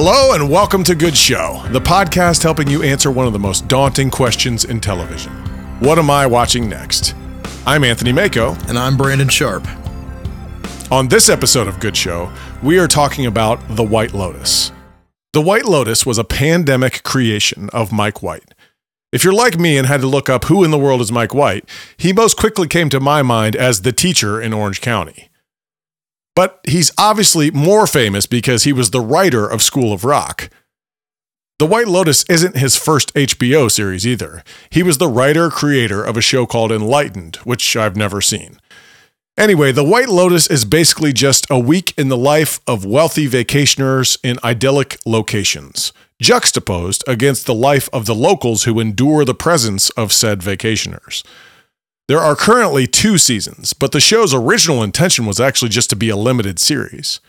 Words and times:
Hello 0.00 0.32
and 0.32 0.48
welcome 0.48 0.84
to 0.84 0.94
Good 0.94 1.16
Show, 1.16 1.60
the 1.70 1.80
podcast 1.80 2.44
helping 2.44 2.68
you 2.68 2.84
answer 2.84 3.10
one 3.10 3.26
of 3.26 3.32
the 3.32 3.38
most 3.40 3.66
daunting 3.66 4.12
questions 4.12 4.64
in 4.64 4.80
television. 4.80 5.32
What 5.80 5.98
am 5.98 6.08
I 6.08 6.24
watching 6.24 6.68
next? 6.68 7.16
I'm 7.66 7.82
Anthony 7.82 8.12
Mako. 8.12 8.54
And 8.68 8.78
I'm 8.78 8.96
Brandon 8.96 9.28
Sharp. 9.28 9.66
On 10.92 11.08
this 11.08 11.28
episode 11.28 11.66
of 11.66 11.80
Good 11.80 11.96
Show, 11.96 12.32
we 12.62 12.78
are 12.78 12.86
talking 12.86 13.26
about 13.26 13.58
The 13.70 13.82
White 13.82 14.14
Lotus. 14.14 14.70
The 15.32 15.42
White 15.42 15.64
Lotus 15.64 16.06
was 16.06 16.16
a 16.16 16.22
pandemic 16.22 17.02
creation 17.02 17.68
of 17.70 17.90
Mike 17.90 18.22
White. 18.22 18.54
If 19.10 19.24
you're 19.24 19.32
like 19.32 19.58
me 19.58 19.76
and 19.76 19.88
had 19.88 20.02
to 20.02 20.06
look 20.06 20.28
up 20.28 20.44
who 20.44 20.62
in 20.62 20.70
the 20.70 20.78
world 20.78 21.00
is 21.00 21.10
Mike 21.10 21.34
White, 21.34 21.68
he 21.96 22.12
most 22.12 22.36
quickly 22.36 22.68
came 22.68 22.88
to 22.90 23.00
my 23.00 23.22
mind 23.22 23.56
as 23.56 23.82
the 23.82 23.90
teacher 23.90 24.40
in 24.40 24.52
Orange 24.52 24.80
County. 24.80 25.27
But 26.38 26.60
he's 26.68 26.92
obviously 26.96 27.50
more 27.50 27.88
famous 27.88 28.24
because 28.24 28.62
he 28.62 28.72
was 28.72 28.90
the 28.90 29.00
writer 29.00 29.44
of 29.44 29.60
School 29.60 29.92
of 29.92 30.04
Rock. 30.04 30.50
The 31.58 31.66
White 31.66 31.88
Lotus 31.88 32.22
isn't 32.30 32.56
his 32.56 32.76
first 32.76 33.12
HBO 33.14 33.68
series 33.68 34.06
either. 34.06 34.44
He 34.70 34.84
was 34.84 34.98
the 34.98 35.08
writer 35.08 35.50
creator 35.50 36.04
of 36.04 36.16
a 36.16 36.20
show 36.20 36.46
called 36.46 36.70
Enlightened, 36.70 37.40
which 37.42 37.76
I've 37.76 37.96
never 37.96 38.20
seen. 38.20 38.60
Anyway, 39.36 39.72
The 39.72 39.82
White 39.82 40.08
Lotus 40.08 40.46
is 40.46 40.64
basically 40.64 41.12
just 41.12 41.44
a 41.50 41.58
week 41.58 41.92
in 41.98 42.08
the 42.08 42.16
life 42.16 42.60
of 42.68 42.84
wealthy 42.84 43.26
vacationers 43.26 44.16
in 44.22 44.38
idyllic 44.44 44.96
locations, 45.04 45.92
juxtaposed 46.22 47.02
against 47.08 47.46
the 47.46 47.54
life 47.54 47.88
of 47.92 48.06
the 48.06 48.14
locals 48.14 48.62
who 48.62 48.78
endure 48.78 49.24
the 49.24 49.34
presence 49.34 49.90
of 49.90 50.12
said 50.12 50.38
vacationers. 50.38 51.24
There 52.08 52.20
are 52.20 52.34
currently 52.34 52.86
two 52.86 53.18
seasons, 53.18 53.74
but 53.74 53.92
the 53.92 54.00
show's 54.00 54.32
original 54.32 54.82
intention 54.82 55.26
was 55.26 55.38
actually 55.38 55.68
just 55.68 55.90
to 55.90 55.96
be 55.96 56.08
a 56.08 56.16
limited 56.16 56.58
series. 56.58 57.20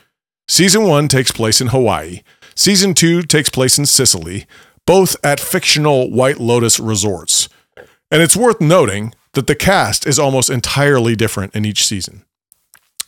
Season 0.47 0.83
one 0.83 1.09
takes 1.09 1.33
place 1.33 1.59
in 1.59 1.67
Hawaii, 1.67 2.21
season 2.55 2.93
two 2.93 3.21
takes 3.21 3.49
place 3.49 3.77
in 3.77 3.85
Sicily, 3.85 4.47
both 4.85 5.17
at 5.21 5.41
fictional 5.41 6.09
White 6.09 6.39
Lotus 6.39 6.79
resorts. 6.79 7.49
And 8.09 8.21
it's 8.21 8.37
worth 8.37 8.61
noting 8.61 9.13
that 9.33 9.47
the 9.47 9.53
cast 9.53 10.07
is 10.07 10.17
almost 10.17 10.49
entirely 10.49 11.13
different 11.13 11.53
in 11.53 11.65
each 11.65 11.85
season. 11.85 12.23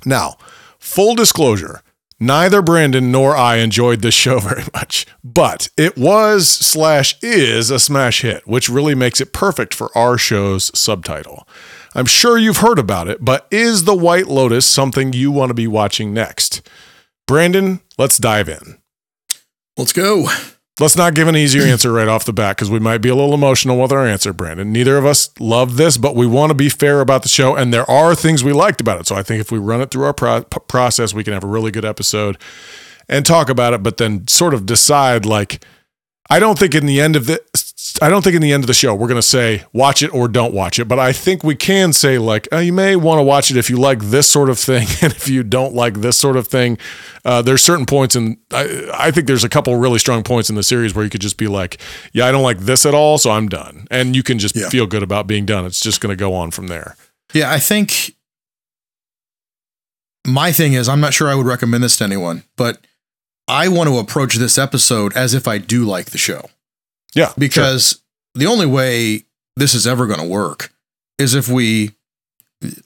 Now, 0.05 0.35
full 0.77 1.15
disclosure, 1.15 1.83
neither 2.21 2.61
Brandon 2.61 3.11
nor 3.11 3.35
I 3.35 3.57
enjoyed 3.57 4.01
this 4.01 4.13
show 4.13 4.39
very 4.39 4.63
much, 4.73 5.05
but 5.23 5.67
it 5.75 5.97
was 5.97 6.47
slash 6.47 7.17
is 7.21 7.69
a 7.69 7.79
smash 7.79 8.21
hit, 8.21 8.47
which 8.47 8.69
really 8.69 8.95
makes 8.95 9.19
it 9.19 9.33
perfect 9.33 9.73
for 9.73 9.95
our 9.97 10.17
show's 10.17 10.71
subtitle. 10.77 11.45
I'm 11.93 12.05
sure 12.05 12.37
you've 12.37 12.57
heard 12.57 12.79
about 12.79 13.09
it, 13.09 13.25
but 13.25 13.47
is 13.51 13.83
The 13.83 13.95
White 13.95 14.27
Lotus 14.27 14.65
something 14.65 15.11
you 15.11 15.31
want 15.31 15.49
to 15.49 15.53
be 15.53 15.67
watching 15.67 16.13
next? 16.13 16.61
Brandon, 17.27 17.81
let's 17.97 18.17
dive 18.17 18.47
in. 18.47 18.77
Let's 19.75 19.91
go. 19.91 20.29
Let's 20.81 20.95
not 20.95 21.13
give 21.13 21.27
an 21.27 21.35
easier 21.35 21.61
answer 21.61 21.91
right 21.93 22.07
off 22.07 22.25
the 22.25 22.33
bat 22.33 22.57
because 22.57 22.71
we 22.71 22.79
might 22.79 22.97
be 22.97 23.09
a 23.09 23.15
little 23.15 23.35
emotional 23.35 23.79
with 23.79 23.91
our 23.91 24.07
answer, 24.07 24.33
Brandon. 24.33 24.73
Neither 24.73 24.97
of 24.97 25.05
us 25.05 25.29
love 25.39 25.77
this, 25.77 25.95
but 25.95 26.15
we 26.15 26.25
want 26.25 26.49
to 26.49 26.55
be 26.55 26.69
fair 26.69 27.01
about 27.01 27.21
the 27.21 27.29
show, 27.29 27.55
and 27.55 27.71
there 27.71 27.89
are 27.89 28.15
things 28.15 28.43
we 28.43 28.51
liked 28.51 28.81
about 28.81 28.99
it. 28.99 29.05
So 29.05 29.15
I 29.15 29.21
think 29.21 29.41
if 29.41 29.51
we 29.51 29.59
run 29.59 29.79
it 29.81 29.91
through 29.91 30.05
our 30.05 30.13
pro- 30.13 30.41
process, 30.41 31.13
we 31.13 31.23
can 31.23 31.33
have 31.33 31.43
a 31.43 31.47
really 31.47 31.69
good 31.69 31.85
episode 31.85 32.39
and 33.07 33.23
talk 33.23 33.47
about 33.47 33.73
it, 33.73 33.83
but 33.83 33.97
then 33.97 34.27
sort 34.27 34.55
of 34.55 34.65
decide 34.65 35.23
like, 35.23 35.63
I 36.31 36.39
don't 36.39 36.57
think 36.57 36.73
in 36.73 36.87
the 36.87 36.99
end 36.99 37.15
of 37.15 37.27
the 37.27 37.39
I 38.01 38.09
don't 38.09 38.23
think 38.23 38.35
in 38.35 38.41
the 38.41 38.53
end 38.53 38.63
of 38.63 38.67
the 38.67 38.73
show 38.73 38.93
we're 38.93 39.07
going 39.07 39.15
to 39.15 39.21
say 39.21 39.63
watch 39.73 40.03
it 40.03 40.13
or 40.13 40.27
don't 40.27 40.53
watch 40.53 40.79
it, 40.79 40.85
but 40.85 40.99
I 40.99 41.13
think 41.13 41.43
we 41.43 41.55
can 41.55 41.93
say 41.93 42.17
like 42.17 42.47
oh, 42.51 42.59
you 42.59 42.73
may 42.73 42.95
want 42.95 43.19
to 43.19 43.23
watch 43.23 43.49
it 43.49 43.57
if 43.57 43.69
you 43.69 43.77
like 43.77 43.99
this 43.99 44.27
sort 44.27 44.49
of 44.49 44.59
thing, 44.59 44.87
and 45.01 45.11
if 45.11 45.27
you 45.27 45.43
don't 45.43 45.73
like 45.73 45.95
this 45.95 46.17
sort 46.17 46.37
of 46.37 46.47
thing, 46.47 46.77
uh, 47.25 47.41
there's 47.41 47.63
certain 47.63 47.85
points, 47.85 48.15
and 48.15 48.37
I, 48.51 48.89
I 48.93 49.11
think 49.11 49.27
there's 49.27 49.43
a 49.43 49.49
couple 49.49 49.75
really 49.75 49.99
strong 49.99 50.23
points 50.23 50.49
in 50.49 50.55
the 50.55 50.63
series 50.63 50.93
where 50.93 51.03
you 51.03 51.09
could 51.09 51.21
just 51.21 51.37
be 51.37 51.47
like, 51.47 51.79
yeah, 52.13 52.25
I 52.25 52.31
don't 52.31 52.43
like 52.43 52.59
this 52.59 52.85
at 52.85 52.93
all, 52.93 53.17
so 53.17 53.31
I'm 53.31 53.47
done, 53.49 53.87
and 53.89 54.15
you 54.15 54.23
can 54.23 54.39
just 54.39 54.55
yeah. 54.55 54.69
feel 54.69 54.87
good 54.87 55.03
about 55.03 55.27
being 55.27 55.45
done. 55.45 55.65
It's 55.65 55.79
just 55.79 56.01
going 56.01 56.11
to 56.11 56.19
go 56.19 56.33
on 56.33 56.51
from 56.51 56.67
there. 56.67 56.95
Yeah, 57.33 57.51
I 57.51 57.59
think 57.59 58.15
my 60.25 60.51
thing 60.51 60.73
is 60.73 60.87
I'm 60.87 61.01
not 61.01 61.13
sure 61.13 61.27
I 61.27 61.35
would 61.35 61.45
recommend 61.45 61.83
this 61.83 61.97
to 61.97 62.03
anyone, 62.03 62.43
but 62.55 62.85
I 63.47 63.67
want 63.67 63.89
to 63.89 63.97
approach 63.97 64.35
this 64.35 64.57
episode 64.57 65.15
as 65.15 65.33
if 65.33 65.47
I 65.47 65.57
do 65.57 65.83
like 65.83 66.11
the 66.11 66.17
show. 66.17 66.49
Yeah. 67.15 67.33
Because 67.37 67.89
sure. 67.89 67.99
the 68.35 68.45
only 68.47 68.65
way 68.65 69.23
this 69.55 69.73
is 69.73 69.85
ever 69.85 70.07
going 70.07 70.19
to 70.19 70.27
work 70.27 70.73
is 71.17 71.35
if 71.35 71.47
we, 71.47 71.91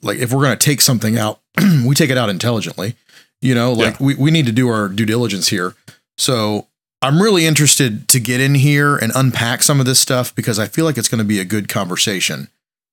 like, 0.02 0.18
if 0.18 0.32
we're 0.32 0.42
going 0.42 0.56
to 0.56 0.64
take 0.64 0.80
something 0.80 1.16
out, 1.16 1.40
we 1.86 1.94
take 1.94 2.10
it 2.10 2.18
out 2.18 2.28
intelligently. 2.28 2.94
You 3.42 3.54
know, 3.54 3.72
like 3.72 4.00
yeah. 4.00 4.06
we, 4.06 4.14
we 4.14 4.30
need 4.30 4.46
to 4.46 4.52
do 4.52 4.68
our 4.68 4.88
due 4.88 5.04
diligence 5.04 5.48
here. 5.48 5.74
So 6.16 6.66
I'm 7.02 7.20
really 7.20 7.46
interested 7.46 8.08
to 8.08 8.18
get 8.18 8.40
in 8.40 8.54
here 8.54 8.96
and 8.96 9.12
unpack 9.14 9.62
some 9.62 9.78
of 9.78 9.86
this 9.86 10.00
stuff 10.00 10.34
because 10.34 10.58
I 10.58 10.66
feel 10.66 10.84
like 10.84 10.96
it's 10.96 11.08
going 11.08 11.18
to 11.18 11.24
be 11.24 11.38
a 11.38 11.44
good 11.44 11.68
conversation. 11.68 12.48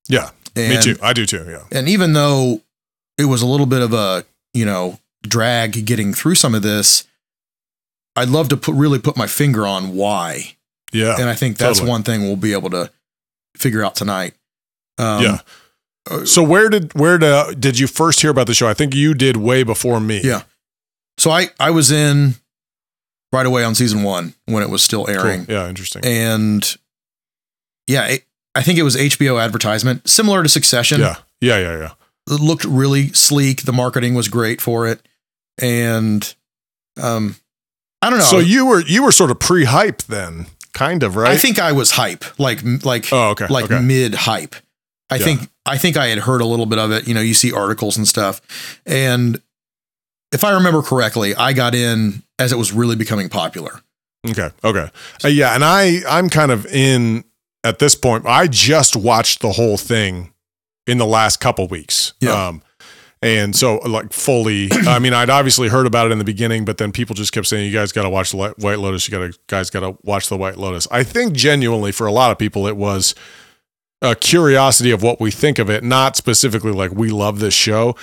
Yeah. 0.07 0.31
And, 0.55 0.69
me 0.69 0.81
too. 0.81 0.99
I 1.01 1.13
do 1.13 1.25
too. 1.25 1.45
Yeah. 1.47 1.63
And 1.71 1.87
even 1.87 2.13
though 2.13 2.61
it 3.17 3.25
was 3.25 3.41
a 3.41 3.47
little 3.47 3.65
bit 3.65 3.81
of 3.81 3.93
a, 3.93 4.25
you 4.53 4.65
know, 4.65 4.99
drag 5.23 5.85
getting 5.85 6.13
through 6.13 6.35
some 6.35 6.53
of 6.53 6.61
this, 6.61 7.07
I'd 8.15 8.29
love 8.29 8.49
to 8.49 8.57
put 8.57 8.75
really 8.75 8.99
put 8.99 9.17
my 9.17 9.27
finger 9.27 9.65
on 9.65 9.95
why. 9.95 10.55
Yeah. 10.93 11.15
And 11.19 11.29
I 11.29 11.35
think 11.35 11.57
that's 11.57 11.79
totally. 11.79 11.89
one 11.89 12.03
thing 12.03 12.21
we'll 12.21 12.35
be 12.35 12.53
able 12.53 12.69
to 12.71 12.91
figure 13.57 13.83
out 13.83 13.95
tonight. 13.95 14.33
Um, 14.97 15.23
yeah. 15.23 15.37
Uh, 16.09 16.25
so 16.25 16.43
where 16.43 16.69
did 16.69 16.93
where 16.93 17.17
did, 17.17 17.59
did 17.59 17.79
you 17.79 17.87
first 17.87 18.21
hear 18.21 18.31
about 18.31 18.47
the 18.47 18.53
show? 18.53 18.67
I 18.67 18.73
think 18.73 18.93
you 18.93 19.13
did 19.13 19.37
way 19.37 19.63
before 19.63 19.99
me. 19.99 20.21
Yeah. 20.23 20.43
So 21.17 21.31
I 21.31 21.47
I 21.59 21.71
was 21.71 21.91
in 21.91 22.35
right 23.31 23.45
away 23.45 23.63
on 23.63 23.75
season 23.75 24.03
one 24.03 24.33
when 24.45 24.63
it 24.63 24.69
was 24.69 24.83
still 24.83 25.09
airing. 25.09 25.45
Cool. 25.45 25.55
Yeah, 25.55 25.69
interesting. 25.69 26.03
And 26.05 26.75
yeah, 27.87 28.07
it, 28.07 28.25
I 28.55 28.61
think 28.61 28.77
it 28.77 28.83
was 28.83 28.95
HBO 28.95 29.41
advertisement, 29.43 30.07
similar 30.07 30.43
to 30.43 30.49
Succession. 30.49 30.99
Yeah. 30.99 31.15
Yeah. 31.41 31.57
Yeah. 31.57 31.77
Yeah. 31.77 31.91
It 32.35 32.39
looked 32.39 32.63
really 32.63 33.09
sleek. 33.09 33.63
The 33.63 33.73
marketing 33.73 34.13
was 34.13 34.29
great 34.29 34.61
for 34.61 34.87
it, 34.87 35.05
and 35.61 36.33
um, 37.01 37.35
I 38.01 38.09
don't 38.09 38.19
know. 38.19 38.25
So 38.25 38.39
you 38.39 38.65
were 38.65 38.81
you 38.81 39.03
were 39.03 39.11
sort 39.11 39.31
of 39.31 39.39
pre-hype 39.39 40.03
then, 40.03 40.47
kind 40.73 41.03
of, 41.03 41.15
right? 41.15 41.31
I 41.31 41.37
think 41.37 41.59
I 41.59 41.71
was 41.71 41.91
hype, 41.91 42.23
like 42.39 42.59
like 42.83 43.11
oh, 43.11 43.29
okay. 43.29 43.47
like 43.47 43.65
okay. 43.65 43.79
mid 43.79 44.13
hype. 44.13 44.55
I 45.09 45.15
yeah. 45.15 45.25
think 45.25 45.49
I 45.65 45.77
think 45.77 45.97
I 45.97 46.07
had 46.07 46.19
heard 46.19 46.41
a 46.41 46.45
little 46.45 46.65
bit 46.65 46.79
of 46.79 46.91
it. 46.91 47.07
You 47.07 47.13
know, 47.13 47.21
you 47.21 47.33
see 47.33 47.53
articles 47.53 47.97
and 47.97 48.07
stuff, 48.07 48.41
and 48.85 49.41
if 50.31 50.43
I 50.43 50.51
remember 50.53 50.81
correctly, 50.81 51.35
I 51.35 51.53
got 51.53 51.75
in 51.75 52.23
as 52.39 52.51
it 52.51 52.57
was 52.57 52.73
really 52.73 52.95
becoming 52.95 53.29
popular. 53.29 53.81
Okay. 54.27 54.49
Okay. 54.63 54.89
Uh, 55.23 55.27
yeah, 55.27 55.55
and 55.55 55.63
I 55.63 55.99
I'm 56.09 56.29
kind 56.29 56.51
of 56.51 56.65
in 56.67 57.23
at 57.63 57.79
this 57.79 57.95
point. 57.95 58.25
I 58.25 58.47
just 58.47 58.95
watched 58.95 59.41
the 59.41 59.51
whole 59.51 59.77
thing 59.77 60.33
in 60.87 60.97
the 60.97 61.05
last 61.05 61.39
couple 61.39 61.67
weeks. 61.67 62.13
Yeah. 62.19 62.47
Um, 62.47 62.61
and 63.23 63.55
so, 63.55 63.77
like, 63.77 64.11
fully, 64.11 64.69
I 64.87 64.99
mean, 64.99 65.13
I'd 65.13 65.29
obviously 65.29 65.69
heard 65.69 65.87
about 65.87 66.07
it 66.07 66.11
in 66.11 66.17
the 66.17 66.25
beginning, 66.25 66.65
but 66.65 66.77
then 66.77 66.91
people 66.91 67.15
just 67.15 67.31
kept 67.31 67.47
saying, 67.47 67.65
you 67.65 67.71
guys 67.71 67.93
got 67.93 68.03
to 68.03 68.09
watch 68.09 68.31
the 68.31 68.37
White 68.57 68.79
Lotus. 68.79 69.07
You 69.07 69.17
got 69.17 69.31
to, 69.31 69.39
guys 69.47 69.69
got 69.69 69.79
to 69.79 69.97
watch 70.03 70.27
the 70.27 70.37
White 70.37 70.57
Lotus. 70.57 70.87
I 70.91 71.03
think 71.03 71.33
genuinely 71.33 71.93
for 71.93 72.05
a 72.05 72.11
lot 72.11 72.31
of 72.31 72.37
people, 72.37 72.67
it 72.67 72.75
was 72.75 73.15
a 74.01 74.13
curiosity 74.13 74.91
of 74.91 75.01
what 75.01 75.21
we 75.21 75.31
think 75.31 75.57
of 75.57 75.69
it, 75.69 75.83
not 75.83 76.17
specifically 76.17 76.73
like 76.73 76.91
we 76.91 77.09
love 77.09 77.39
this 77.39 77.53
show. 77.53 77.95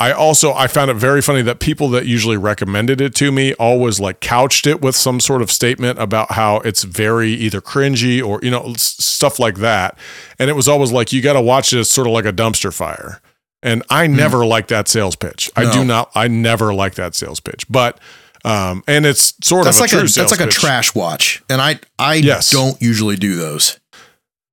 I 0.00 0.12
also 0.12 0.52
I 0.52 0.68
found 0.68 0.90
it 0.90 0.94
very 0.94 1.20
funny 1.20 1.42
that 1.42 1.58
people 1.58 1.88
that 1.90 2.06
usually 2.06 2.36
recommended 2.36 3.00
it 3.00 3.16
to 3.16 3.32
me 3.32 3.54
always 3.54 3.98
like 3.98 4.20
couched 4.20 4.66
it 4.66 4.80
with 4.80 4.94
some 4.94 5.18
sort 5.18 5.42
of 5.42 5.50
statement 5.50 5.98
about 5.98 6.32
how 6.32 6.58
it's 6.58 6.84
very 6.84 7.30
either 7.30 7.60
cringy 7.60 8.24
or 8.24 8.38
you 8.42 8.50
know 8.50 8.74
stuff 8.76 9.40
like 9.40 9.56
that. 9.56 9.98
And 10.38 10.50
it 10.50 10.52
was 10.52 10.68
always 10.68 10.92
like 10.92 11.12
you 11.12 11.20
got 11.20 11.32
to 11.32 11.40
watch 11.40 11.72
it 11.72 11.80
as 11.80 11.90
sort 11.90 12.06
of 12.06 12.12
like 12.12 12.26
a 12.26 12.32
dumpster 12.32 12.72
fire. 12.72 13.20
And 13.62 13.82
I 13.90 14.06
hmm. 14.06 14.16
never 14.16 14.38
mm. 14.38 14.48
like 14.48 14.68
that 14.68 14.88
sales 14.88 15.16
pitch. 15.16 15.50
No. 15.56 15.68
I 15.68 15.72
do 15.72 15.84
not. 15.84 16.10
I 16.14 16.28
never 16.28 16.72
like 16.72 16.94
that 16.94 17.14
sales 17.14 17.40
pitch. 17.40 17.68
But 17.68 17.98
um, 18.44 18.84
and 18.86 19.04
it's 19.04 19.34
sort 19.42 19.64
that's 19.64 19.78
of 19.78 19.80
like 19.82 19.92
a, 19.92 19.98
a 19.98 20.02
that's 20.02 20.30
like 20.30 20.38
pitch. 20.38 20.56
a 20.56 20.60
trash 20.60 20.94
watch, 20.94 21.42
and 21.50 21.60
I 21.60 21.80
I 21.98 22.14
yes. 22.14 22.50
don't 22.50 22.80
usually 22.80 23.16
do 23.16 23.36
those. 23.36 23.80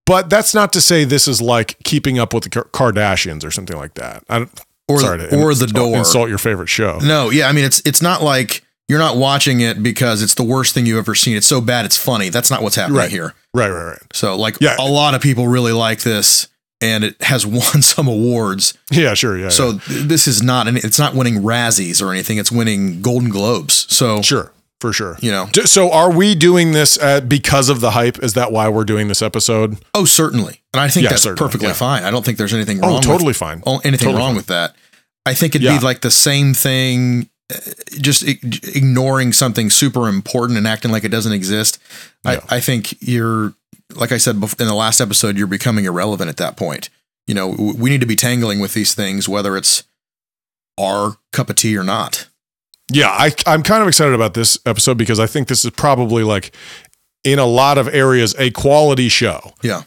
But 0.05 0.29
that's 0.29 0.53
not 0.53 0.73
to 0.73 0.81
say 0.81 1.03
this 1.03 1.27
is 1.27 1.41
like 1.41 1.77
keeping 1.83 2.19
up 2.19 2.33
with 2.33 2.43
the 2.43 2.49
Kardashians 2.49 3.43
or 3.43 3.51
something 3.51 3.77
like 3.77 3.95
that. 3.95 4.23
I, 4.29 4.47
or 4.87 4.99
sorry 4.99 5.19
to 5.19 5.41
or 5.41 5.53
the 5.55 5.67
door 5.67 5.97
insult 5.97 6.29
your 6.29 6.37
favorite 6.37 6.69
show. 6.69 6.99
No, 7.03 7.29
yeah, 7.29 7.47
I 7.47 7.51
mean 7.51 7.65
it's 7.65 7.81
it's 7.85 8.01
not 8.01 8.21
like 8.21 8.63
you're 8.87 8.99
not 8.99 9.17
watching 9.17 9.61
it 9.61 9.81
because 9.81 10.21
it's 10.21 10.35
the 10.35 10.43
worst 10.43 10.73
thing 10.73 10.85
you've 10.85 10.99
ever 10.99 11.15
seen. 11.15 11.35
It's 11.35 11.47
so 11.47 11.59
bad 11.59 11.85
it's 11.85 11.97
funny. 11.97 12.29
That's 12.29 12.51
not 12.51 12.61
what's 12.61 12.75
happening 12.75 12.99
right. 12.99 13.09
here. 13.09 13.33
Right, 13.53 13.69
right, 13.69 13.85
right. 13.85 14.01
So 14.13 14.35
like 14.35 14.57
yeah. 14.61 14.75
a 14.79 14.87
lot 14.87 15.15
of 15.15 15.21
people 15.21 15.47
really 15.47 15.71
like 15.71 16.01
this 16.01 16.47
and 16.81 17.03
it 17.03 17.21
has 17.21 17.45
won 17.45 17.61
some 17.81 18.07
awards. 18.07 18.77
Yeah, 18.91 19.13
sure. 19.13 19.37
Yeah. 19.37 19.49
So 19.49 19.71
yeah. 19.71 19.79
this 19.87 20.27
is 20.27 20.41
not, 20.41 20.67
an, 20.67 20.77
it's 20.77 20.99
not 20.99 21.13
winning 21.13 21.35
Razzies 21.35 22.01
or 22.01 22.11
anything. 22.11 22.37
It's 22.37 22.51
winning 22.51 23.01
Golden 23.01 23.29
Globes. 23.29 23.85
So 23.93 24.21
sure, 24.21 24.51
for 24.79 24.93
sure. 24.93 25.17
You 25.21 25.31
know. 25.31 25.47
So 25.65 25.91
are 25.91 26.11
we 26.11 26.35
doing 26.35 26.71
this 26.71 26.99
uh, 26.99 27.21
because 27.21 27.69
of 27.69 27.81
the 27.81 27.91
hype? 27.91 28.21
Is 28.23 28.33
that 28.33 28.51
why 28.51 28.69
we're 28.69 28.85
doing 28.85 29.07
this 29.07 29.21
episode? 29.21 29.77
Oh, 29.93 30.05
certainly. 30.05 30.61
And 30.73 30.81
I 30.81 30.87
think 30.87 31.05
yeah, 31.05 31.11
that's 31.11 31.23
certainly. 31.23 31.47
perfectly 31.47 31.67
yeah. 31.69 31.73
fine. 31.73 32.03
I 32.03 32.11
don't 32.11 32.25
think 32.25 32.37
there's 32.37 32.53
anything 32.53 32.79
oh, 32.83 32.87
wrong. 32.87 32.97
Oh, 32.97 33.01
totally 33.01 33.27
with, 33.27 33.37
fine. 33.37 33.63
Anything 33.65 33.93
totally 33.97 34.15
wrong 34.15 34.29
fine. 34.29 34.35
with 34.35 34.47
that. 34.47 34.75
I 35.25 35.33
think 35.33 35.55
it'd 35.55 35.67
be 35.67 35.79
like 35.79 36.01
the 36.01 36.11
same 36.11 36.53
thing. 36.53 37.29
Uh, 37.53 37.57
just 38.01 38.23
ignoring 38.27 39.31
something 39.31 39.69
super 39.69 40.07
important 40.07 40.57
and 40.57 40.67
acting 40.67 40.91
like 40.91 41.03
it 41.03 41.09
doesn't 41.09 41.31
exist. 41.31 41.79
I, 42.25 42.39
I 42.49 42.59
think 42.59 42.95
you're, 43.01 43.53
like 43.95 44.11
I 44.11 44.17
said 44.17 44.35
in 44.35 44.67
the 44.67 44.75
last 44.75 45.01
episode, 45.01 45.37
you're 45.37 45.47
becoming 45.47 45.85
irrelevant 45.85 46.29
at 46.29 46.37
that 46.37 46.57
point. 46.57 46.89
You 47.27 47.33
know, 47.33 47.49
we 47.49 47.89
need 47.89 48.01
to 48.01 48.07
be 48.07 48.15
tangling 48.15 48.59
with 48.59 48.73
these 48.73 48.93
things, 48.93 49.27
whether 49.27 49.57
it's 49.57 49.83
our 50.79 51.17
cup 51.31 51.49
of 51.49 51.55
tea 51.55 51.77
or 51.77 51.83
not. 51.83 52.27
Yeah, 52.91 53.09
I, 53.09 53.31
I'm 53.47 53.63
kind 53.63 53.81
of 53.81 53.87
excited 53.87 54.13
about 54.13 54.35
this 54.35 54.59
episode 54.65 54.97
because 54.97 55.19
I 55.19 55.25
think 55.25 55.47
this 55.47 55.65
is 55.65 55.71
probably 55.71 56.23
like, 56.23 56.53
in 57.23 57.39
a 57.39 57.45
lot 57.45 57.79
of 57.79 57.87
areas, 57.87 58.35
a 58.37 58.51
quality 58.51 59.09
show. 59.09 59.53
Yeah 59.63 59.83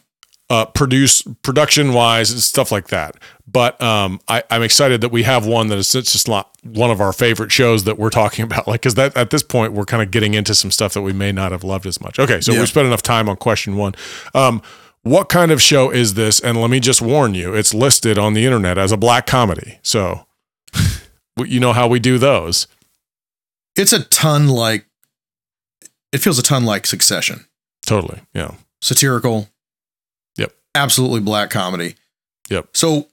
uh, 0.51 0.67
produce 0.67 1.23
production 1.43 1.93
wise 1.93 2.31
and 2.31 2.41
stuff 2.41 2.73
like 2.73 2.89
that. 2.89 3.17
But 3.51 3.81
um, 3.83 4.21
I, 4.29 4.43
am 4.51 4.63
excited 4.63 5.01
that 5.01 5.11
we 5.11 5.23
have 5.23 5.47
one 5.47 5.69
that 5.69 5.79
is 5.79 5.95
it's 5.95 6.13
just 6.13 6.29
not 6.29 6.55
one 6.63 6.91
of 6.91 7.01
our 7.01 7.15
favorite 7.15 7.51
shows 7.51 7.85
that 7.85 7.99
we're 7.99 8.11
talking 8.23 8.45
about. 8.45 8.69
Like, 8.69 8.83
because 8.83 8.95
that 8.95 9.17
at 9.17 9.31
this 9.31 9.43
point 9.43 9.73
we're 9.73 9.87
kind 9.87 10.03
of 10.03 10.11
getting 10.11 10.35
into 10.35 10.55
some 10.55 10.71
stuff 10.71 10.93
that 10.95 11.03
we 11.03 11.13
may 11.13 11.33
not 11.33 11.53
have 11.53 11.65
loved 11.65 11.87
as 11.87 12.01
much. 12.01 12.19
Okay, 12.19 12.41
so 12.41 12.53
yeah. 12.53 12.61
we 12.61 12.67
spent 12.67 12.87
enough 12.87 13.03
time 13.03 13.29
on 13.29 13.37
question 13.37 13.77
one. 13.77 13.95
Um, 14.35 14.61
what 15.03 15.31
kind 15.31 15.51
of 15.51 15.63
show 15.63 15.91
is 15.91 16.15
this? 16.15 16.41
And 16.41 16.61
let 16.61 16.69
me 16.69 16.81
just 16.81 17.01
warn 17.01 17.35
you, 17.35 17.55
it's 17.55 17.73
listed 17.73 18.19
on 18.19 18.35
the 18.35 18.45
internet 18.45 18.77
as 18.77 18.93
a 18.93 18.97
black 18.97 19.27
comedy. 19.27 19.79
So 19.83 20.27
you 21.39 21.61
know 21.61 21.73
how 21.73 21.89
we 21.89 21.99
do 22.01 22.19
those. 22.19 22.67
It's 23.77 23.93
a 23.93 24.05
ton 24.05 24.49
like 24.49 24.87
it 26.13 26.19
feels 26.19 26.39
a 26.39 26.43
ton 26.43 26.65
like 26.65 26.87
Succession. 26.87 27.47
Totally. 27.87 28.21
Yeah. 28.35 28.53
Satirical, 28.83 29.49
Yep. 30.37 30.53
absolutely 30.75 31.21
black 31.21 31.49
comedy. 31.49 31.95
Yep. 32.51 32.77
So 32.77 33.09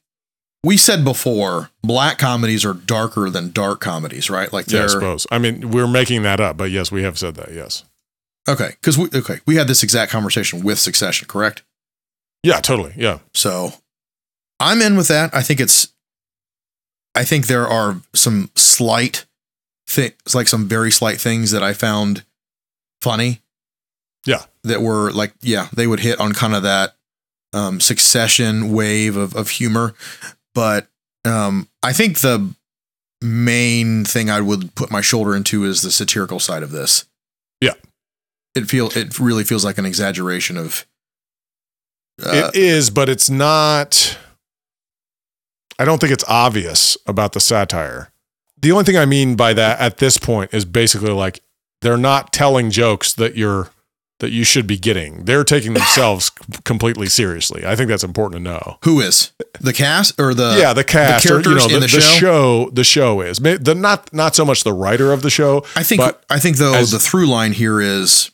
we 0.66 0.78
said 0.78 1.04
before, 1.04 1.70
black 1.84 2.18
comedies 2.18 2.66
are 2.66 2.74
darker 2.74 3.30
than 3.30 3.52
dark 3.52 3.80
comedies, 3.82 4.32
right? 4.32 4.52
Like 4.52 4.70
yeah, 4.70 4.86
I 4.86 4.88
suppose. 4.88 5.28
I 5.32 5.38
mean, 5.38 5.70
we're 5.70 5.88
making 5.88 6.24
that 6.24 6.40
up, 6.40 6.58
but 6.58 6.72
yes, 6.72 6.92
we 6.92 7.04
have 7.04 7.20
said 7.20 7.36
that. 7.36 7.54
Yes. 7.54 7.84
Okay, 8.50 8.70
because 8.70 8.98
we 8.98 9.08
okay 9.14 9.40
we 9.46 9.58
had 9.58 9.68
this 9.68 9.84
exact 9.84 10.12
conversation 10.12 10.64
with 10.64 10.80
Succession, 10.80 11.28
correct? 11.28 11.62
Yeah, 12.42 12.62
totally. 12.62 12.94
Yeah. 12.98 13.20
So 13.36 13.74
I'm 14.60 14.82
in 14.82 14.98
with 14.98 15.08
that. 15.08 15.34
I 15.36 15.44
think 15.44 15.60
it's. 15.60 15.94
I 17.14 17.24
think 17.24 17.46
there 17.46 17.68
are 17.68 18.02
some 18.14 18.50
slight 18.56 19.26
things, 19.88 20.14
like 20.34 20.48
some 20.48 20.68
very 20.68 20.92
slight 20.92 21.22
things 21.22 21.52
that 21.52 21.62
I 21.62 21.74
found 21.74 22.26
funny. 23.02 23.42
Yeah. 24.26 24.46
That 24.64 24.82
were 24.82 25.12
like, 25.12 25.34
yeah, 25.42 25.68
they 25.76 25.86
would 25.86 26.00
hit 26.00 26.20
on 26.20 26.34
kind 26.34 26.56
of 26.56 26.64
that 26.64 26.96
um, 27.54 27.80
succession 27.80 28.74
wave 28.74 29.16
of, 29.16 29.36
of 29.36 29.50
humor. 29.50 29.94
But 30.56 30.88
um, 31.26 31.68
I 31.84 31.94
think 31.94 32.22
the 32.22 32.56
main 33.22 34.06
thing 34.06 34.30
I 34.32 34.42
would 34.42 34.74
put 34.74 34.90
my 34.90 35.02
shoulder 35.02 35.36
into 35.36 35.64
is 35.66 35.82
the 35.82 35.92
satirical 35.92 36.40
side 36.40 36.64
of 36.64 36.72
this. 36.72 37.06
Yeah. 37.62 37.74
It 38.56 38.68
feel 38.68 38.90
it 38.96 39.20
really 39.20 39.44
feels 39.44 39.64
like 39.64 39.78
an 39.78 39.86
exaggeration 39.86 40.58
of 40.58 40.88
uh, 42.26 42.50
It 42.54 42.56
is, 42.56 42.90
but 42.90 43.10
it's 43.10 43.30
not 43.30 44.18
I 45.78 45.86
don't 45.86 46.00
think 46.00 46.14
it's 46.14 46.24
obvious 46.28 46.98
about 47.06 47.34
the 47.34 47.40
satire. 47.42 48.12
The 48.58 48.72
only 48.72 48.86
thing 48.86 48.98
I 48.98 49.06
mean 49.06 49.36
by 49.36 49.54
that 49.54 49.80
at 49.80 49.98
this 49.98 50.18
point 50.18 50.54
is 50.54 50.64
basically 50.64 51.12
like 51.12 51.42
they're 51.82 51.98
not 51.98 52.32
telling 52.32 52.72
jokes 52.72 53.14
that 53.14 53.36
you're 53.36 53.70
that 54.20 54.32
you 54.32 54.44
should 54.44 54.66
be 54.66 54.78
getting. 54.78 55.26
They're 55.26 55.44
taking 55.44 55.74
themselves 55.74 56.30
completely 56.64 57.08
seriously. 57.08 57.66
I 57.66 57.76
think 57.76 57.90
that's 57.90 58.04
important 58.04 58.44
to 58.44 58.52
know. 58.52 58.78
Who 58.84 59.02
is 59.02 59.34
the 59.60 59.74
cast 59.74 60.20
or 60.20 60.34
the 60.34 60.58
yeah 60.60 60.74
the 60.74 60.84
cast 60.84 61.24
the 61.24 61.30
characters 61.30 61.48
or, 61.48 61.56
you 61.56 61.62
know, 61.62 61.68
the, 61.68 61.76
in 61.76 61.82
the, 61.82 61.88
the 61.88 62.02
show? 62.02 62.20
show? 62.20 62.70
The 62.72 62.84
show 62.84 63.22
is 63.22 63.40
the 63.40 63.76
not 63.76 64.14
not 64.14 64.36
so 64.36 64.46
much 64.46 64.64
the 64.64 64.74
writer 64.74 65.12
of 65.12 65.22
the 65.22 65.30
show. 65.30 65.66
I 65.76 65.84
think 65.84 66.02
I 66.30 66.40
think 66.40 66.58
though 66.58 66.74
as, 66.74 66.92
the 66.92 67.00
through 67.00 67.28
line 67.28 67.52
here 67.52 67.82
is 67.82 68.32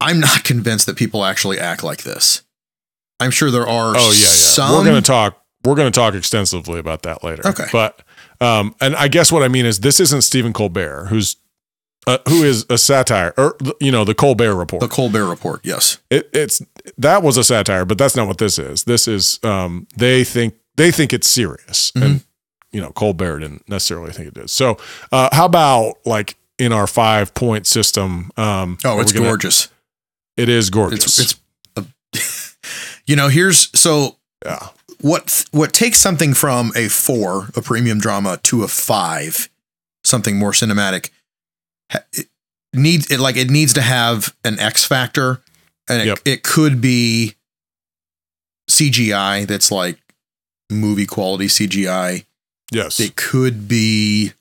I'm 0.00 0.20
not 0.20 0.44
convinced 0.44 0.86
that 0.86 0.96
people 0.96 1.24
actually 1.24 1.58
act 1.58 1.84
like 1.84 2.02
this. 2.02 2.42
I'm 3.20 3.30
sure 3.30 3.50
there 3.50 3.68
are. 3.68 3.94
Oh 3.96 4.10
yeah, 4.12 4.20
yeah. 4.20 4.26
Some, 4.26 4.72
we're 4.72 4.84
going 4.84 5.00
to 5.00 5.06
talk. 5.06 5.38
We're 5.64 5.76
going 5.76 5.90
to 5.90 5.96
talk 5.96 6.14
extensively 6.14 6.80
about 6.80 7.02
that 7.02 7.22
later. 7.22 7.46
Okay, 7.46 7.66
but 7.72 8.02
um, 8.40 8.74
and 8.80 8.96
I 8.96 9.06
guess 9.06 9.30
what 9.30 9.44
I 9.44 9.48
mean 9.48 9.64
is 9.64 9.80
this 9.80 10.00
isn't 10.00 10.22
Stephen 10.22 10.52
Colbert, 10.52 11.06
who's 11.06 11.36
uh, 12.06 12.18
who 12.28 12.42
is 12.42 12.66
a 12.68 12.78
satire, 12.78 13.32
or 13.36 13.56
you 13.80 13.92
know, 13.92 14.04
the 14.04 14.14
Colbert 14.14 14.56
Report. 14.56 14.80
The 14.80 14.88
Colbert 14.88 15.26
Report, 15.26 15.60
yes. 15.62 15.98
It, 16.10 16.28
it's 16.32 16.60
that 16.98 17.22
was 17.22 17.36
a 17.36 17.44
satire, 17.44 17.84
but 17.84 17.98
that's 17.98 18.16
not 18.16 18.26
what 18.26 18.38
this 18.38 18.58
is. 18.58 18.84
This 18.84 19.06
is 19.06 19.38
um, 19.42 19.86
they 19.96 20.24
think 20.24 20.54
they 20.76 20.90
think 20.90 21.12
it's 21.12 21.28
serious, 21.28 21.92
mm-hmm. 21.92 22.02
and 22.02 22.24
you 22.72 22.80
know, 22.80 22.90
Colbert 22.90 23.40
didn't 23.40 23.68
necessarily 23.68 24.12
think 24.12 24.28
it 24.28 24.36
is. 24.36 24.50
So, 24.50 24.78
uh, 25.12 25.28
how 25.32 25.46
about 25.46 25.98
like 26.04 26.36
in 26.58 26.72
our 26.72 26.86
five 26.86 27.34
point 27.34 27.66
system? 27.66 28.30
Um, 28.36 28.78
oh, 28.84 29.00
it's 29.00 29.12
gonna, 29.12 29.26
gorgeous. 29.26 29.68
It 30.36 30.48
is 30.48 30.70
gorgeous. 30.70 31.18
It's, 31.18 31.40
it's 31.76 32.56
a, 32.56 32.72
you 33.06 33.14
know, 33.14 33.28
here's 33.28 33.70
so 33.78 34.16
yeah. 34.44 34.68
What 35.00 35.44
what 35.50 35.72
takes 35.72 35.98
something 35.98 36.34
from 36.34 36.72
a 36.76 36.88
four, 36.88 37.48
a 37.54 37.62
premium 37.62 37.98
drama, 37.98 38.38
to 38.44 38.62
a 38.62 38.68
five, 38.68 39.48
something 40.04 40.38
more 40.38 40.52
cinematic 40.52 41.10
it 42.12 42.28
needs 42.72 43.10
it 43.10 43.20
like 43.20 43.36
it 43.36 43.50
needs 43.50 43.72
to 43.74 43.82
have 43.82 44.34
an 44.44 44.58
X 44.58 44.84
factor, 44.84 45.40
and 45.88 46.02
it, 46.02 46.06
yep. 46.06 46.18
it 46.24 46.42
could 46.42 46.80
be 46.80 47.34
CGI 48.70 49.46
that's 49.46 49.70
like 49.70 49.98
movie 50.70 51.06
quality 51.06 51.46
CGI. 51.46 52.24
Yes, 52.70 53.00
it 53.00 53.16
could 53.16 53.68
be. 53.68 54.32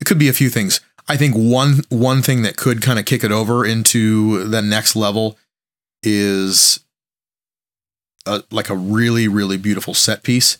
It 0.00 0.04
could 0.04 0.18
be 0.18 0.28
a 0.28 0.32
few 0.32 0.50
things. 0.50 0.80
I 1.08 1.16
think 1.16 1.34
one 1.34 1.82
one 1.88 2.22
thing 2.22 2.42
that 2.42 2.56
could 2.56 2.82
kind 2.82 2.98
of 2.98 3.04
kick 3.04 3.24
it 3.24 3.32
over 3.32 3.64
into 3.64 4.44
the 4.44 4.62
next 4.62 4.94
level 4.94 5.38
is 6.02 6.80
a, 8.26 8.42
like 8.50 8.68
a 8.68 8.76
really 8.76 9.26
really 9.26 9.56
beautiful 9.56 9.94
set 9.94 10.22
piece 10.22 10.58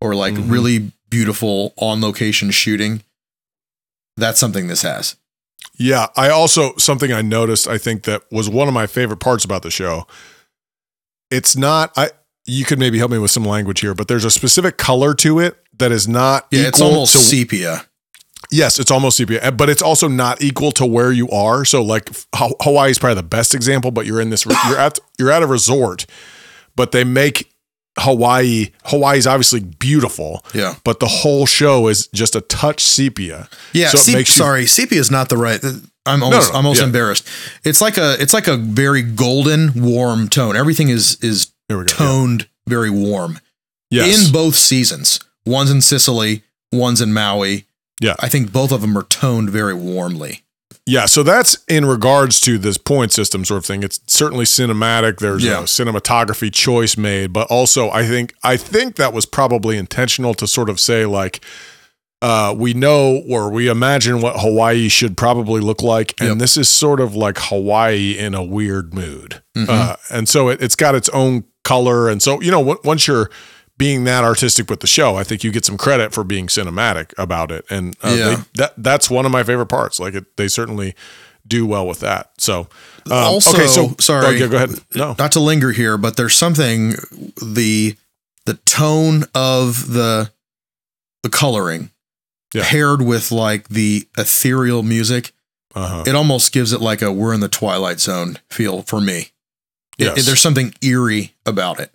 or 0.00 0.14
like 0.14 0.34
mm-hmm. 0.34 0.50
really 0.50 0.92
beautiful 1.10 1.74
on 1.76 2.00
location 2.00 2.50
shooting. 2.50 3.02
That's 4.16 4.38
something 4.38 4.68
this 4.68 4.82
has. 4.82 5.16
Yeah, 5.78 6.08
I 6.16 6.28
also 6.28 6.74
something 6.76 7.12
I 7.12 7.22
noticed 7.22 7.68
I 7.68 7.78
think 7.78 8.02
that 8.02 8.22
was 8.30 8.50
one 8.50 8.66
of 8.68 8.74
my 8.74 8.86
favorite 8.86 9.20
parts 9.20 9.44
about 9.44 9.62
the 9.62 9.70
show. 9.70 10.06
It's 11.30 11.56
not 11.56 11.92
I 11.96 12.10
you 12.44 12.64
could 12.64 12.78
maybe 12.78 12.98
help 12.98 13.10
me 13.10 13.18
with 13.18 13.30
some 13.30 13.44
language 13.44 13.80
here, 13.80 13.94
but 13.94 14.08
there's 14.08 14.24
a 14.24 14.30
specific 14.30 14.76
color 14.76 15.14
to 15.14 15.38
it 15.38 15.56
that 15.78 15.92
is 15.92 16.08
not 16.08 16.46
Yeah, 16.50 16.68
it's 16.68 16.80
almost 16.80 17.12
to, 17.12 17.18
sepia. 17.18 17.84
Yes, 18.50 18.80
it's 18.80 18.90
almost 18.90 19.18
sepia, 19.18 19.40
eh, 19.42 19.50
but 19.50 19.68
it's 19.68 19.82
also 19.82 20.08
not 20.08 20.42
equal 20.42 20.72
to 20.72 20.86
where 20.86 21.12
you 21.12 21.30
are. 21.30 21.64
So 21.64 21.82
like 21.82 22.10
Hawaii 22.34 22.90
is 22.90 22.98
probably 22.98 23.16
the 23.16 23.22
best 23.22 23.54
example, 23.54 23.90
but 23.90 24.04
you're 24.04 24.20
in 24.20 24.30
this 24.30 24.46
you're 24.46 24.78
at 24.78 24.98
you're 25.18 25.30
at 25.30 25.42
a 25.42 25.46
resort, 25.46 26.06
but 26.74 26.90
they 26.90 27.04
make 27.04 27.52
Hawaii. 27.98 28.68
Hawaii's 28.84 29.26
obviously 29.26 29.60
beautiful. 29.60 30.44
Yeah. 30.54 30.74
But 30.84 31.00
the 31.00 31.06
whole 31.06 31.46
show 31.46 31.88
is 31.88 32.08
just 32.08 32.36
a 32.36 32.40
touch 32.40 32.82
sepia. 32.82 33.48
Yeah. 33.72 33.88
So 33.88 33.98
se- 33.98 34.24
sorry, 34.24 34.66
sepia 34.66 35.00
is 35.00 35.10
not 35.10 35.28
the 35.28 35.36
right. 35.36 35.62
I'm 36.06 36.22
almost 36.22 36.48
no, 36.48 36.52
no, 36.52 36.52
no. 36.52 36.58
I'm 36.58 36.66
almost 36.66 36.80
yeah. 36.80 36.86
embarrassed. 36.86 37.28
It's 37.64 37.80
like 37.80 37.98
a 37.98 38.16
it's 38.20 38.32
like 38.34 38.48
a 38.48 38.56
very 38.56 39.02
golden 39.02 39.72
warm 39.74 40.28
tone. 40.28 40.56
Everything 40.56 40.88
is 40.88 41.18
is 41.20 41.52
toned 41.86 42.42
yeah. 42.42 42.46
very 42.66 42.90
warm. 42.90 43.38
Yes. 43.90 44.26
In 44.26 44.32
both 44.32 44.54
seasons. 44.54 45.20
One's 45.46 45.70
in 45.70 45.80
Sicily, 45.80 46.42
one's 46.72 47.00
in 47.00 47.12
Maui. 47.12 47.64
Yeah. 48.00 48.14
I 48.20 48.28
think 48.28 48.52
both 48.52 48.70
of 48.70 48.80
them 48.82 48.96
are 48.96 49.04
toned 49.04 49.50
very 49.50 49.74
warmly. 49.74 50.42
Yeah, 50.86 51.04
so 51.06 51.22
that's 51.22 51.58
in 51.68 51.84
regards 51.84 52.40
to 52.42 52.56
this 52.56 52.78
point 52.78 53.12
system 53.12 53.44
sort 53.44 53.58
of 53.58 53.66
thing. 53.66 53.82
It's 53.82 54.00
certainly 54.06 54.44
cinematic. 54.44 55.18
There's 55.18 55.44
yeah. 55.44 55.60
a 55.60 55.64
cinematography 55.64 56.52
choice 56.52 56.96
made, 56.96 57.32
but 57.32 57.46
also 57.50 57.90
I 57.90 58.06
think 58.06 58.34
I 58.42 58.56
think 58.56 58.96
that 58.96 59.12
was 59.12 59.26
probably 59.26 59.76
intentional 59.76 60.34
to 60.34 60.46
sort 60.46 60.70
of 60.70 60.80
say 60.80 61.04
like 61.04 61.44
uh, 62.20 62.54
we 62.56 62.74
know 62.74 63.22
or 63.28 63.50
we 63.50 63.68
imagine 63.68 64.20
what 64.20 64.40
Hawaii 64.40 64.88
should 64.88 65.16
probably 65.16 65.60
look 65.60 65.82
like, 65.82 66.14
and 66.20 66.30
yep. 66.30 66.38
this 66.38 66.56
is 66.56 66.68
sort 66.68 67.00
of 67.00 67.14
like 67.14 67.38
Hawaii 67.38 68.16
in 68.18 68.34
a 68.34 68.42
weird 68.42 68.92
mood, 68.94 69.42
mm-hmm. 69.56 69.70
uh, 69.70 69.96
and 70.10 70.28
so 70.28 70.48
it, 70.48 70.60
it's 70.62 70.74
got 70.74 70.94
its 70.94 71.08
own 71.10 71.44
color, 71.64 72.08
and 72.08 72.22
so 72.22 72.40
you 72.40 72.50
know 72.50 72.60
w- 72.60 72.80
once 72.82 73.06
you're 73.06 73.30
being 73.78 74.04
that 74.04 74.24
artistic 74.24 74.68
with 74.68 74.80
the 74.80 74.86
show, 74.86 75.16
I 75.16 75.24
think 75.24 75.44
you 75.44 75.52
get 75.52 75.64
some 75.64 75.78
credit 75.78 76.12
for 76.12 76.24
being 76.24 76.48
cinematic 76.48 77.14
about 77.16 77.50
it, 77.50 77.64
and 77.70 77.96
uh, 78.02 78.14
yeah. 78.16 78.34
they, 78.34 78.42
that 78.54 78.74
that's 78.76 79.08
one 79.08 79.24
of 79.24 79.32
my 79.32 79.44
favorite 79.44 79.66
parts. 79.66 79.98
Like 79.98 80.14
it, 80.14 80.36
they 80.36 80.48
certainly 80.48 80.94
do 81.46 81.64
well 81.64 81.86
with 81.86 82.00
that. 82.00 82.32
So, 82.38 82.68
um, 83.06 83.12
also, 83.12 83.56
okay, 83.56 83.66
so 83.66 83.94
sorry, 84.00 84.26
oh, 84.26 84.30
yeah, 84.30 84.46
go 84.48 84.56
ahead. 84.56 84.70
No, 84.94 85.14
not 85.18 85.32
to 85.32 85.40
linger 85.40 85.70
here, 85.70 85.96
but 85.96 86.16
there's 86.16 86.36
something 86.36 86.90
the 87.42 87.96
the 88.44 88.54
tone 88.66 89.24
of 89.34 89.92
the 89.92 90.30
the 91.22 91.30
coloring 91.30 91.90
yeah. 92.52 92.64
paired 92.64 93.00
with 93.00 93.30
like 93.30 93.68
the 93.68 94.08
ethereal 94.18 94.82
music. 94.82 95.32
Uh-huh. 95.74 96.04
It 96.06 96.14
almost 96.14 96.52
gives 96.52 96.72
it 96.72 96.80
like 96.80 97.02
a 97.02 97.12
we're 97.12 97.34
in 97.34 97.40
the 97.40 97.48
twilight 97.48 98.00
zone 98.00 98.38
feel 98.50 98.82
for 98.82 99.00
me. 99.00 99.28
Yes. 99.98 100.16
It, 100.16 100.20
it, 100.20 100.26
there's 100.26 100.40
something 100.40 100.74
eerie 100.82 101.34
about 101.46 101.78
it. 101.78 101.92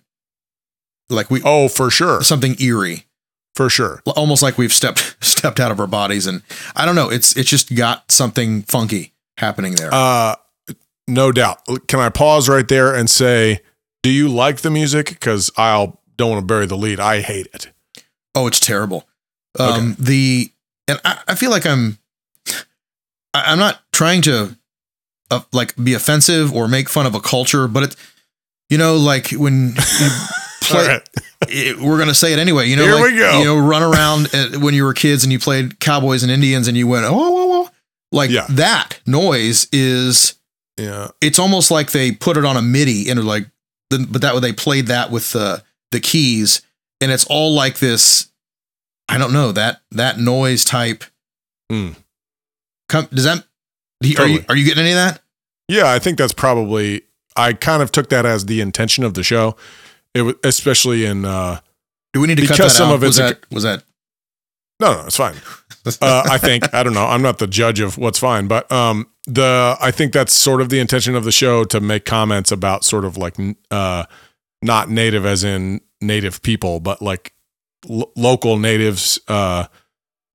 Like 1.10 1.30
we 1.30 1.40
Oh, 1.44 1.68
for 1.68 1.90
sure. 1.90 2.22
Something 2.22 2.56
eerie. 2.60 3.06
for 3.54 3.68
sure. 3.70 4.02
almost 4.16 4.42
like 4.42 4.58
we've 4.58 4.72
stepped 4.72 5.16
stepped 5.24 5.60
out 5.60 5.70
of 5.70 5.78
our 5.80 5.86
bodies, 5.86 6.26
and 6.26 6.42
I 6.74 6.84
don't 6.86 6.94
know. 6.96 7.10
It's 7.10 7.36
it's 7.36 7.48
just 7.50 7.74
got 7.74 8.10
something 8.10 8.62
funky 8.62 9.12
happening 9.38 9.74
there. 9.74 9.90
Uh, 9.92 10.36
no 11.06 11.30
doubt. 11.32 11.60
Can 11.88 12.00
I 12.00 12.08
pause 12.08 12.48
right 12.48 12.66
there 12.66 12.94
and 12.94 13.10
say, 13.10 13.60
do 14.02 14.10
you 14.10 14.28
like 14.28 14.58
the 14.62 14.70
music? 14.70 15.08
Because 15.10 15.50
I'll 15.56 16.00
don't 16.16 16.30
want 16.30 16.42
to 16.42 16.46
bury 16.46 16.66
the 16.66 16.76
lead. 16.76 17.00
I 17.00 17.20
hate 17.20 17.48
it. 17.52 17.70
oh, 18.34 18.46
it's 18.46 18.60
terrible. 18.60 19.06
Um, 19.58 19.96
The 19.98 20.50
and 20.88 21.00
I, 21.04 21.20
I 21.28 21.34
feel 21.34 21.50
like 21.50 21.66
I'm 21.66 21.98
I'm 23.34 23.58
not 23.58 23.80
trying 23.92 24.22
to 24.22 24.56
uh, 25.30 25.40
like 25.52 25.74
be 25.76 25.94
offensive 25.94 26.52
or 26.54 26.68
make 26.68 26.88
fun 26.88 27.06
of 27.06 27.14
a 27.14 27.20
culture, 27.20 27.66
but 27.68 27.82
it 27.82 27.96
you 28.70 28.78
know 28.78 28.96
like 28.96 29.30
when 29.30 29.74
you 30.00 30.08
play. 30.68 30.86
Right. 30.88 31.08
it- 31.48 31.78
we're 31.78 31.98
gonna 31.98 32.14
say 32.14 32.32
it 32.32 32.38
anyway. 32.38 32.68
You 32.68 32.76
know, 32.76 32.84
Here 32.84 32.94
like, 32.94 33.04
we 33.12 33.18
go. 33.18 33.38
You 33.38 33.44
know, 33.44 33.58
run 33.58 33.82
around 33.82 34.34
uh, 34.34 34.58
when 34.60 34.74
you 34.74 34.84
were 34.84 34.94
kids 34.94 35.24
and 35.24 35.32
you 35.32 35.38
played 35.38 35.80
cowboys 35.80 36.22
and 36.22 36.30
Indians 36.32 36.68
and 36.68 36.76
you 36.76 36.86
went 36.86 37.04
oh, 37.06 37.10
oh, 37.12 37.64
oh. 37.66 37.70
like 38.12 38.30
Yeah. 38.30 38.46
that 38.50 39.00
noise 39.06 39.66
is. 39.72 40.34
Yeah. 40.76 41.08
It's 41.20 41.38
almost 41.38 41.70
like 41.70 41.92
they 41.92 42.12
put 42.12 42.36
it 42.36 42.44
on 42.44 42.56
a 42.56 42.62
MIDI 42.62 43.08
and 43.08 43.24
like, 43.24 43.46
but 43.90 44.22
that 44.22 44.34
way 44.34 44.40
they 44.40 44.52
played 44.52 44.86
that 44.88 45.10
with 45.10 45.32
the 45.32 45.62
the 45.92 46.00
keys 46.00 46.62
and 47.00 47.12
it's 47.12 47.24
all 47.26 47.54
like 47.54 47.78
this. 47.78 48.28
I 49.08 49.18
don't 49.18 49.32
know 49.32 49.52
that 49.52 49.82
that 49.92 50.18
noise 50.18 50.64
type. 50.64 51.04
Hmm. 51.70 51.90
Come, 52.88 53.06
does 53.12 53.24
that? 53.24 53.44
do 54.02 54.08
you- 54.08 54.16
Are 54.18 54.26
you 54.26 54.44
are 54.48 54.56
you 54.56 54.64
getting 54.64 54.80
any 54.82 54.90
of 54.92 54.96
that? 54.96 55.20
Yeah, 55.68 55.90
I 55.90 55.98
think 55.98 56.18
that's 56.18 56.32
probably. 56.34 57.02
I 57.36 57.52
kind 57.52 57.82
of 57.82 57.90
took 57.90 58.10
that 58.10 58.26
as 58.26 58.46
the 58.46 58.60
intention 58.60 59.02
of 59.02 59.14
the 59.14 59.22
show. 59.22 59.56
It 60.14 60.22
was 60.22 60.34
especially 60.44 61.04
in. 61.04 61.24
uh 61.24 61.60
Do 62.12 62.20
we 62.20 62.26
need 62.28 62.36
to 62.36 62.42
cut 62.46 62.56
Because 62.56 62.72
that 62.72 62.78
some 62.78 62.88
out? 62.90 62.94
of 62.96 63.02
was 63.02 63.18
it's 63.18 63.30
a- 63.30 63.34
that 63.34 63.50
was 63.52 63.62
that? 63.64 63.82
No, 64.80 64.92
no, 65.00 65.06
it's 65.06 65.16
fine. 65.16 65.36
Uh, 66.00 66.22
I 66.30 66.38
think 66.38 66.72
I 66.74 66.82
don't 66.82 66.94
know. 66.94 67.06
I'm 67.06 67.22
not 67.22 67.38
the 67.38 67.46
judge 67.46 67.78
of 67.80 67.96
what's 67.98 68.18
fine, 68.18 68.48
but 68.48 68.70
um, 68.72 69.06
the 69.26 69.76
I 69.80 69.90
think 69.90 70.12
that's 70.12 70.32
sort 70.32 70.60
of 70.60 70.68
the 70.68 70.80
intention 70.80 71.14
of 71.14 71.24
the 71.24 71.30
show 71.32 71.64
to 71.64 71.80
make 71.80 72.04
comments 72.04 72.50
about 72.50 72.84
sort 72.84 73.04
of 73.04 73.16
like 73.16 73.36
uh, 73.70 74.04
not 74.62 74.90
native 74.90 75.24
as 75.26 75.44
in 75.44 75.80
native 76.00 76.42
people, 76.42 76.80
but 76.80 77.00
like 77.02 77.34
lo- 77.86 78.10
local 78.16 78.58
natives. 78.58 79.18
Uh, 79.28 79.66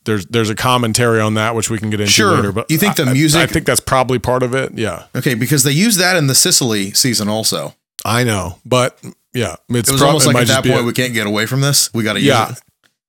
there's 0.06 0.26
there's 0.28 0.50
a 0.50 0.56
commentary 0.56 1.20
on 1.20 1.34
that 1.34 1.54
which 1.56 1.70
we 1.70 1.78
can 1.78 1.90
get 1.90 2.00
into 2.00 2.12
Sure. 2.14 2.36
later. 2.36 2.52
But 2.54 2.70
You 2.72 2.78
think 2.78 2.96
the 2.96 3.04
I- 3.06 3.10
I- 3.10 3.14
music- 3.14 3.42
I, 3.42 3.46
think 3.48 3.66
that's 3.66 3.82
probably 3.82 4.20
part 4.20 4.44
of 4.44 4.54
it. 4.56 4.78
Yeah, 4.78 5.06
okay, 5.16 5.34
because 5.34 5.64
they 5.64 5.72
use 5.74 5.98
that 5.98 6.16
in 6.16 6.28
the 6.28 6.36
Sicily 6.36 6.92
season 6.94 7.28
also. 7.28 7.76
I 8.06 8.24
know, 8.24 8.60
but 8.66 8.98
yeah, 9.34 9.56
it's 9.70 9.90
It 9.90 9.94
was 9.94 10.02
prob- 10.02 10.08
almost 10.10 10.28
like 10.28 10.38
at 10.38 10.48
that 10.48 10.64
be 10.64 10.70
a- 10.72 10.74
point 10.74 10.86
we 10.86 10.94
can't 10.94 11.14
get 11.14 11.28
away 11.28 11.46
from 11.46 11.62
this. 11.62 11.94
We 11.94 12.04
got 12.04 12.14
to 12.14 12.20
use 12.20 12.28
yeah. 12.28 12.52
it. 12.52 12.60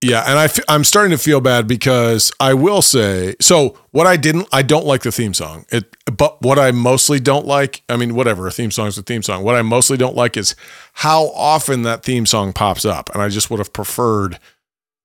Yeah, 0.03 0.25
and 0.27 0.39
I 0.39 0.45
f- 0.45 0.59
I'm 0.67 0.83
starting 0.83 1.11
to 1.11 1.19
feel 1.23 1.43
bad 1.43 1.69
because 1.69 2.33
I 2.41 2.55
will 2.55 2.81
say 2.81 3.35
so. 3.39 3.77
What 3.91 4.07
I 4.07 4.17
didn't, 4.17 4.49
I 4.51 4.63
don't 4.63 4.87
like 4.87 5.03
the 5.03 5.13
theme 5.13 5.35
song. 5.35 5.67
It, 5.71 5.95
but 6.07 6.41
what 6.41 6.59
I 6.59 6.71
mostly 6.71 7.21
don't 7.21 7.45
like, 7.47 7.83
I 7.87 7.99
mean, 7.99 8.15
whatever, 8.15 8.47
a 8.47 8.51
theme 8.51 8.71
song 8.71 8.87
is 8.87 8.97
a 8.97 9.03
theme 9.03 9.23
song. 9.23 9.45
What 9.45 9.57
I 9.57 9.63
mostly 9.63 9.99
don't 9.99 10.17
like 10.17 10.39
is 10.39 10.57
how 10.95 11.27
often 11.35 11.83
that 11.83 12.03
theme 12.03 12.25
song 12.25 12.55
pops 12.55 12.87
up, 12.87 13.11
and 13.13 13.21
I 13.21 13.29
just 13.29 13.51
would 13.51 13.59
have 13.59 13.75
preferred, 13.75 14.39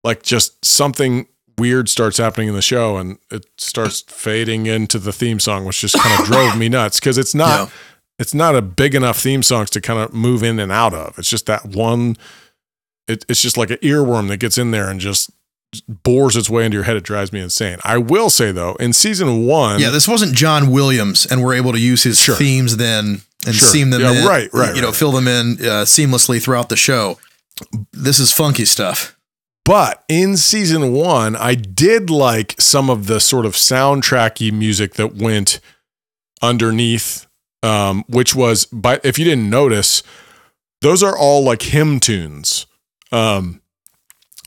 like, 0.06 0.24
just 0.24 0.64
something 0.64 1.28
weird 1.58 1.90
starts 1.90 2.18
happening 2.18 2.48
in 2.48 2.54
the 2.56 2.62
show 2.62 2.98
and 2.98 3.18
it 3.32 3.46
starts 3.58 4.02
fading 4.08 4.66
into 4.66 4.98
the 5.00 5.12
theme 5.14 5.40
song, 5.42 5.66
which 5.66 5.82
just 5.82 5.98
kind 5.98 6.20
of 6.22 6.26
drove 6.32 6.58
me 6.58 6.70
nuts 6.70 7.00
because 7.02 7.18
it's 7.18 7.36
not. 7.36 7.68
Yeah. 7.68 7.74
It's 8.18 8.34
not 8.34 8.56
a 8.56 8.62
big 8.62 8.96
enough 8.96 9.20
theme 9.20 9.44
songs 9.44 9.70
to 9.72 9.82
kind 9.82 10.00
of 10.00 10.14
move 10.14 10.42
in 10.44 10.60
and 10.60 10.72
out 10.72 10.94
of. 10.94 11.18
It's 11.20 11.30
just 11.30 11.46
that 11.48 11.66
one 11.66 12.16
it, 13.08 13.24
it's 13.30 13.42
just 13.42 13.56
like 13.58 13.70
an 13.70 13.78
earworm 13.78 14.30
that 14.30 14.38
gets 14.38 14.58
in 14.58 14.72
there 14.72 14.90
and 14.90 15.00
just 15.00 15.30
bores 15.88 16.36
its 16.36 16.50
way 16.50 16.66
into 16.66 16.76
your 16.76 16.84
head. 16.86 16.96
It 16.96 17.04
drives 17.04 17.32
me 17.32 17.40
insane. 17.40 17.78
I 17.84 17.98
will 17.98 18.30
say 18.32 18.52
though, 18.52 18.76
in 18.76 18.94
season 18.94 19.46
one, 19.46 19.80
Yeah, 19.80 19.90
this 19.92 20.08
wasn't 20.08 20.34
John 20.34 20.72
Williams, 20.72 21.26
and 21.26 21.44
we're 21.44 21.54
able 21.54 21.72
to 21.74 21.80
use 21.80 22.02
his 22.04 22.18
Sure. 22.20 22.36
themes 22.36 22.78
then 22.78 23.22
and 23.46 23.54
Sure. 23.56 23.68
seam 23.68 23.90
them 23.92 24.02
Yeah, 24.02 24.14
in. 24.22 24.26
right, 24.26 24.50
right, 24.54 24.76
You 24.76 24.82
know, 24.82 24.88
right. 24.88 24.96
fill 24.96 25.12
them 25.12 25.28
in 25.28 25.52
uh, 25.62 25.84
seamlessly 25.86 26.42
throughout 26.42 26.70
the 26.70 26.76
show. 26.78 27.20
This 27.94 28.20
is 28.20 28.32
funky 28.32 28.66
stuff. 28.66 29.16
but 29.66 30.04
in 30.08 30.38
season 30.38 30.92
one, 30.94 31.36
I 31.36 31.56
did 31.56 32.10
like 32.10 32.56
some 32.60 32.90
of 32.90 33.08
the 33.08 33.20
sort 33.20 33.46
of 33.46 33.54
soundtracky 33.54 34.52
music 34.52 34.94
that 34.96 35.16
went 35.16 35.60
underneath, 36.42 37.28
um, 37.66 38.06
which 38.08 38.36
was, 38.36 38.66
but 38.66 39.04
if 39.04 39.18
you 39.18 39.26
didn't 39.26 39.50
notice, 39.50 40.04
those 40.82 41.02
are 41.02 41.18
all 41.18 41.44
like 41.44 41.64
hymn 41.64 42.00
tunes. 42.00 42.68
Um, 43.12 43.62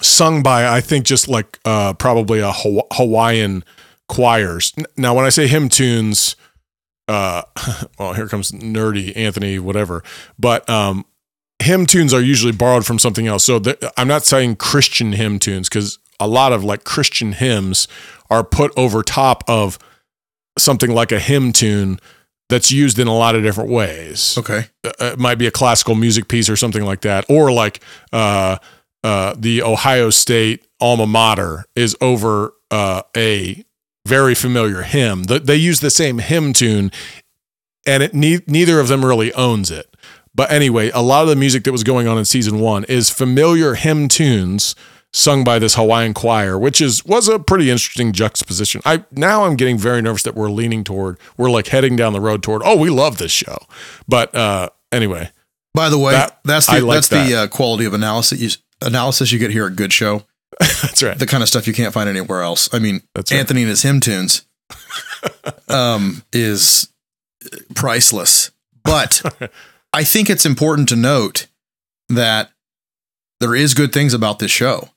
sung 0.00 0.42
by 0.42 0.68
I 0.72 0.80
think 0.80 1.04
just 1.04 1.26
like 1.26 1.58
uh, 1.64 1.94
probably 1.94 2.38
a 2.38 2.52
Haw- 2.52 2.86
Hawaiian 2.92 3.64
choirs. 4.08 4.72
Now, 4.96 5.14
when 5.14 5.24
I 5.24 5.30
say 5.30 5.48
hymn 5.48 5.68
tunes, 5.68 6.36
uh, 7.08 7.42
well, 7.98 8.12
here 8.12 8.28
comes 8.28 8.52
nerdy 8.52 9.16
Anthony, 9.16 9.58
whatever. 9.58 10.04
But 10.38 10.68
um, 10.70 11.04
hymn 11.60 11.86
tunes 11.86 12.14
are 12.14 12.22
usually 12.22 12.52
borrowed 12.52 12.86
from 12.86 13.00
something 13.00 13.26
else. 13.26 13.42
So 13.42 13.58
th- 13.58 13.82
I'm 13.96 14.08
not 14.08 14.24
saying 14.24 14.56
Christian 14.56 15.14
hymn 15.14 15.40
tunes 15.40 15.68
because 15.68 15.98
a 16.20 16.28
lot 16.28 16.52
of 16.52 16.62
like 16.62 16.84
Christian 16.84 17.32
hymns 17.32 17.88
are 18.30 18.44
put 18.44 18.72
over 18.76 19.02
top 19.02 19.42
of 19.48 19.76
something 20.56 20.92
like 20.92 21.10
a 21.10 21.18
hymn 21.18 21.52
tune 21.52 21.98
that's 22.48 22.70
used 22.72 22.98
in 22.98 23.06
a 23.06 23.14
lot 23.14 23.34
of 23.34 23.42
different 23.42 23.70
ways 23.70 24.36
Okay. 24.38 24.66
uh, 24.84 24.90
it 25.12 25.18
might 25.18 25.36
be 25.36 25.46
a 25.46 25.50
classical 25.50 25.94
music 25.94 26.28
piece 26.28 26.48
or 26.48 26.56
something 26.56 26.84
like 26.84 27.02
that, 27.02 27.24
or 27.28 27.52
like 27.52 27.80
uh, 28.12 28.56
uh, 29.04 29.34
the 29.38 29.62
Ohio 29.62 30.10
State 30.10 30.64
alma 30.80 31.06
mater 31.06 31.64
is 31.76 31.96
over 32.00 32.54
uh, 32.70 33.02
a 33.16 33.64
very 34.06 34.34
familiar 34.34 34.82
hymn. 34.82 35.24
The, 35.24 35.38
they 35.38 35.56
use 35.56 35.80
the 35.80 35.90
same 35.90 36.18
hymn 36.18 36.52
tune, 36.52 36.90
and 37.86 38.02
it 38.02 38.14
ne- 38.14 38.40
neither 38.46 38.80
of 38.80 38.88
them 38.88 39.04
really 39.04 39.32
owns 39.34 39.70
it. 39.70 39.94
But 40.34 40.50
anyway, 40.52 40.90
a 40.94 41.02
lot 41.02 41.22
of 41.22 41.28
the 41.28 41.36
music 41.36 41.64
that 41.64 41.72
was 41.72 41.82
going 41.84 42.06
on 42.06 42.16
in 42.16 42.24
season 42.24 42.60
one 42.60 42.84
is 42.84 43.10
familiar 43.10 43.74
hymn 43.74 44.08
tunes 44.08 44.74
sung 45.12 45.42
by 45.42 45.58
this 45.58 45.74
Hawaiian 45.74 46.14
choir, 46.14 46.58
which 46.58 46.80
is 46.80 47.04
was 47.04 47.28
a 47.28 47.38
pretty 47.38 47.70
interesting 47.70 48.12
juxtaposition. 48.12 48.80
I 48.84 49.04
now 49.10 49.44
I'm 49.44 49.56
getting 49.56 49.78
very 49.78 50.02
nervous 50.02 50.22
that 50.24 50.34
we're 50.34 50.50
leaning 50.50 50.84
toward 50.84 51.18
we're 51.36 51.50
like 51.50 51.68
heading 51.68 51.96
down 51.96 52.12
the 52.12 52.20
road 52.20 52.42
toward 52.42 52.62
oh 52.64 52.76
we 52.76 52.90
love 52.90 53.18
this 53.18 53.32
show, 53.32 53.58
but 54.06 54.34
uh, 54.34 54.68
anyway 54.92 55.30
By 55.74 55.88
the 55.88 55.98
way, 55.98 56.12
That- 56.12 56.40
that's 56.44 56.66
the 56.66 56.80
like 56.80 56.96
that's 56.96 57.08
the 57.08 57.34
uh, 57.34 57.46
quality 57.48 57.84
of 57.84 57.94
analysis 57.94 58.40
you, 58.40 58.50
analysis 58.86 59.32
you 59.32 59.38
get 59.38 59.50
here 59.50 59.66
at 59.66 59.76
Good 59.76 59.92
Show. 59.92 60.24
that's 60.60 61.02
right. 61.02 61.18
The 61.18 61.26
kind 61.26 61.42
of 61.42 61.48
stuff 61.48 61.66
you 61.66 61.72
can't 61.74 61.92
find 61.94 62.08
anywhere 62.08 62.42
else. 62.42 62.68
I 62.72 62.78
mean, 62.78 63.02
That's 63.14 63.30
right. 63.30 63.38
Anthony 63.38 63.62
and 63.62 63.70
his 63.70 63.82
hymn 63.82 64.00
tunes 64.00 64.46
um, 65.68 66.22
is 66.32 66.88
priceless. 67.74 68.50
But 68.82 69.22
I 69.92 70.04
think 70.04 70.28
it's 70.30 70.46
important 70.46 70.88
to 70.90 70.96
note 70.96 71.46
that 72.08 72.50
there 73.40 73.54
is 73.54 73.74
good 73.74 73.92
things 73.92 74.14
about 74.14 74.38
this 74.38 74.50
show. 74.50 74.88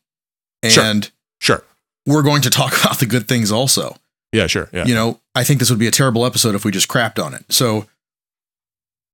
And 0.64 1.12
Sure. 1.40 1.64
we're 2.06 2.22
going 2.24 2.42
to 2.44 2.50
talk 2.50 2.80
about 2.84 3.00
the 3.00 3.06
good 3.06 3.28
things 3.28 3.52
also. 3.52 3.96
Yeah, 4.32 4.48
sure. 4.48 4.70
Yeah. 4.72 4.86
You 4.86 4.96
know, 4.96 5.20
I 5.36 5.44
think 5.44 5.60
this 5.60 5.70
would 5.70 5.80
be 5.80 5.88
a 5.88 5.92
terrible 5.92 6.26
episode 6.26 6.56
if 6.56 6.64
we 6.64 6.72
just 6.72 6.88
crapped 6.88 7.24
on 7.24 7.34
it. 7.34 7.46
So 7.50 7.86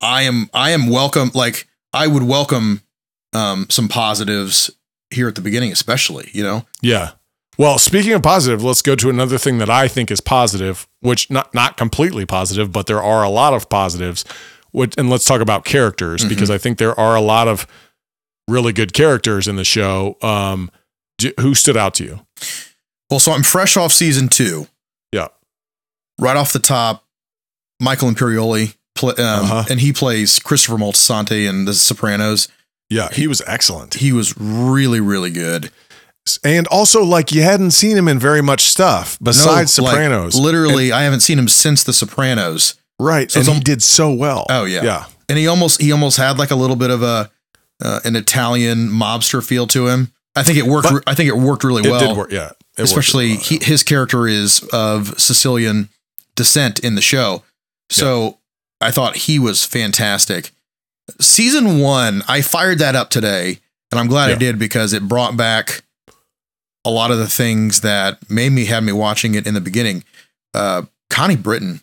I 0.01 0.23
am 0.23 0.49
I 0.53 0.71
am 0.71 0.89
welcome 0.89 1.31
like 1.33 1.67
I 1.93 2.07
would 2.07 2.23
welcome 2.23 2.81
um 3.33 3.67
some 3.69 3.87
positives 3.87 4.69
here 5.09 5.27
at 5.27 5.35
the 5.35 5.41
beginning 5.41 5.71
especially, 5.71 6.29
you 6.33 6.43
know. 6.43 6.65
Yeah. 6.81 7.11
Well, 7.57 7.79
speaking 7.79 8.13
of 8.13 8.21
positive, 8.21 8.63
let's 8.63 8.83
go 8.83 8.95
to 8.95 9.09
another 9.09 9.39
thing 9.39 9.57
that 9.57 9.69
I 9.69 9.87
think 9.87 10.11
is 10.11 10.21
positive, 10.21 10.87
which 10.99 11.31
not 11.31 11.51
not 11.55 11.77
completely 11.77 12.25
positive, 12.25 12.71
but 12.71 12.85
there 12.85 13.01
are 13.01 13.23
a 13.23 13.29
lot 13.29 13.53
of 13.53 13.69
positives. 13.69 14.23
Which, 14.71 14.93
and 14.97 15.09
let's 15.09 15.25
talk 15.25 15.41
about 15.41 15.65
characters 15.65 16.23
Mhm. 16.23 16.29
because 16.29 16.51
I 16.51 16.59
think 16.59 16.77
there 16.77 16.97
are 16.99 17.15
a 17.15 17.21
lot 17.21 17.47
of 17.47 17.65
really 18.47 18.73
good 18.73 18.93
characters 18.93 19.47
in 19.47 19.55
the 19.55 19.63
show. 19.63 20.17
Um, 20.21 20.69
who 21.39 21.55
stood 21.55 21.77
out 21.77 21.93
to 21.95 22.03
you? 22.03 22.19
Well, 23.09 23.19
so 23.19 23.31
I'm 23.31 23.43
fresh 23.43 23.77
off 23.77 23.91
season 23.93 24.27
2. 24.29 24.67
Yeah. 25.11 25.27
Right 26.19 26.35
off 26.35 26.51
the 26.53 26.59
top, 26.59 27.05
Michael 27.79 28.09
Imperioli 28.09 28.75
pla 28.95 29.11
um, 29.11 29.15
Uh-huh. 29.19 29.63
and 29.69 29.79
he 29.79 29.93
plays 29.93 30.39
Christopher 30.39 30.77
Moltisanti 30.77 31.47
in 31.47 31.65
The 31.65 31.73
Sopranos. 31.73 32.47
Yeah, 32.89 33.09
he 33.11 33.27
was 33.27 33.41
excellent, 33.45 33.95
He 33.95 34.11
was 34.13 34.33
really 34.37 34.99
really 35.01 35.29
good. 35.29 35.71
and 36.43 36.65
also 36.67 37.03
like 37.03 37.31
you 37.31 37.41
hadn't 37.43 37.71
seen 37.71 37.95
him 37.97 38.07
in 38.07 38.17
very 38.19 38.41
much 38.41 38.61
stuff 38.63 39.17
besides 39.21 39.77
No, 39.77 39.83
like, 39.85 39.93
Sopranos. 39.93 40.35
literally, 40.35 40.91
I 40.91 41.03
haven't 41.03 41.19
seen 41.21 41.37
him 41.37 41.47
since 41.47 41.83
The 41.83 41.93
Sopranos. 41.93 42.75
right, 42.99 43.29
So 43.29 43.39
and 43.41 43.47
he 43.49 43.53
al- 43.55 43.59
did 43.61 43.83
so 43.83 44.11
well. 44.11 44.45
Oh, 44.49 44.65
yeah. 44.65 44.83
yeah, 44.83 45.05
and 45.29 45.37
he 45.37 45.47
almost 45.47 45.81
he 45.81 45.91
almost 45.91 46.17
had 46.17 46.37
like 46.39 46.49
a 46.51 46.55
little 46.55 46.75
bit 46.77 46.89
of 46.89 47.03
a 47.03 47.29
uh, 47.83 47.99
an 48.05 48.15
Italian 48.15 48.89
mobster 48.89 49.45
feel 49.45 49.67
to 49.67 49.87
him. 49.87 50.11
I 50.37 50.43
think 50.43 50.57
it 50.57 50.65
worked. 50.65 50.87
But- 50.89 51.03
I 51.07 51.15
think 51.15 51.29
it 51.29 51.37
worked 51.37 51.63
really 51.63 51.87
it 51.87 51.91
well. 51.91 51.99
did 51.99 52.17
work. 52.17 52.31
Yeah, 52.31 52.51
Especially 52.77 53.25
really 53.25 53.37
well, 53.37 53.43
he, 53.45 53.59
his 53.61 53.83
character 53.83 54.27
is 54.27 54.67
of 54.71 55.19
Sicilian 55.19 55.89
descent 56.35 56.79
in 56.79 56.95
the 56.95 57.01
show, 57.01 57.43
so 57.89 58.37
I 58.81 58.91
thought 58.91 59.15
he 59.15 59.39
was 59.39 59.65
fantastic. 59.65 60.51
Season 61.19 61.79
one, 61.79 62.21
I 62.27 62.41
fired 62.41 62.79
that 62.79 62.95
up 62.95 63.09
today, 63.09 63.59
and 63.91 63.99
I'm 63.99 64.07
glad 64.07 64.29
I 64.29 64.35
did 64.35 64.59
because 64.59 64.93
it 64.93 65.07
brought 65.07 65.37
back 65.37 65.83
a 66.85 66.89
lot 66.89 67.11
of 67.11 67.17
the 67.17 67.27
things 67.27 67.81
that 67.81 68.29
made 68.29 68.51
me 68.51 68.65
have 68.65 68.83
me 68.83 68.91
watching 68.91 69.35
it 69.35 69.47
in 69.47 69.53
the 69.53 69.61
beginning. 69.61 70.03
Uh, 70.53 70.83
Connie 71.09 71.35
Britton 71.35 71.81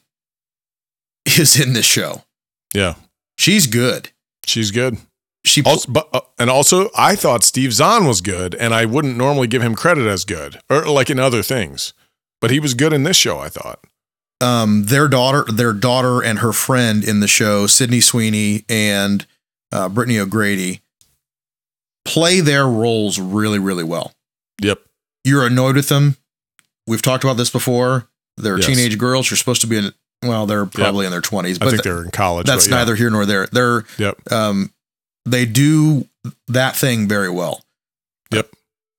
is 1.26 1.58
in 1.58 1.72
this 1.72 1.86
show. 1.86 2.22
Yeah, 2.74 2.94
she's 3.38 3.66
good. 3.66 4.10
She's 4.46 4.70
good. 4.70 4.98
She 5.44 5.62
also, 5.62 5.92
but, 5.92 6.08
uh, 6.12 6.20
and 6.38 6.48
also, 6.48 6.88
I 6.96 7.16
thought 7.16 7.44
Steve 7.44 7.72
Zahn 7.72 8.06
was 8.06 8.20
good, 8.20 8.54
and 8.54 8.74
I 8.74 8.86
wouldn't 8.86 9.16
normally 9.16 9.46
give 9.46 9.62
him 9.62 9.74
credit 9.74 10.06
as 10.06 10.24
good, 10.24 10.58
or 10.70 10.86
like 10.86 11.10
in 11.10 11.18
other 11.18 11.42
things, 11.42 11.92
but 12.40 12.50
he 12.50 12.58
was 12.58 12.72
good 12.72 12.92
in 12.92 13.02
this 13.02 13.16
show. 13.16 13.38
I 13.38 13.48
thought. 13.48 13.80
Um, 14.40 14.84
their 14.84 15.06
daughter, 15.06 15.44
their 15.44 15.72
daughter, 15.72 16.22
and 16.22 16.40
her 16.40 16.52
friend 16.52 17.04
in 17.04 17.20
the 17.20 17.28
show, 17.28 17.66
Sydney 17.66 18.00
Sweeney 18.00 18.64
and 18.68 19.26
uh, 19.70 19.88
Brittany 19.88 20.18
O'Grady, 20.18 20.80
play 22.04 22.40
their 22.40 22.66
roles 22.66 23.18
really, 23.18 23.58
really 23.58 23.84
well. 23.84 24.12
Yep. 24.62 24.80
You're 25.24 25.46
annoyed 25.46 25.76
with 25.76 25.88
them. 25.88 26.16
We've 26.86 27.02
talked 27.02 27.24
about 27.24 27.36
this 27.36 27.50
before. 27.50 28.08
They're 28.36 28.58
yes. 28.58 28.66
teenage 28.66 28.98
girls. 28.98 29.30
You're 29.30 29.38
supposed 29.38 29.62
to 29.62 29.66
be 29.66 29.78
in. 29.78 29.92
Well, 30.22 30.46
they're 30.46 30.66
probably 30.66 31.04
yep. 31.04 31.08
in 31.08 31.10
their 31.12 31.20
20s, 31.20 31.58
but 31.58 31.68
I 31.68 31.70
think 31.70 31.82
they're 31.82 32.02
in 32.02 32.10
college. 32.10 32.46
That's 32.46 32.66
yeah. 32.66 32.76
neither 32.76 32.94
here 32.94 33.10
nor 33.10 33.26
there. 33.26 33.46
They're 33.46 33.84
yep. 33.98 34.20
Um, 34.32 34.72
they 35.24 35.46
do 35.46 36.08
that 36.48 36.76
thing 36.76 37.08
very 37.08 37.30
well. 37.30 37.62
Yep. 38.30 38.50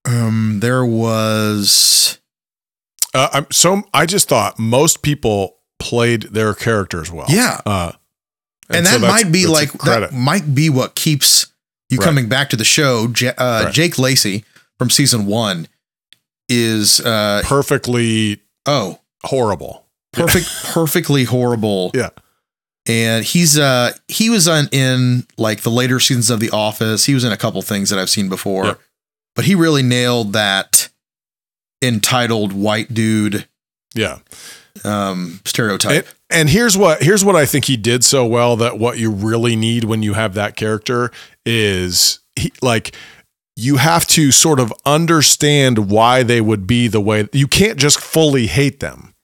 Um, 0.05 0.60
there 0.62 0.86
was. 0.86 2.20
Uh, 3.13 3.29
I'm 3.34 3.48
so 3.51 3.84
I 3.94 4.05
just 4.05 4.27
thought 4.27 4.60
most 4.60 5.01
people 5.01 5.58
played 5.79 6.24
their 6.24 6.53
characters 6.53 7.12
well. 7.12 7.27
Yeah. 7.29 7.62
Uh, 7.65 7.91
and, 8.70 8.77
and 8.77 8.86
that 8.88 8.94
so 8.94 9.00
might 9.00 9.32
be 9.32 9.48
like 9.48 9.72
that 9.84 10.12
might 10.13 10.55
be 10.55 10.70
what 10.70 10.96
keeps 10.96 11.48
you 11.89 11.98
right. 11.98 12.05
coming 12.05 12.27
back 12.27 12.50
to 12.50 12.55
the 12.55 12.65
show. 12.65 13.08
J- 13.08 13.29
uh, 13.29 13.65
right. 13.65 13.74
Jake 13.74 14.00
Lacy 14.00 14.44
from 14.77 14.89
season 14.89 15.25
one 15.27 15.67
is 16.50 17.00
uh, 17.01 17.41
perfectly 17.46 18.41
oh 18.65 19.00
horrible, 19.24 19.86
perfect, 20.13 20.48
perfectly 20.65 21.25
horrible. 21.25 21.91
Yeah, 21.94 22.10
and 22.88 23.25
he's 23.25 23.58
uh 23.58 23.92
he 24.08 24.30
was 24.30 24.48
on 24.48 24.68
in 24.72 25.25
like 25.38 25.62
the 25.62 25.72
later 25.72 26.00
seasons 26.00 26.30
of 26.30 26.39
The 26.39 26.51
Office. 26.51 27.06
He 27.06 27.13
was 27.13 27.24
in 27.24 27.32
a 27.32 27.38
couple 27.38 27.62
things 27.62 27.89
that 27.89 28.00
I've 28.00 28.10
seen 28.10 28.30
before, 28.30 28.65
yep. 28.65 28.80
but 29.36 29.46
he 29.46 29.56
really 29.56 29.84
nailed 29.84 30.34
that 30.34 30.89
entitled 31.82 32.54
white 32.54 32.94
dude. 32.94 33.48
Yeah. 33.94 34.20
Um, 34.84 35.39
stereotype. 35.46 36.06
And, 36.06 36.15
and 36.30 36.50
here's 36.50 36.77
what 36.77 37.01
here's 37.01 37.24
what 37.24 37.36
I 37.36 37.46
think 37.46 37.65
he 37.65 37.77
did 37.77 38.04
so 38.04 38.25
well 38.25 38.56
that 38.58 38.77
what 38.77 38.98
you 38.98 39.12
really 39.12 39.56
need 39.56 39.86
when 39.86 40.04
you 40.04 40.13
have 40.13 40.34
that 40.34 40.56
character 40.56 41.12
is 41.46 42.20
he 42.36 42.51
like 42.62 42.96
you 43.56 43.77
have 43.77 44.06
to 44.08 44.32
sort 44.32 44.60
of 44.60 44.74
understand 44.86 45.89
why 45.89 46.24
they 46.24 46.42
would 46.42 46.68
be 46.68 46.88
the 46.88 47.00
way 47.00 47.30
you 47.32 47.48
can't 47.48 47.80
just 47.80 48.00
fully 48.00 48.48
hate 48.48 48.80
them 48.82 49.14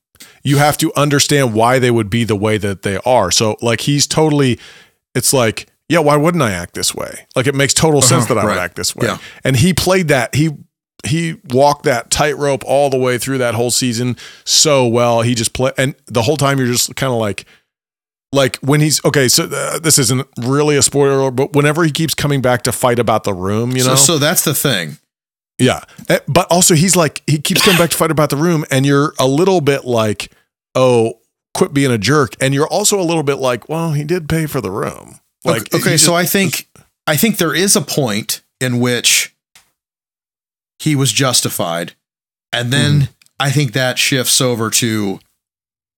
you 0.44 0.58
have 0.58 0.78
to 0.80 0.92
understand 0.96 1.54
why 1.54 1.80
they 1.80 1.92
would 1.92 2.10
be 2.10 2.24
the 2.24 2.36
way 2.36 2.58
that 2.58 2.82
they 2.82 2.98
are. 3.06 3.32
So 3.32 3.58
like 3.62 3.82
he's 3.82 4.08
totally 4.08 4.60
it's 5.14 5.34
like, 5.34 5.68
yeah, 5.90 6.00
why 6.00 6.16
wouldn't 6.16 6.42
I 6.42 6.52
act 6.52 6.74
this 6.74 6.96
way? 6.96 7.28
Like 7.36 7.48
it 7.48 7.56
makes 7.56 7.74
total 7.74 8.02
sense 8.02 8.26
uh-huh, 8.26 8.36
that 8.36 8.40
I 8.40 8.46
right. 8.46 8.56
would 8.56 8.62
act 8.62 8.76
this 8.76 8.96
way. 8.96 9.08
Yeah. 9.08 9.18
And 9.44 9.58
he 9.58 9.74
played 9.74 10.08
that 10.08 10.36
he 10.36 10.52
he 11.04 11.38
walked 11.50 11.84
that 11.84 12.12
tightrope 12.12 12.64
all 12.66 12.90
the 12.90 12.98
way 12.98 13.18
through 13.18 13.40
that 13.40 13.56
whole 13.56 13.72
season 13.72 14.16
so 14.46 14.88
well. 14.88 15.22
He 15.22 15.36
just 15.36 15.54
played, 15.54 15.74
and 15.78 15.96
the 16.06 16.22
whole 16.22 16.38
time 16.38 16.60
you're 16.60 16.68
just 16.68 16.96
kind 16.96 17.12
of 17.12 17.20
like 17.20 17.46
like 18.34 18.58
when 18.58 18.80
he's 18.80 19.04
okay 19.04 19.28
so 19.28 19.44
uh, 19.52 19.80
this 19.80 20.00
isn't 20.00 20.26
really 20.38 20.78
a 20.78 20.82
spoiler 20.82 21.32
but 21.32 21.54
whenever 21.54 21.84
he 21.84 21.92
keeps 21.92 22.14
coming 22.14 22.42
back 22.42 22.62
to 22.64 22.72
fight 22.72 22.98
about 22.98 23.24
the 23.24 23.34
room 23.34 23.72
you 23.72 23.84
know 23.84 23.96
so, 23.96 24.14
so 24.14 24.18
that's 24.18 24.44
the 24.44 24.54
thing 24.54 24.98
yeah. 25.62 25.84
Eh, 26.10 26.20
but 26.28 26.48
also 26.52 26.76
he's 26.76 26.96
like 26.96 27.22
he 27.28 27.40
keeps 27.40 27.62
coming 27.64 27.78
back 27.78 27.92
to 27.92 27.98
fight 27.98 28.12
about 28.12 28.30
the 28.30 28.38
room 28.38 28.66
and 28.72 28.86
you're 28.86 29.14
a 29.20 29.28
little 29.28 29.62
bit 29.62 29.86
like, 29.86 30.32
"Oh, 30.76 31.20
quit 31.54 31.74
being 31.74 31.92
a 31.92 31.98
jerk." 31.98 32.36
And 32.42 32.54
you're 32.54 32.68
also 32.68 33.00
a 33.00 33.04
little 33.04 33.24
bit 33.24 33.36
like, 33.36 33.70
"Well, 33.70 33.94
he 33.94 34.04
did 34.04 34.28
pay 34.28 34.46
for 34.46 34.62
the 34.62 34.72
room." 34.72 35.20
Like 35.44 35.74
Okay, 35.74 35.78
okay 35.78 35.98
so 35.98 36.14
I 36.14 36.26
think 36.26 36.68
I 37.08 37.18
think 37.18 37.38
there 37.38 37.56
is 37.56 37.76
a 37.76 37.82
point 37.82 38.42
in 38.60 38.80
which 38.80 39.36
he 40.80 40.96
was 40.96 41.12
justified. 41.12 41.94
And 42.54 42.72
then 42.72 43.02
mm. 43.02 43.10
I 43.40 43.52
think 43.52 43.74
that 43.74 43.98
shifts 43.98 44.42
over 44.42 44.70
to 44.72 45.20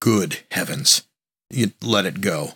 good 0.02 0.40
heavens. 0.52 1.08
You 1.50 1.72
let 1.82 2.06
it 2.06 2.22
go. 2.22 2.54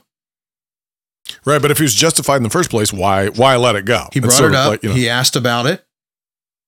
Right, 1.45 1.61
but 1.61 1.71
if 1.71 1.77
he 1.77 1.83
was 1.83 1.93
justified 1.93 2.37
in 2.37 2.43
the 2.43 2.49
first 2.49 2.69
place, 2.69 2.91
why 2.93 3.27
why 3.29 3.55
let 3.57 3.75
it 3.75 3.85
go? 3.85 4.07
He 4.13 4.19
brought 4.19 4.41
it 4.41 4.55
up. 4.55 4.69
Like, 4.69 4.83
you 4.83 4.89
know, 4.89 4.95
he 4.95 5.09
asked 5.09 5.35
about 5.35 5.65
it. 5.65 5.85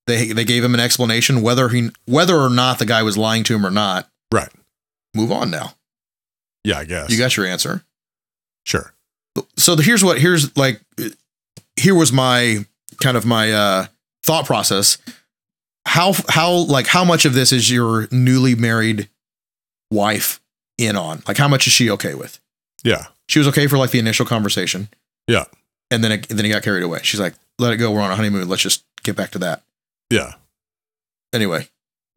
They 0.09 0.33
they 0.33 0.43
gave 0.43 0.63
him 0.63 0.73
an 0.73 0.79
explanation 0.79 1.43
whether 1.43 1.69
he 1.69 1.91
whether 2.05 2.35
or 2.35 2.49
not 2.49 2.79
the 2.79 2.85
guy 2.85 3.03
was 3.03 3.17
lying 3.17 3.43
to 3.43 3.55
him 3.55 3.65
or 3.65 3.69
not. 3.69 4.09
Right. 4.31 4.49
Move 5.13 5.31
on 5.31 5.51
now. 5.51 5.75
Yeah, 6.63 6.79
I 6.79 6.85
guess. 6.85 7.11
You 7.11 7.17
got 7.17 7.37
your 7.37 7.45
answer. 7.45 7.83
Sure. 8.65 8.91
So 9.55 9.75
the, 9.75 9.83
here's 9.83 10.03
what 10.03 10.19
here's 10.19 10.55
like 10.57 10.81
here 11.75 11.93
was 11.93 12.11
my 12.11 12.65
kind 13.01 13.15
of 13.15 13.25
my 13.25 13.53
uh 13.53 13.85
thought 14.23 14.45
process. 14.45 14.97
How 15.85 16.13
how 16.27 16.51
like 16.51 16.87
how 16.87 17.03
much 17.03 17.25
of 17.25 17.33
this 17.35 17.51
is 17.51 17.71
your 17.71 18.07
newly 18.11 18.55
married 18.55 19.09
wife 19.91 20.41
in 20.79 20.95
on? 20.95 21.21
Like 21.27 21.37
how 21.37 21.47
much 21.47 21.67
is 21.67 21.73
she 21.73 21.89
okay 21.91 22.15
with? 22.15 22.39
Yeah. 22.83 23.05
She 23.27 23.37
was 23.37 23.47
okay 23.49 23.67
for 23.67 23.77
like 23.77 23.91
the 23.91 23.99
initial 23.99 24.25
conversation. 24.25 24.89
Yeah. 25.27 25.45
And 25.91 26.03
then 26.03 26.11
it, 26.13 26.29
then 26.29 26.45
he 26.45 26.51
got 26.51 26.63
carried 26.63 26.83
away. 26.83 26.99
She's 27.03 27.19
like, 27.19 27.35
"Let 27.59 27.73
it 27.73 27.77
go. 27.77 27.91
We're 27.91 28.01
on 28.01 28.11
a 28.11 28.15
honeymoon. 28.15 28.47
Let's 28.47 28.61
just 28.61 28.83
get 29.03 29.15
back 29.15 29.31
to 29.31 29.39
that." 29.39 29.63
Yeah. 30.09 30.33
Anyway. 31.33 31.67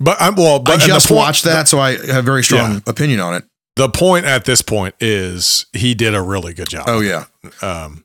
but 0.00 0.16
I'm 0.20 0.36
well, 0.36 0.58
but 0.60 0.82
I 0.82 0.86
just 0.86 1.08
point, 1.08 1.16
watched 1.16 1.44
that, 1.44 1.68
so 1.68 1.78
I 1.78 1.92
have 1.92 2.18
a 2.18 2.22
very 2.22 2.42
strong 2.44 2.74
yeah. 2.74 2.80
opinion 2.86 3.20
on 3.20 3.34
it. 3.34 3.44
The 3.76 3.88
point 3.88 4.26
at 4.26 4.44
this 4.44 4.60
point 4.60 4.94
is 5.00 5.66
he 5.72 5.94
did 5.94 6.14
a 6.14 6.22
really 6.22 6.52
good 6.52 6.68
job. 6.68 6.84
Oh 6.88 7.00
yeah. 7.00 7.26
Um, 7.62 8.04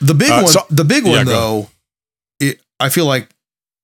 the 0.00 0.14
big 0.14 0.30
uh, 0.30 0.42
one, 0.42 0.46
so, 0.48 0.60
the 0.70 0.84
big 0.84 1.04
one 1.04 1.14
yeah, 1.14 1.24
though, 1.24 1.68
it, 2.40 2.60
I 2.78 2.88
feel 2.88 3.06
like 3.06 3.28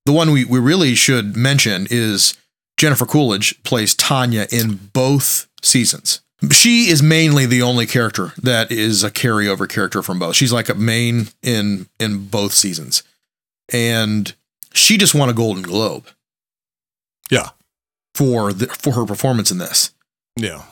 the 0.06 0.12
one 0.12 0.32
we, 0.32 0.44
we 0.44 0.58
really 0.58 0.94
should 0.94 1.36
mention 1.36 1.86
is 1.90 2.36
Jennifer 2.76 3.06
Coolidge 3.06 3.62
plays 3.62 3.94
Tanya 3.94 4.46
in 4.50 4.90
both 4.92 5.48
seasons. 5.62 6.20
She 6.50 6.88
is 6.88 7.02
mainly 7.02 7.44
the 7.44 7.62
only 7.62 7.86
character 7.86 8.32
that 8.42 8.72
is 8.72 9.04
a 9.04 9.10
carryover 9.10 9.68
character 9.68 10.02
from 10.02 10.18
both. 10.18 10.36
She's 10.36 10.52
like 10.52 10.68
a 10.68 10.74
main 10.74 11.28
in 11.42 11.86
in 11.98 12.26
both 12.28 12.52
seasons 12.52 13.02
and 13.72 14.34
she 14.72 14.96
just 14.96 15.14
won 15.14 15.28
a 15.28 15.32
Golden 15.32 15.62
Globe. 15.62 16.08
Yeah, 17.30 17.50
for 18.14 18.52
the, 18.52 18.66
for 18.66 18.92
her 18.92 19.04
performance 19.04 19.50
in 19.50 19.58
this. 19.58 19.92
Yeah, 20.36 20.62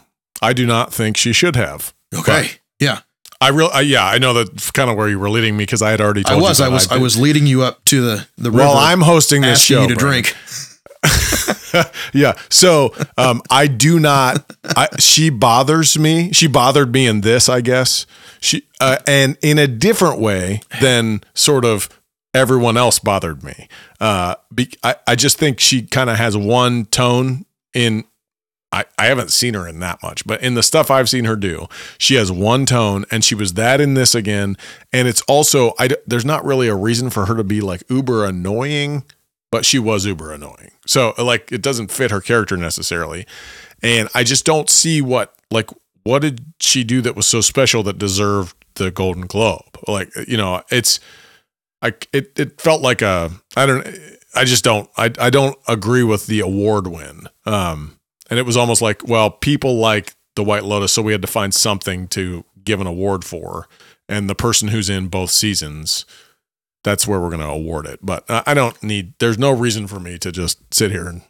I 0.43 0.53
do 0.53 0.67
not 0.67 0.93
think 0.93 1.17
she 1.17 1.33
should 1.33 1.57
have. 1.57 1.95
Okay. 2.15 2.51
Yeah. 2.79 3.01
I 3.41 3.51
real 3.51 3.69
uh, 3.69 3.79
yeah 3.79 4.05
I 4.05 4.19
know 4.19 4.33
that 4.33 4.73
kind 4.75 4.91
of 4.91 4.97
where 4.97 5.09
you 5.09 5.19
were 5.19 5.31
leading 5.31 5.57
me 5.57 5.63
because 5.63 5.81
I 5.81 5.91
had 5.91 6.01
already 6.01 6.25
told 6.25 6.43
I 6.43 6.43
was 6.43 6.61
I 6.61 6.69
was 6.69 6.91
I, 6.91 6.97
I, 6.97 6.99
was 6.99 7.17
leading 7.17 7.47
you 7.47 7.63
up 7.63 7.85
to 7.87 8.01
the 8.01 8.27
the 8.37 8.51
well 8.51 8.77
I'm 8.77 9.01
hosting 9.01 9.43
this 9.43 9.63
show 9.63 9.83
you 9.83 9.89
to 9.89 9.95
drink 9.95 10.35
yeah 12.13 12.37
so 12.51 12.93
um, 13.17 13.43
I 13.49 13.69
do 13.69 14.01
not 14.01 14.53
I, 14.65 14.89
she 14.99 15.31
bothers 15.31 15.97
me 15.97 16.33
she 16.33 16.49
bothered 16.49 16.93
me 16.93 17.07
in 17.07 17.21
this 17.21 17.49
I 17.49 17.61
guess 17.61 18.07
she 18.41 18.67
uh, 18.81 18.97
and 19.07 19.39
in 19.41 19.59
a 19.59 19.69
different 19.69 20.21
way 20.21 20.63
than 20.81 21.23
sort 21.35 21.65
of 21.65 21.89
everyone 22.35 22.77
else 22.77 22.99
bothered 22.99 23.43
me. 23.43 23.69
Uh, 24.01 24.37
be, 24.55 24.71
I, 24.83 24.97
I 25.07 25.15
just 25.17 25.39
think 25.39 25.61
she 25.61 25.83
kind 25.83 26.11
of 26.11 26.17
has 26.17 26.37
one 26.37 26.87
tone 26.87 27.45
in. 27.75 28.05
I, 28.71 28.85
I 28.99 29.07
haven't 29.07 29.33
seen 29.33 29.55
her 29.55 29.67
in 29.67 29.81
that 29.81 30.03
much, 30.03 30.27
but 30.27 30.43
in 30.43 30.53
the 30.53 30.63
stuff 30.63 30.91
I've 30.91 31.09
seen 31.09 31.25
her 31.25 31.37
do, 31.37 31.69
she 31.97 32.17
has 32.17 32.31
one 32.31 32.67
tone, 32.67 33.07
and 33.11 33.25
she 33.25 33.35
was 33.35 33.55
that 33.55 33.81
in 33.81 33.95
this 33.95 34.15
again. 34.15 34.59
And 34.93 35.09
it's 35.09 35.23
also 35.23 35.73
I 35.79 35.89
there's 36.07 36.27
not 36.27 36.45
really 36.45 36.69
a 36.69 36.75
reason 36.75 37.09
for 37.09 37.27
her 37.27 37.35
to 37.35 37.45
be 37.45 37.63
like 37.63 37.83
uber 37.89 38.27
annoying, 38.27 39.05
but 39.51 39.65
she 39.65 39.79
was 39.79 40.05
uber 40.05 40.33
annoying. 40.33 40.73
So 40.87 41.15
like 41.17 41.51
it 41.51 41.63
doesn't 41.63 41.91
fit 41.91 42.11
her 42.11 42.21
character 42.21 42.59
necessarily, 42.59 43.27
and 43.83 44.11
I 44.15 44.23
just 44.23 44.45
don't 44.45 44.69
see 44.69 45.01
what 45.01 45.35
like 45.51 45.71
what 46.05 46.21
did 46.21 46.45
she 46.61 46.85
do 46.85 47.01
that 47.03 47.17
was 47.17 47.27
so 47.27 47.41
special 47.41 47.83
that 47.85 47.97
deserved 47.99 48.55
the 48.75 48.91
Golden 48.91 49.27
Globe? 49.27 49.79
Like 49.87 50.11
you 50.27 50.37
know, 50.37 50.63
it's 50.71 51.01
I 51.83 51.95
it 52.13 52.39
it 52.39 52.61
felt 52.61 52.83
like 52.83 53.03
a 53.03 53.31
I 53.57 53.67
don't 53.67 53.87
I 54.35 54.45
just 54.45 54.65
don't 54.65 54.89
I 54.97 55.13
I 55.19 55.31
don't 55.31 55.57
agree 55.67 56.03
with 56.03 56.27
the 56.27 56.41
award 56.41 56.87
win. 56.87 57.29
Um, 57.47 57.99
and 58.31 58.39
it 58.39 58.47
was 58.47 58.57
almost 58.57 58.83
like 58.83 59.07
well, 59.07 59.31
people 59.31 59.77
like 59.77 60.15
the 60.37 60.45
White 60.45 60.65
Lotus, 60.65 60.93
so 60.93 61.03
we 61.03 61.13
had 61.13 61.23
to 61.23 61.29
find 61.29 61.53
something 61.55 62.09
to 62.09 62.45
give 62.63 62.81
an 62.81 62.87
award 62.87 63.25
for, 63.25 63.69
and 64.09 64.29
the 64.29 64.35
person 64.35 64.69
who's 64.69 64.91
in 64.91 65.09
both 65.09 65.31
seasons. 65.31 66.05
That's 66.85 67.09
where 67.09 67.21
we're 67.21 67.29
going 67.29 67.41
to 67.41 67.49
award 67.49 67.87
it. 67.87 67.99
But 68.03 68.25
I 68.29 68.55
don't 68.55 68.81
need, 68.85 69.15
there's 69.19 69.37
no 69.37 69.51
reason 69.51 69.89
for 69.89 69.99
me 69.99 70.17
to 70.19 70.31
just 70.31 70.73
sit 70.73 70.93
here 70.93 71.09
and 71.09 71.23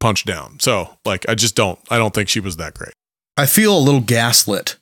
punch 0.00 0.24
down. 0.24 0.58
So, 0.58 0.96
like, 1.04 1.28
I 1.28 1.34
just 1.34 1.54
don't, 1.54 1.78
I 1.90 1.98
don't 1.98 2.14
think 2.14 2.30
she 2.30 2.40
was 2.40 2.56
that 2.56 2.72
great. 2.72 2.94
I 3.36 3.44
feel 3.44 3.76
a 3.76 3.78
little 3.78 4.00
gaslit, 4.00 4.78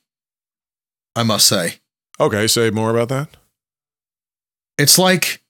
I 1.17 1.25
must 1.25 1.49
say. 1.49 1.81
Okay. 2.21 2.47
Say 2.47 2.71
more 2.71 2.91
about 2.91 3.09
that 3.09 3.37
it's 4.83 4.99
like 4.99 5.41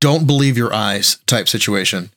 don't 0.00 0.26
believe 0.26 0.56
your 0.56 0.72
eyes 0.72 1.18
type 1.26 1.48
situation. 1.48 2.10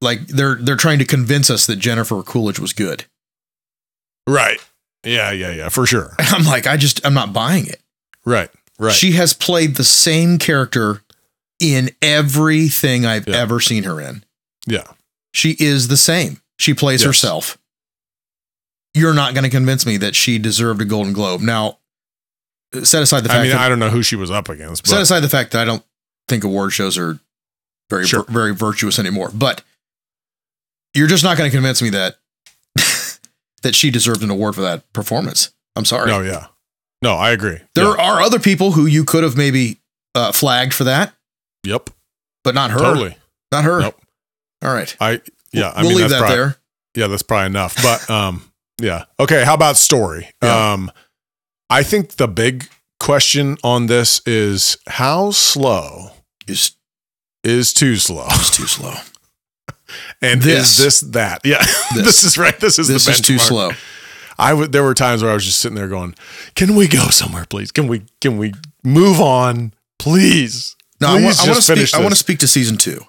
Like 0.00 0.26
they're 0.26 0.54
they're 0.56 0.76
trying 0.76 0.98
to 1.00 1.04
convince 1.04 1.50
us 1.50 1.66
that 1.66 1.76
Jennifer 1.76 2.22
Coolidge 2.22 2.58
was 2.58 2.72
good. 2.72 3.04
Right. 4.26 4.58
Yeah, 5.04 5.30
yeah, 5.30 5.52
yeah, 5.52 5.68
for 5.68 5.86
sure. 5.86 6.14
And 6.18 6.28
I'm 6.34 6.44
like, 6.44 6.66
I 6.66 6.76
just 6.76 7.04
I'm 7.06 7.14
not 7.14 7.32
buying 7.32 7.66
it. 7.66 7.80
Right. 8.24 8.50
Right. 8.78 8.92
She 8.92 9.12
has 9.12 9.32
played 9.32 9.76
the 9.76 9.84
same 9.84 10.38
character 10.38 11.02
in 11.60 11.90
everything 12.02 13.06
I've 13.06 13.26
Yeah. 13.28 13.36
ever 13.36 13.60
seen 13.60 13.84
her 13.84 14.00
in. 14.00 14.24
yeah. 14.66 14.84
She 15.32 15.54
is 15.60 15.88
the 15.88 15.96
same. 15.98 16.40
She 16.58 16.72
plays 16.74 17.02
Yes. 17.02 17.06
herself. 17.08 17.58
You're 18.94 19.12
not 19.14 19.34
going 19.34 19.44
to 19.44 19.50
convince 19.50 19.84
me 19.84 19.98
that 19.98 20.14
she 20.16 20.38
deserved 20.38 20.80
a 20.80 20.86
Golden 20.86 21.12
Globe. 21.12 21.42
Now, 21.42 21.78
set 22.82 23.02
aside 23.02 23.20
the 23.22 23.28
fact 23.28 23.38
I 23.40 23.42
mean, 23.42 23.50
that 23.52 23.60
I 23.60 23.68
don't 23.68 23.78
know 23.78 23.90
who 23.90 24.02
she 24.02 24.16
was 24.16 24.30
up 24.30 24.48
against, 24.48 24.86
set 24.86 25.00
aside 25.00 25.20
the 25.20 25.28
fact 25.28 25.52
that 25.52 25.60
I 25.62 25.64
don't 25.64 25.84
think 26.28 26.44
award 26.44 26.72
shows 26.72 26.98
are 26.98 27.18
very 27.90 28.06
Sure. 28.06 28.24
very 28.28 28.54
virtuous 28.54 28.98
anymore. 28.98 29.30
But 29.32 29.62
you're 30.94 31.06
just 31.08 31.24
not 31.24 31.36
going 31.36 31.50
to 31.50 31.54
convince 31.56 31.80
me 31.82 31.90
that 31.90 32.16
that 33.62 33.74
she 33.74 33.90
deserved 33.90 34.22
an 34.22 34.30
award 34.30 34.54
for 34.54 34.62
that 34.62 34.90
performance. 34.92 35.50
I'm 35.76 35.84
sorry. 35.84 36.10
no, 36.10 36.20
yeah. 36.20 36.46
No, 37.02 37.14
I 37.14 37.30
agree. 37.30 37.58
there 37.74 37.84
Yeah. 37.84 38.02
are 38.02 38.20
other 38.22 38.38
people 38.38 38.72
who 38.72 38.86
you 38.86 39.04
could 39.04 39.22
have 39.22 39.36
maybe 39.36 39.78
uh, 40.14 40.32
flagged 40.32 40.72
for 40.72 40.84
that, 40.84 41.12
Yep. 41.64 41.90
but 42.42 42.54
not 42.54 42.70
her. 42.70 42.78
Totally. 42.78 43.16
Not 43.52 43.64
her. 43.64 43.80
Nope. 43.80 44.00
All 44.62 44.72
right. 44.72 44.96
I 45.00 45.20
yeah, 45.52 45.72
I 45.76 45.82
we'll 45.82 45.90
mean 45.90 45.98
leave 46.00 46.10
that 46.10 46.18
probably, 46.18 46.36
there. 46.36 46.56
Yeah, 46.94 47.06
that's 47.08 47.22
probably 47.22 47.46
enough. 47.46 47.76
But 47.82 48.08
um 48.10 48.50
yeah. 48.80 49.04
Okay, 49.20 49.44
how 49.44 49.54
about 49.54 49.76
story? 49.76 50.30
Yeah. 50.42 50.72
Um 50.72 50.90
I 51.70 51.82
think 51.82 52.12
the 52.16 52.28
big 52.28 52.68
question 53.00 53.56
on 53.64 53.86
this 53.86 54.20
is 54.26 54.78
how 54.86 55.30
slow 55.32 56.10
Is 56.46 56.72
is 57.44 57.72
too 57.72 57.96
slow? 57.96 58.26
is 58.28 58.50
too 58.50 58.66
slow. 58.66 58.94
And 60.20 60.42
This. 60.42 60.78
is 60.78 60.84
this 60.84 61.00
that? 61.12 61.40
Yeah. 61.44 61.58
This, 61.94 62.04
This. 62.04 62.24
is 62.24 62.38
right. 62.38 62.58
This 62.58 62.78
is 62.78 62.88
This 62.88 63.04
the 63.06 63.12
is 63.12 63.20
too 63.20 63.38
slow. 63.38 63.70
I 64.38 64.52
would 64.52 64.72
there 64.72 64.82
were 64.82 64.94
times 64.94 65.22
where 65.22 65.30
I 65.30 65.34
was 65.34 65.44
just 65.44 65.60
sitting 65.60 65.76
there 65.76 65.88
going, 65.88 66.14
"Can 66.56 66.74
we 66.74 66.88
go 66.88 67.08
somewhere, 67.08 67.44
please? 67.48 67.70
Can 67.72 67.86
we 67.86 68.02
can 68.20 68.36
we 68.36 68.52
move 68.84 69.20
on, 69.20 69.72
please?" 69.98 70.74
No, 71.00 71.08
I 71.08 71.12
Please 71.20 71.24
want, 71.24 71.40
I 71.40 71.46
want 71.52 71.56
to 71.62 71.62
speak. 71.86 71.94
I 71.94 72.00
want 72.00 72.12
to 72.12 72.18
speak 72.18 72.38
to 72.40 72.48
season 72.48 72.76
two 72.78 73.00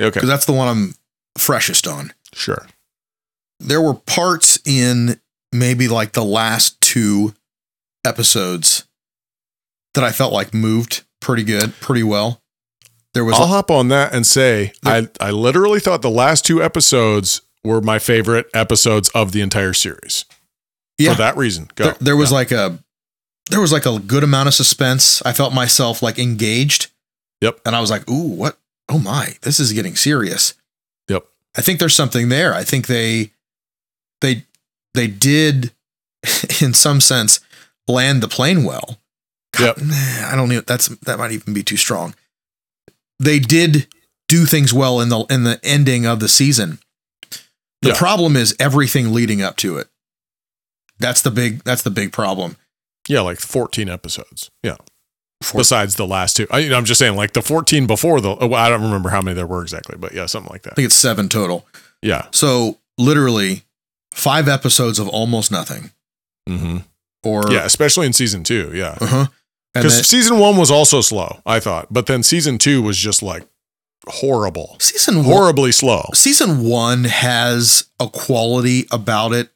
Okay. 0.00 0.10
because 0.14 0.28
that's 0.28 0.44
the 0.46 0.52
one 0.52 0.68
I'm 0.68 0.94
freshest 1.36 1.86
on. 1.86 2.12
Sure. 2.32 2.66
There 3.60 3.80
were 3.80 3.94
parts 3.94 4.58
in 4.64 5.20
maybe 5.52 5.88
like 5.88 6.12
the 6.12 6.24
last 6.24 6.80
two 6.80 7.34
episodes 8.04 8.84
that 9.94 10.04
I 10.04 10.10
felt 10.12 10.32
like 10.32 10.52
moved 10.54 11.04
pretty 11.20 11.44
good, 11.44 11.74
pretty 11.80 12.02
well. 12.02 12.40
There 13.14 13.24
was 13.24 13.36
I'll 13.36 13.46
hop 13.46 13.70
on 13.70 13.88
that 13.88 14.12
and 14.12 14.26
say 14.26 14.72
I, 14.84 15.08
I 15.20 15.30
literally 15.30 15.78
thought 15.80 16.02
the 16.02 16.10
last 16.10 16.44
two 16.44 16.62
episodes 16.62 17.42
were 17.62 17.80
my 17.80 17.98
favorite 17.98 18.46
episodes 18.52 19.08
of 19.10 19.32
the 19.32 19.40
entire 19.40 19.72
series. 19.72 20.24
Yeah. 20.98 21.12
For 21.12 21.18
that 21.18 21.36
reason. 21.36 21.68
Go. 21.76 21.84
there, 21.84 21.96
there 22.00 22.16
was 22.16 22.30
Yeah. 22.30 22.36
like 22.36 22.50
a 22.52 22.78
there 23.50 23.60
was 23.60 23.72
like 23.72 23.86
a 23.86 23.98
good 23.98 24.24
amount 24.24 24.48
of 24.48 24.54
suspense. 24.54 25.22
I 25.22 25.32
felt 25.32 25.52
myself 25.54 26.02
like 26.02 26.18
engaged. 26.18 26.90
Yep. 27.40 27.60
And 27.66 27.76
I 27.76 27.80
was 27.80 27.90
like, 27.90 28.08
"Ooh, 28.08 28.28
what? 28.28 28.58
Oh 28.88 28.98
my, 28.98 29.34
this 29.42 29.60
is 29.60 29.72
getting 29.72 29.96
serious." 29.96 30.54
Yep. 31.08 31.26
I 31.56 31.60
think 31.60 31.78
there's 31.78 31.94
something 31.94 32.30
there. 32.30 32.54
I 32.54 32.64
think 32.64 32.86
they 32.86 33.32
they 34.22 34.44
they 34.94 35.06
did 35.08 35.72
in 36.62 36.72
some 36.74 37.00
sense 37.02 37.40
land 37.88 38.22
the 38.22 38.28
plane 38.28 38.64
well. 38.64 38.98
Yep. 39.58 39.78
I 40.24 40.32
don't 40.34 40.48
know. 40.48 40.60
That's 40.60 40.88
that 40.88 41.18
might 41.18 41.30
even 41.32 41.54
be 41.54 41.62
too 41.62 41.76
strong. 41.76 42.14
They 43.20 43.38
did 43.38 43.86
do 44.28 44.46
things 44.46 44.72
well 44.72 45.00
in 45.00 45.08
the 45.10 45.20
in 45.30 45.44
the 45.44 45.60
ending 45.62 46.06
of 46.06 46.18
the 46.20 46.28
season. 46.28 46.78
The 47.82 47.90
Yeah. 47.90 47.98
problem 47.98 48.34
is 48.36 48.56
everything 48.58 49.12
leading 49.12 49.42
up 49.42 49.56
to 49.58 49.76
it. 49.78 49.88
That's 50.98 51.22
the 51.22 51.30
big 51.30 51.62
that's 51.64 51.82
the 51.82 51.90
big 51.90 52.12
problem. 52.12 52.56
Yeah, 53.08 53.20
like 53.20 53.38
14 53.38 53.88
episodes. 53.88 54.50
Yeah. 54.62 54.76
For- 55.42 55.58
Besides 55.58 55.96
the 55.96 56.06
last 56.06 56.36
two. 56.36 56.46
I, 56.50 56.60
you 56.60 56.70
know, 56.70 56.78
I'm 56.78 56.86
just 56.86 56.98
saying 56.98 57.16
like 57.16 57.34
the 57.34 57.42
14 57.42 57.86
before 57.86 58.20
the 58.20 58.30
oh, 58.40 58.54
I 58.54 58.68
don't 58.70 58.82
remember 58.82 59.10
how 59.10 59.20
many 59.20 59.34
there 59.34 59.46
were 59.46 59.60
exactly, 59.62 59.96
but 59.98 60.12
yeah, 60.14 60.26
something 60.26 60.50
like 60.50 60.62
that. 60.62 60.72
I 60.72 60.74
think 60.76 60.86
it's 60.86 60.94
7 60.94 61.28
total. 61.28 61.66
Yeah. 62.02 62.26
So, 62.30 62.78
literally 62.96 63.64
5 64.14 64.48
episodes 64.48 64.98
of 64.98 65.08
almost 65.08 65.50
nothing 65.52 65.90
hmm 66.48 66.78
or 67.24 67.50
Yeah, 67.50 67.64
especially 67.64 68.06
in 68.06 68.12
season 68.12 68.44
2, 68.44 68.72
yeah. 68.74 68.96
uh-huh. 69.00 69.26
Cuz 69.74 70.06
season 70.06 70.38
1 70.38 70.56
was 70.56 70.70
also 70.70 71.00
slow, 71.00 71.40
I 71.44 71.58
thought, 71.60 71.88
but 71.92 72.06
then 72.06 72.22
season 72.22 72.58
2 72.58 72.80
was 72.82 72.96
just 72.96 73.22
like 73.22 73.44
horrible. 74.06 74.76
season 74.80 75.16
1 75.16 75.24
Horribly 75.24 75.72
slow. 75.72 76.08
season 76.14 76.62
1 76.64 77.04
has 77.04 77.84
a 77.98 78.08
quality 78.08 78.86
about 78.92 79.32
it 79.32 79.50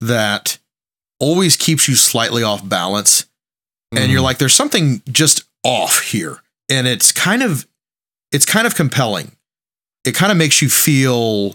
that 0.00 0.58
always 1.18 1.56
keeps 1.56 1.88
you 1.88 1.94
slightly 1.94 2.42
off 2.42 2.66
balance. 2.68 3.26
and 3.96 4.10
you're 4.10 4.20
Mhm. 4.20 4.24
like 4.24 4.38
there's 4.38 4.54
something 4.54 5.02
just 5.12 5.42
off 5.62 6.00
here 6.00 6.42
and 6.68 6.88
it's 6.88 7.12
kind 7.12 7.42
of 7.44 7.64
it's 8.32 8.44
kind 8.44 8.66
of 8.66 8.74
compelling 8.74 9.36
it 10.04 10.16
kind 10.16 10.32
of 10.32 10.36
makes 10.38 10.60
you 10.60 10.68
feel 10.68 11.54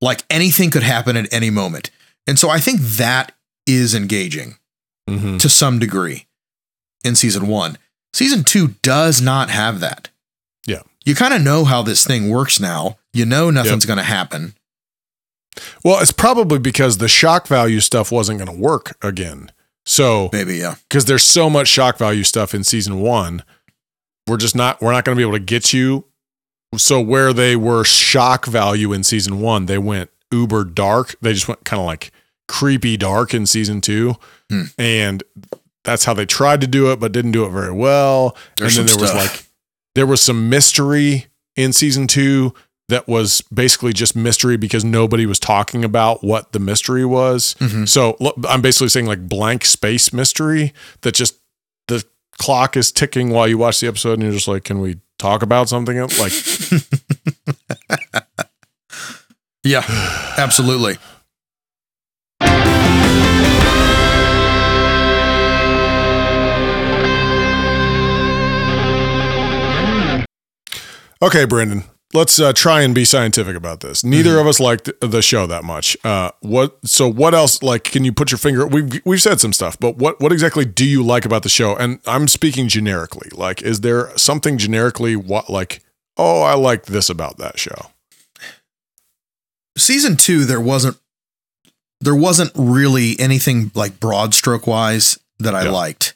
like 0.00 0.24
anything 0.30 0.70
could 0.70 0.82
happen 0.82 1.16
at 1.18 1.30
any 1.30 1.50
moment 1.50 1.90
and 2.26 2.38
so 2.38 2.48
i 2.48 2.58
think 2.58 2.80
that 2.80 3.36
is 3.66 3.94
engaging 3.94 4.56
Mhm. 5.08 5.38
to 5.40 5.48
some 5.48 5.78
degree 5.78 6.26
in 7.04 7.14
season 7.16 7.46
one 7.48 7.78
season 8.12 8.44
two 8.44 8.74
does 8.82 9.20
not 9.20 9.50
have 9.50 9.80
that 9.80 10.08
Yeah. 10.66 10.82
you 11.04 11.14
kind 11.14 11.34
of 11.34 11.42
know 11.42 11.64
how 11.64 11.82
this 11.82 12.04
thing 12.06 12.28
works 12.30 12.60
now 12.60 12.98
you 13.12 13.24
know 13.24 13.50
nothing's 13.50 13.86
going 13.86 13.96
to 13.98 14.02
happen 14.04 14.54
Well, 15.84 16.00
it's 16.00 16.12
probably 16.12 16.58
because 16.60 16.98
the 16.98 17.08
shock 17.08 17.48
value 17.48 17.80
stuff 17.80 18.12
wasn't 18.12 18.38
going 18.38 18.50
to 18.56 18.62
work 18.62 18.96
again. 19.02 19.50
So, 19.84 20.30
maybe 20.32 20.56
yeah 20.58 20.76
because 20.88 21.06
there's 21.06 21.24
so 21.24 21.50
much 21.50 21.66
shock 21.66 21.98
value 21.98 22.22
stuff 22.22 22.54
in 22.54 22.62
season 22.62 23.00
one, 23.00 23.42
we're 24.28 24.36
just 24.36 24.54
not 24.54 24.80
we're 24.80 24.92
not 24.92 25.04
going 25.04 25.16
to 25.16 25.18
be 25.18 25.22
able 25.26 25.38
to 25.38 25.44
get 25.44 25.72
you. 25.72 26.04
So 26.76 27.00
where 27.00 27.32
they 27.32 27.56
were 27.56 27.82
shock 27.84 28.46
value 28.46 28.92
in 28.92 29.02
season 29.02 29.40
one, 29.40 29.66
they 29.66 29.78
went 29.78 30.10
uber 30.30 30.62
dark. 30.64 31.16
They 31.20 31.32
just 31.32 31.48
went 31.48 31.64
kind 31.64 31.80
of 31.80 31.86
like 31.86 32.12
creepy 32.50 32.96
dark 32.96 33.32
in 33.32 33.46
season 33.46 33.80
two, 33.80 34.16
Hmm. 34.50 34.62
and 34.76 35.22
that's 35.84 36.04
how 36.04 36.12
they 36.14 36.26
tried 36.26 36.60
to 36.60 36.66
do 36.66 36.90
it, 36.92 37.00
but 37.00 37.12
didn't 37.12 37.32
do 37.32 37.44
it 37.46 37.50
very 37.50 37.72
well. 37.72 38.36
There's 38.56 38.76
and 38.76 38.88
then 38.88 38.96
there 38.96 39.02
was 39.02 39.14
like 39.14 39.44
there 39.94 40.06
was 40.06 40.20
some 40.20 40.48
mystery 40.50 41.26
in 41.56 41.72
season 41.72 42.06
two 42.06 42.52
that 42.88 43.06
was 43.06 43.40
basically 43.54 43.92
just 43.92 44.16
mystery 44.16 44.56
because 44.56 44.84
nobody 44.84 45.24
was 45.24 45.38
talking 45.38 45.84
about 45.84 46.24
what 46.24 46.52
the 46.52 46.58
mystery 46.58 47.04
was. 47.04 47.54
Mhm. 47.60 47.88
So 47.88 48.16
I'm 48.48 48.60
basically 48.62 48.88
saying 48.88 49.06
like 49.06 49.28
blank 49.28 49.64
space 49.64 50.12
mystery 50.12 50.72
that 51.02 51.14
just 51.14 51.36
the 51.86 52.04
clock 52.38 52.76
is 52.76 52.90
ticking 52.90 53.30
while 53.30 53.46
you 53.46 53.58
watch 53.58 53.80
the 53.80 53.86
episode 53.86 54.14
and 54.14 54.22
you're 54.24 54.32
just 54.32 54.48
like, 54.48 54.64
can 54.64 54.80
we 54.80 54.96
talk 55.18 55.42
about 55.42 55.68
something 55.68 55.98
else? 55.98 56.18
Like, 56.18 56.32
yeah 59.62 59.82
absolutely 60.38 60.96
okay, 71.22 71.44
Brandon, 71.44 71.84
let's 72.14 72.40
uh, 72.40 72.52
try 72.52 72.82
and 72.82 72.94
be 72.94 73.04
scientific 73.04 73.56
about 73.56 73.80
this. 73.80 74.02
Neither 74.04 74.38
of 74.38 74.46
us 74.46 74.60
liked 74.60 74.90
the 75.00 75.22
show 75.22 75.46
that 75.46 75.64
much. 75.64 75.96
Uh, 76.04 76.30
what? 76.40 76.78
So 76.84 77.08
what 77.08 77.34
else? 77.34 77.62
Like, 77.62 77.84
can 77.84 78.04
you 78.04 78.12
put 78.12 78.30
your 78.30 78.38
finger? 78.38 78.66
We've 78.66 79.00
we've 79.04 79.22
said 79.22 79.40
some 79.40 79.52
stuff, 79.52 79.78
but 79.78 79.96
what 79.96 80.20
what 80.20 80.32
exactly 80.32 80.64
do 80.64 80.84
you 80.84 81.02
like 81.02 81.24
about 81.24 81.42
the 81.42 81.48
show? 81.48 81.76
And 81.76 82.00
I'm 82.06 82.28
speaking 82.28 82.68
generically. 82.68 83.28
Like, 83.32 83.62
is 83.62 83.80
there 83.80 84.16
something 84.16 84.58
generically 84.58 85.16
what 85.16 85.48
like? 85.50 85.82
Oh, 86.16 86.42
I 86.42 86.54
like 86.54 86.86
this 86.86 87.08
about 87.08 87.38
that 87.38 87.58
show. 87.58 87.90
season 89.78 90.16
two 90.16 90.44
there 90.44 90.60
wasn't 90.60 90.98
there 92.00 92.14
wasn't 92.14 92.50
really 92.54 93.18
anything 93.18 93.70
like 93.74 94.00
broad 94.00 94.34
stroke 94.34 94.66
wise 94.66 95.18
that 95.38 95.54
I 95.54 95.64
Yeah. 95.64 95.70
liked. 95.70 96.14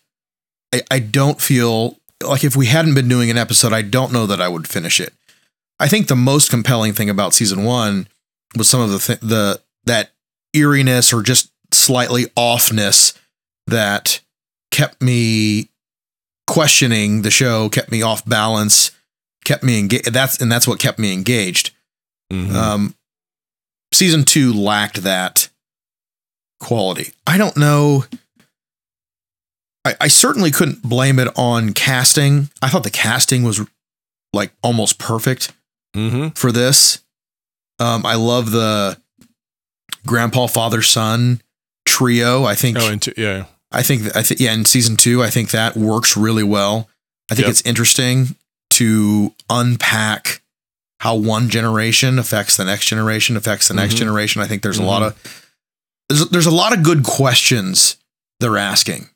I, 0.75 0.83
I 0.91 0.99
don't 0.99 1.41
feel 1.41 1.99
like 2.27 2.45
if 2.45 2.57
we 2.57 2.67
hadn't 2.67 2.95
been 2.95 3.09
doing 3.09 3.31
an 3.31 3.39
episode, 3.39 3.73
I 3.73 3.83
don't 3.83 4.13
know 4.13 4.27
that 4.27 4.41
I 4.41 4.49
would 4.49 4.69
finish 4.69 5.01
it. 5.01 5.13
I 5.81 5.89
think 5.89 6.07
the 6.09 6.17
most 6.17 6.51
compelling 6.51 6.93
thing 6.93 7.11
about 7.11 7.35
season 7.35 7.65
one 7.65 8.09
was 8.57 8.69
some 8.69 8.81
of 8.81 8.91
the 8.91 8.99
th- 8.99 9.21
the 9.21 9.61
that 9.85 10.11
eeriness 10.55 11.13
or 11.13 11.23
just 11.23 11.51
slightly 11.73 12.27
offness 12.37 13.19
that 13.67 14.21
kept 14.71 15.03
me 15.03 15.69
questioning 16.47 17.23
the 17.23 17.31
show, 17.31 17.69
kept 17.69 17.91
me 17.91 18.03
off 18.03 18.25
balance, 18.25 18.91
kept 19.45 19.63
me 19.65 19.79
engaged. 19.79 20.13
That's 20.13 20.41
and 20.41 20.51
that's 20.51 20.69
what 20.69 20.79
kept 20.79 20.99
me 20.99 21.13
engaged. 21.13 21.73
Mhm. 22.33 22.55
Um, 22.55 22.95
season 23.93 24.25
two 24.25 24.53
lacked 24.53 25.03
that 25.03 25.49
quality. 26.61 27.13
I 27.27 27.37
don't 27.37 27.57
know. 27.57 28.05
I, 29.85 29.95
I 30.03 30.09
certainly 30.09 30.51
couldn't 30.51 30.83
blame 30.83 31.19
it 31.19 31.29
on 31.37 31.73
casting. 31.73 32.49
I 32.63 32.69
thought 32.69 32.85
the 32.85 32.91
casting 32.91 33.43
was 33.43 33.61
like 34.33 34.53
almost 34.63 34.99
perfect 34.99 35.53
Mm-hmm. 35.97 36.31
for 36.31 36.51
this. 36.51 37.05
Um, 37.79 38.05
I 38.05 38.15
love 38.17 38.51
the 38.51 38.99
grandpa, 40.07 40.49
father, 40.49 40.83
son 40.83 41.41
trio. 41.87 42.45
I 42.45 42.55
think 42.57 42.77
Oh, 42.81 42.91
and 42.91 43.01
t- 43.01 43.13
yeah. 43.17 43.45
I 43.71 43.83
think 43.83 44.17
I 44.17 44.23
think 44.23 44.41
yeah, 44.41 44.53
in 44.55 44.65
season 44.65 44.97
two, 44.97 45.23
I 45.23 45.31
think 45.31 45.51
that 45.53 45.77
works 45.77 46.17
really 46.17 46.43
well. 46.43 46.89
I 47.31 47.35
think 47.37 47.47
Yep. 47.47 47.51
it's 47.51 47.63
interesting 47.63 48.35
to 48.71 49.33
unpack 49.49 50.43
how 51.01 51.15
one 51.15 51.49
generation 51.49 52.19
affects 52.19 52.57
the 52.57 52.65
next 52.65 52.87
generation, 52.87 53.37
affects 53.37 53.69
the 53.69 53.75
next 53.75 53.95
Mhm. 53.95 53.99
generation. 53.99 54.43
I 54.43 54.47
think 54.49 54.63
there's 54.63 54.79
a 54.79 54.83
lot 54.83 55.03
of 55.03 55.17
there's 56.09 56.29
there's 56.31 56.47
a 56.47 56.51
lot 56.51 56.73
of 56.77 56.83
good 56.83 57.03
questions 57.05 57.97
they're 58.41 58.59
asking. 58.59 59.09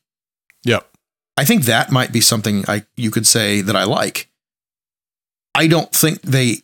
Yep. 0.64 0.88
I 1.37 1.44
think 1.44 1.64
that 1.64 1.92
might 1.92 2.12
be 2.12 2.21
something 2.21 2.64
I 2.68 2.85
you 2.97 3.11
could 3.11 3.27
say 3.27 3.61
that 3.61 3.77
I 3.77 3.85
like. 3.85 4.29
I 5.55 5.66
don't 5.66 5.92
think 5.92 6.23
they 6.23 6.62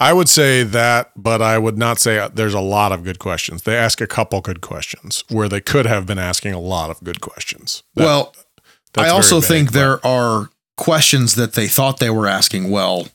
I 0.00 0.14
would 0.14 0.30
say 0.30 0.62
that, 0.62 1.12
but 1.14 1.42
I 1.42 1.58
would 1.58 1.76
not 1.76 1.98
say 1.98 2.18
uh, 2.18 2.28
there's 2.32 2.54
a 2.54 2.60
lot 2.60 2.90
of 2.90 3.04
good 3.04 3.18
questions. 3.18 3.62
They 3.62 3.76
ask 3.76 4.00
a 4.00 4.06
couple 4.06 4.40
good 4.40 4.62
questions 4.62 5.24
where 5.28 5.46
they 5.46 5.60
could 5.60 5.84
have 5.84 6.06
been 6.06 6.18
asking 6.18 6.54
a 6.54 6.58
lot 6.58 6.88
of 6.88 7.04
good 7.04 7.20
questions. 7.20 7.82
That- 7.94 8.04
well, 8.04 8.34
I 8.96 9.10
also 9.10 9.40
vague, 9.40 9.48
think 9.48 9.72
there 9.72 10.04
are 10.04 10.48
questions 10.78 11.34
that 11.34 11.52
they 11.52 11.68
thought 11.68 11.98
they 11.98 12.08
were 12.08 12.26
asking 12.26 12.70
well. 12.70 13.08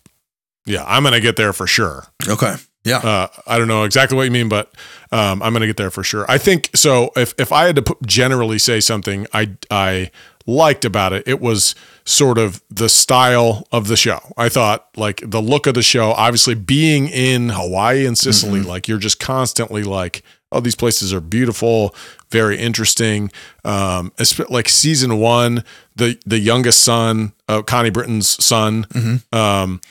Yeah, 0.68 0.84
I'm 0.86 1.04
going 1.04 1.14
to 1.14 1.22
get 1.22 1.36
there 1.36 1.54
for 1.54 1.68
sure. 1.68 2.06
Okay. 2.28 2.56
Yeah. 2.86 2.98
Uh, 2.98 3.28
I 3.48 3.58
don't 3.58 3.68
know 3.68 3.84
exactly 3.84 4.16
what 4.16 4.24
you 4.24 4.32
mean, 4.32 4.48
but 4.48 4.72
um, 5.12 5.42
I'm 5.42 5.52
going 5.52 5.62
to 5.62 5.68
get 5.68 5.76
there 5.78 5.90
for 5.92 6.04
sure. 6.04 6.26
I 6.30 6.38
think 6.38 6.70
so. 6.76 7.12
If 7.16 7.34
if 7.38 7.52
I 7.52 7.66
had 7.66 7.76
to 7.76 7.82
put, 7.82 8.02
generally 8.06 8.60
say 8.60 8.80
something 8.80 9.28
I 9.34 9.58
I 9.70 10.12
liked 10.46 10.86
about 10.86 11.12
it, 11.12 11.28
it 11.28 11.42
was 11.42 11.74
sort 12.06 12.38
of 12.38 12.62
the 12.70 12.88
style 12.88 13.68
of 13.72 13.88
the 13.88 13.98
show. 13.98 14.20
I 14.38 14.50
thought 14.50 14.88
like 14.96 15.22
the 15.26 15.42
look 15.42 15.66
of 15.68 15.74
the 15.74 15.82
show. 15.82 16.12
Obviously, 16.12 16.54
being 16.56 17.08
in 17.10 17.50
Hawaii 17.50 18.06
and 18.06 18.18
Sicily, 18.18 18.62
like 18.62 18.88
you're 18.88 19.00
just 19.00 19.20
constantly 19.20 19.84
like, 19.84 20.22
oh, 20.52 20.60
these 20.60 20.76
places 20.76 21.12
are 21.12 21.22
beautiful, 21.22 21.96
very 22.30 22.58
interesting. 22.60 23.32
Um, 23.64 24.14
like 24.50 24.70
season 24.70 25.18
one, 25.18 25.64
the 25.96 26.20
the 26.26 26.38
youngest 26.40 26.84
son, 26.84 27.34
uh, 27.50 27.64
Connie 27.64 27.90
Britton's 27.90 28.44
son, 28.44 28.86
um, 29.32 29.82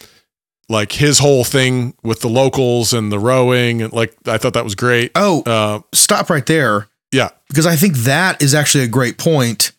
like 0.68 0.92
his 0.92 1.18
whole 1.18 1.44
thing 1.44 1.94
with 2.02 2.20
the 2.20 2.28
locals 2.28 2.92
and 2.92 3.10
the 3.12 3.18
rowing, 3.18 3.82
and 3.82 3.92
like 3.92 4.14
I 4.26 4.38
thought 4.38 4.54
that 4.54 4.64
was 4.64 4.74
great. 4.74 5.10
Oh, 5.14 5.42
Uh, 5.44 5.80
stop 5.92 6.30
right 6.30 6.46
there 6.46 6.88
yeah, 7.12 7.30
because 7.48 7.66
I 7.66 7.76
think 7.76 7.96
that 7.98 8.42
is 8.42 8.54
actually 8.54 8.84
a 8.84 8.88
great 8.88 9.18
point. 9.18 9.72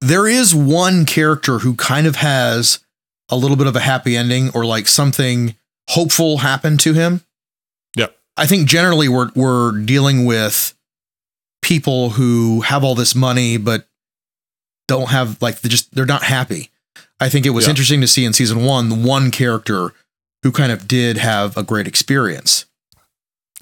There 0.00 0.28
is 0.28 0.54
one 0.54 1.06
character 1.06 1.58
who 1.60 1.74
kind 1.74 2.06
of 2.06 2.16
has 2.16 2.78
a 3.30 3.36
little 3.36 3.56
bit 3.56 3.66
of 3.66 3.74
a 3.74 3.80
happy 3.80 4.16
ending 4.16 4.50
or 4.54 4.64
like 4.64 4.86
something 4.86 5.56
hopeful 5.90 6.38
happened 6.38 6.78
to 6.80 6.92
him. 6.92 7.22
Yeah. 7.96 8.06
I 8.36 8.46
think 8.46 8.68
generally 8.68 9.08
we're 9.08 9.30
we're 9.34 9.72
dealing 9.80 10.24
with 10.24 10.74
people 11.62 12.10
who 12.10 12.60
have 12.60 12.84
all 12.84 12.94
this 12.94 13.14
money 13.14 13.56
but 13.56 13.88
don't 14.86 15.08
have 15.08 15.40
like 15.42 15.60
they 15.60 15.68
just 15.68 15.92
they're 15.94 16.06
not 16.06 16.22
happy. 16.22 16.70
I 17.20 17.28
think 17.28 17.44
it 17.46 17.50
was 17.50 17.64
Yeah. 17.66 17.70
interesting 17.70 18.00
to 18.00 18.06
see 18.06 18.24
in 18.24 18.32
season 18.32 18.62
1 18.64 18.88
the 18.88 18.94
one 18.94 19.30
character 19.32 19.92
who 20.42 20.52
kind 20.52 20.72
of 20.72 20.86
did 20.88 21.16
have 21.18 21.56
a 21.56 21.62
great 21.62 21.86
experience. 21.86 22.64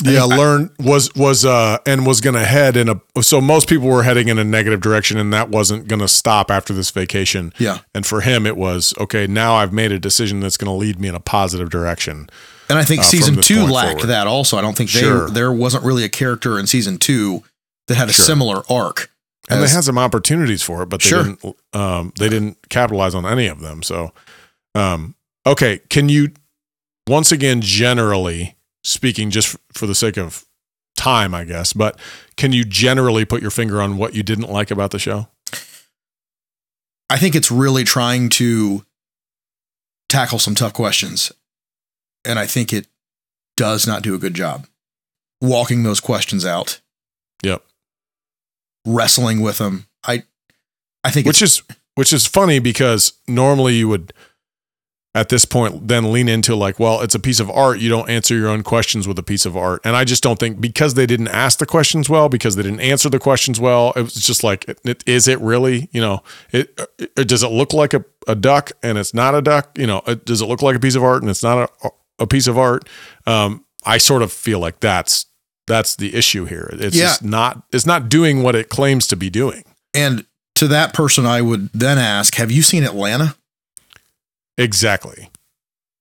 yeah. 0.04 0.24
I- 0.24 0.26
learn 0.26 0.70
was 0.78 1.14
was 1.14 1.44
uh 1.46 1.78
and 1.86 2.04
was 2.06 2.20
gonna 2.20 2.44
head 2.44 2.76
in 2.76 2.88
a 2.88 3.00
so 3.22 3.40
most 3.40 3.66
people 3.68 3.88
were 3.88 4.02
heading 4.02 4.28
in 4.28 4.38
a 4.38 4.44
negative 4.44 4.80
direction, 4.80 5.16
and 5.18 5.32
that 5.32 5.48
wasn't 5.48 5.88
gonna 5.88 6.08
stop 6.08 6.50
after 6.50 6.74
this 6.74 6.90
vacation. 6.90 7.52
Yeah. 7.58 7.78
And 7.94 8.04
for 8.04 8.20
him, 8.20 8.46
it 8.46 8.56
was 8.58 8.92
okay. 8.98 9.26
Now 9.26 9.54
I've 9.54 9.72
made 9.72 9.92
a 9.92 9.98
decision 9.98 10.40
that's 10.40 10.56
gonna 10.58 10.76
lead 10.76 11.00
me 11.00 11.08
in 11.08 11.14
a 11.14 11.20
positive 11.20 11.70
direction. 11.70 12.28
And 12.68 12.78
I 12.78 12.84
think 12.84 13.00
uh, 13.00 13.04
season 13.04 13.40
two 13.40 13.64
lacked 13.64 13.92
forward. 13.92 14.08
that 14.08 14.26
also. 14.26 14.58
I 14.58 14.60
don't 14.60 14.76
think 14.76 14.90
they, 14.90 15.00
Sure. 15.00 15.30
there 15.30 15.52
wasn't 15.52 15.84
really 15.84 16.02
a 16.04 16.08
character 16.08 16.58
in 16.58 16.66
season 16.66 16.98
two 16.98 17.42
that 17.86 17.94
had 17.94 18.08
a 18.10 18.12
Sure. 18.12 18.24
similar 18.24 18.62
arc. 18.68 19.08
And 19.48 19.62
as- 19.62 19.70
they 19.70 19.74
had 19.76 19.84
some 19.84 19.96
opportunities 19.98 20.62
for 20.62 20.82
it, 20.82 20.88
but 20.88 21.00
they 21.00 21.08
Sure. 21.08 21.22
didn't. 21.22 21.56
Um, 21.72 22.12
they 22.18 22.28
didn't 22.28 22.58
capitalize 22.68 23.14
on 23.14 23.24
any 23.24 23.46
of 23.46 23.60
them. 23.60 23.84
So, 23.84 24.12
um, 24.74 25.14
okay, 25.46 25.78
can 25.88 26.08
you 26.08 26.32
once 27.08 27.32
again, 27.32 27.60
generally 27.60 28.56
speaking, 28.84 29.30
just 29.30 29.56
for 29.72 29.86
the 29.86 29.94
sake 29.94 30.16
of 30.16 30.44
time, 30.96 31.34
I 31.34 31.44
guess, 31.44 31.72
but 31.72 31.98
can 32.36 32.52
you 32.52 32.64
generally 32.64 33.24
put 33.24 33.42
your 33.42 33.50
finger 33.50 33.80
on 33.82 33.96
what 33.96 34.14
you 34.14 34.22
didn't 34.22 34.50
like 34.50 34.70
about 34.70 34.90
the 34.90 34.98
show? 34.98 35.28
I 37.08 37.18
think 37.18 37.34
it's 37.34 37.50
really 37.50 37.84
trying 37.84 38.28
to 38.30 38.84
tackle 40.08 40.38
some 40.38 40.54
tough 40.54 40.72
questions. 40.72 41.30
And 42.24 42.38
I 42.38 42.46
think 42.46 42.72
it 42.72 42.88
does 43.56 43.86
not 43.86 44.02
do 44.02 44.14
a 44.14 44.18
good 44.18 44.34
job 44.34 44.66
walking 45.40 45.82
those 45.82 46.00
questions 46.00 46.44
out, 46.44 46.80
Yep. 47.42 47.62
wrestling 48.86 49.40
with 49.40 49.58
them. 49.58 49.86
I 50.04 50.24
I 51.04 51.10
think 51.10 51.26
Which 51.26 51.42
it's, 51.42 51.58
is 51.58 51.62
which 51.94 52.12
is 52.12 52.26
funny 52.26 52.58
because 52.58 53.12
normally 53.28 53.74
you 53.76 53.88
would 53.88 54.12
at 55.16 55.30
this 55.30 55.44
point 55.46 55.88
then 55.88 56.12
lean 56.12 56.28
into 56.28 56.54
like, 56.54 56.78
well, 56.78 57.00
it's 57.00 57.14
a 57.14 57.18
piece 57.18 57.40
of 57.40 57.50
art. 57.50 57.78
You 57.78 57.88
don't 57.88 58.08
answer 58.10 58.34
your 58.36 58.48
own 58.48 58.62
questions 58.62 59.08
with 59.08 59.18
a 59.18 59.22
piece 59.22 59.46
of 59.46 59.56
art. 59.56 59.80
And 59.82 59.96
I 59.96 60.04
just 60.04 60.22
don't 60.22 60.38
think 60.38 60.60
because 60.60 60.92
they 60.94 61.06
didn't 61.06 61.28
ask 61.28 61.58
the 61.58 61.64
questions 61.66 62.08
well, 62.10 62.28
because 62.28 62.54
they 62.54 62.62
didn't 62.62 62.80
answer 62.80 63.08
the 63.08 63.18
questions 63.18 63.58
well, 63.58 63.92
it 63.96 64.02
was 64.02 64.14
just 64.14 64.44
like, 64.44 64.68
it, 64.68 64.78
it, 64.84 65.02
is 65.06 65.26
it 65.26 65.40
really, 65.40 65.88
you 65.90 66.00
know, 66.02 66.22
it, 66.52 66.78
it 66.98 67.26
does 67.26 67.42
it 67.42 67.48
look 67.50 67.72
like 67.72 67.94
a, 67.94 68.04
a 68.28 68.34
duck 68.34 68.72
and 68.82 68.98
it's 68.98 69.14
not 69.14 69.34
a 69.34 69.40
duck? 69.40 69.70
You 69.78 69.86
know, 69.86 70.02
it, 70.06 70.26
does 70.26 70.42
it 70.42 70.46
look 70.46 70.60
like 70.60 70.76
a 70.76 70.80
piece 70.80 70.94
of 70.96 71.02
art 71.02 71.22
and 71.22 71.30
it's 71.30 71.42
not 71.42 71.70
a, 71.82 71.88
a 72.18 72.26
piece 72.26 72.46
of 72.46 72.58
art? 72.58 72.86
Um, 73.26 73.64
I 73.86 73.96
sort 73.98 74.20
of 74.22 74.30
feel 74.32 74.58
like 74.58 74.80
that's 74.80 75.24
that's 75.66 75.96
the 75.96 76.14
issue 76.14 76.44
here. 76.44 76.68
It's 76.74 76.94
Yeah. 76.94 77.06
just 77.06 77.24
not 77.24 77.62
it's 77.72 77.86
not 77.86 78.08
doing 78.10 78.42
what 78.42 78.54
it 78.54 78.68
claims 78.68 79.06
to 79.08 79.16
be 79.16 79.30
doing. 79.30 79.64
and 79.94 80.26
to 80.56 80.68
that 80.68 80.92
person 80.94 81.26
I 81.26 81.42
would 81.42 81.70
then 81.74 81.98
ask, 81.98 82.34
have 82.36 82.50
you 82.50 82.62
seen 82.62 82.82
Atlanta? 82.84 83.34
Exactly. 84.58 85.30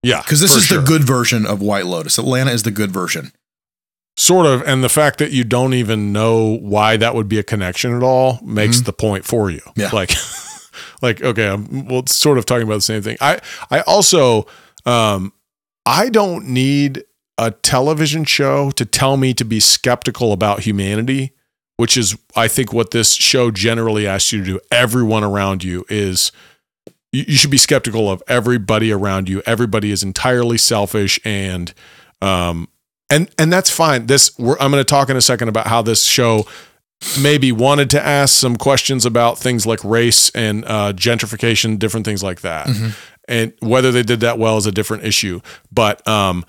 Yeah. 0.03 0.21
Because 0.21 0.39
this 0.39 0.55
is 0.55 0.65
sure. 0.65 0.79
the 0.79 0.85
good 0.85 1.03
version 1.03 1.45
of 1.45 1.61
White 1.61 1.85
Lotus. 1.85 2.17
Atlanta 2.17 2.51
is 2.51 2.63
the 2.63 2.71
good 2.71 2.91
version. 2.91 3.31
Sort 4.17 4.45
of. 4.45 4.61
And 4.61 4.83
the 4.83 4.89
fact 4.89 5.19
that 5.19 5.31
you 5.31 5.43
don't 5.43 5.73
even 5.73 6.13
know 6.13 6.57
why 6.57 6.95
that 6.97 7.15
would 7.15 7.27
be 7.27 7.39
a 7.39 7.43
connection 7.43 7.95
at 7.95 8.03
all 8.03 8.39
makes 8.43 8.81
the 8.81 8.93
point 8.93 9.25
for 9.25 9.49
you. 9.49 9.61
Yeah. 9.75 9.89
Like, 9.91 10.11
like, 11.01 11.21
okay, 11.21 11.49
I'm 11.49 11.87
well, 11.87 12.05
sort 12.07 12.37
of 12.37 12.45
talking 12.45 12.63
about 12.63 12.75
the 12.75 12.81
same 12.81 13.01
thing. 13.01 13.17
I, 13.19 13.39
I 13.69 13.81
also, 13.81 14.45
um, 14.85 15.33
I 15.85 16.09
don't 16.09 16.47
need 16.47 17.03
a 17.37 17.51
television 17.51 18.23
show 18.23 18.71
to 18.71 18.85
tell 18.85 19.17
me 19.17 19.33
to 19.33 19.43
be 19.43 19.59
skeptical 19.59 20.31
about 20.31 20.61
humanity, 20.61 21.33
which 21.77 21.97
is, 21.97 22.17
I 22.35 22.47
think, 22.47 22.71
what 22.71 22.91
this 22.91 23.13
show 23.13 23.51
generally 23.51 24.07
asks 24.07 24.31
you 24.31 24.39
to 24.39 24.45
do. 24.45 24.59
Everyone 24.71 25.23
around 25.23 25.63
you 25.63 25.83
is 25.89 26.31
you, 27.15 27.25
you 27.27 27.35
should 27.35 27.51
be 27.51 27.57
skeptical 27.57 28.09
of 28.11 28.21
everybody 28.27 28.91
around 28.91 29.29
you. 29.29 29.41
Everybody 29.45 29.91
is 29.91 30.03
entirely 30.03 30.57
selfish 30.57 31.19
and 31.23 31.73
um 32.21 32.67
and 33.09 33.29
and 33.37 33.51
that's 33.51 33.69
fine. 33.69 34.07
This 34.07 34.37
we're, 34.37 34.57
I'm 34.59 34.71
going 34.71 34.81
to 34.81 34.89
talk 34.89 35.09
in 35.09 35.17
a 35.17 35.21
second 35.21 35.47
about 35.47 35.67
how 35.67 35.81
this 35.81 36.03
show 36.03 36.45
maybe 37.21 37.51
wanted 37.51 37.89
to 37.91 38.03
ask 38.03 38.33
some 38.35 38.55
questions 38.55 39.05
about 39.05 39.37
things 39.37 39.65
like 39.65 39.83
race 39.83 40.31
and 40.31 40.65
uh, 40.65 40.93
gentrification, 40.93 41.77
different 41.77 42.05
things 42.05 42.23
like 42.23 42.41
that, 42.41 42.67
and 43.27 43.53
whether 43.59 43.91
they 43.91 44.01
did 44.01 44.21
that 44.21 44.39
well 44.39 44.57
is 44.57 44.65
a 44.65 44.71
different 44.71 45.03
issue. 45.03 45.39
But 45.71 46.05
um, 46.07 46.45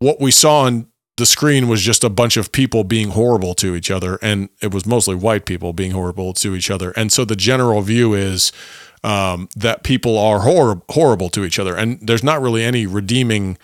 what 0.00 0.20
we 0.20 0.32
saw 0.32 0.62
on 0.62 0.88
the 1.18 1.26
screen 1.26 1.68
was 1.68 1.82
just 1.82 2.02
a 2.02 2.10
bunch 2.10 2.36
of 2.36 2.50
people 2.50 2.84
being 2.84 3.10
horrible 3.10 3.54
to 3.54 3.76
each 3.76 3.90
other, 3.90 4.18
and 4.22 4.48
it 4.60 4.74
was 4.74 4.84
mostly 4.86 5.14
white 5.14 5.44
people 5.44 5.72
being 5.72 5.92
horrible 5.92 6.32
to 6.32 6.56
each 6.56 6.70
other. 6.70 6.90
And 6.92 7.12
so 7.12 7.24
the 7.24 7.36
general 7.36 7.80
view 7.82 8.14
is 8.14 8.50
um, 9.04 9.48
that 9.56 9.82
people 9.82 10.18
are 10.18 10.40
hor- 10.40 10.82
horrible 10.90 11.28
to 11.30 11.44
each 11.44 11.58
other, 11.58 11.76
and 11.76 11.98
there's 12.06 12.22
not 12.22 12.40
really 12.40 12.62
any 12.62 12.86
redeeming 12.86 13.58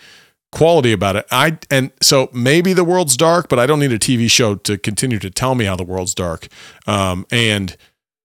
quality 0.51 0.91
about 0.91 1.15
it. 1.15 1.25
I 1.31 1.57
and 1.69 1.91
so 2.01 2.29
maybe 2.33 2.73
the 2.73 2.83
world's 2.83 3.15
dark, 3.15 3.49
but 3.49 3.59
I 3.59 3.65
don't 3.65 3.79
need 3.79 3.91
a 3.91 3.99
TV 3.99 4.29
show 4.29 4.55
to 4.55 4.77
continue 4.77 5.19
to 5.19 5.29
tell 5.29 5.55
me 5.55 5.65
how 5.65 5.75
the 5.75 5.83
world's 5.83 6.13
dark. 6.13 6.47
Um, 6.87 7.25
and 7.31 7.75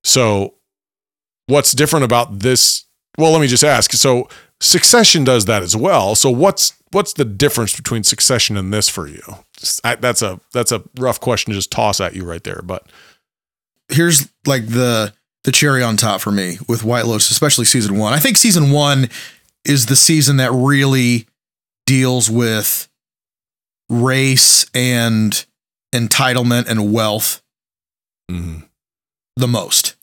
so, 0.03 0.55
what's 1.47 1.73
different 1.73 2.05
about 2.05 2.41
this? 2.41 2.85
Well, 3.19 3.33
let 3.33 3.41
me 3.41 3.47
just 3.47 3.65
ask. 3.65 3.93
So, 3.93 4.29
Succession 4.61 5.25
does 5.25 5.45
that 5.45 5.63
as 5.63 5.77
well. 5.77 6.15
So, 6.15 6.31
what's 6.31 6.73
what's 6.91 7.13
the 7.13 7.25
difference 7.25 7.77
between 7.77 8.03
Succession 8.03 8.57
and 8.57 8.73
this 8.73 8.89
for 8.89 9.07
you? 9.07 9.23
I, 9.83 9.97
that's 9.97 10.23
a 10.23 10.41
that's 10.53 10.73
a 10.73 10.83
rough 10.99 11.21
question 11.21 11.53
to 11.53 11.59
just 11.59 11.71
toss 11.71 12.01
at 12.01 12.15
you 12.15 12.25
right 12.25 12.43
there. 12.43 12.61
But 12.63 12.89
here's 13.89 14.31
like 14.47 14.67
the 14.69 15.13
the 15.45 15.53
cherry 15.53 15.83
on 15.83 15.97
top 15.97 16.21
for 16.21 16.33
me 16.33 16.59
with 16.69 16.85
White 16.85 17.07
Lotus, 17.07 17.31
especially 17.31 17.67
season 17.67 17.99
one. 17.99 18.13
I 18.13 18.19
think 18.19 18.37
season 18.37 18.71
one 18.71 19.09
is 19.65 19.87
the 19.87 19.97
season 19.97 20.39
that 20.39 20.53
really 20.53 21.27
deals 21.87 22.31
with 22.31 22.89
race 23.89 24.67
and 24.75 25.45
entitlement 25.95 26.69
and 26.69 26.93
wealth 26.93 27.43
mhm. 28.31 28.67
the 29.37 29.47
most. 29.47 29.97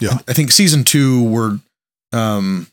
Yeah. 0.00 0.18
I 0.28 0.32
think 0.32 0.52
season 0.52 0.84
two 0.84 1.22
we're 1.24 1.58
um 2.12 2.68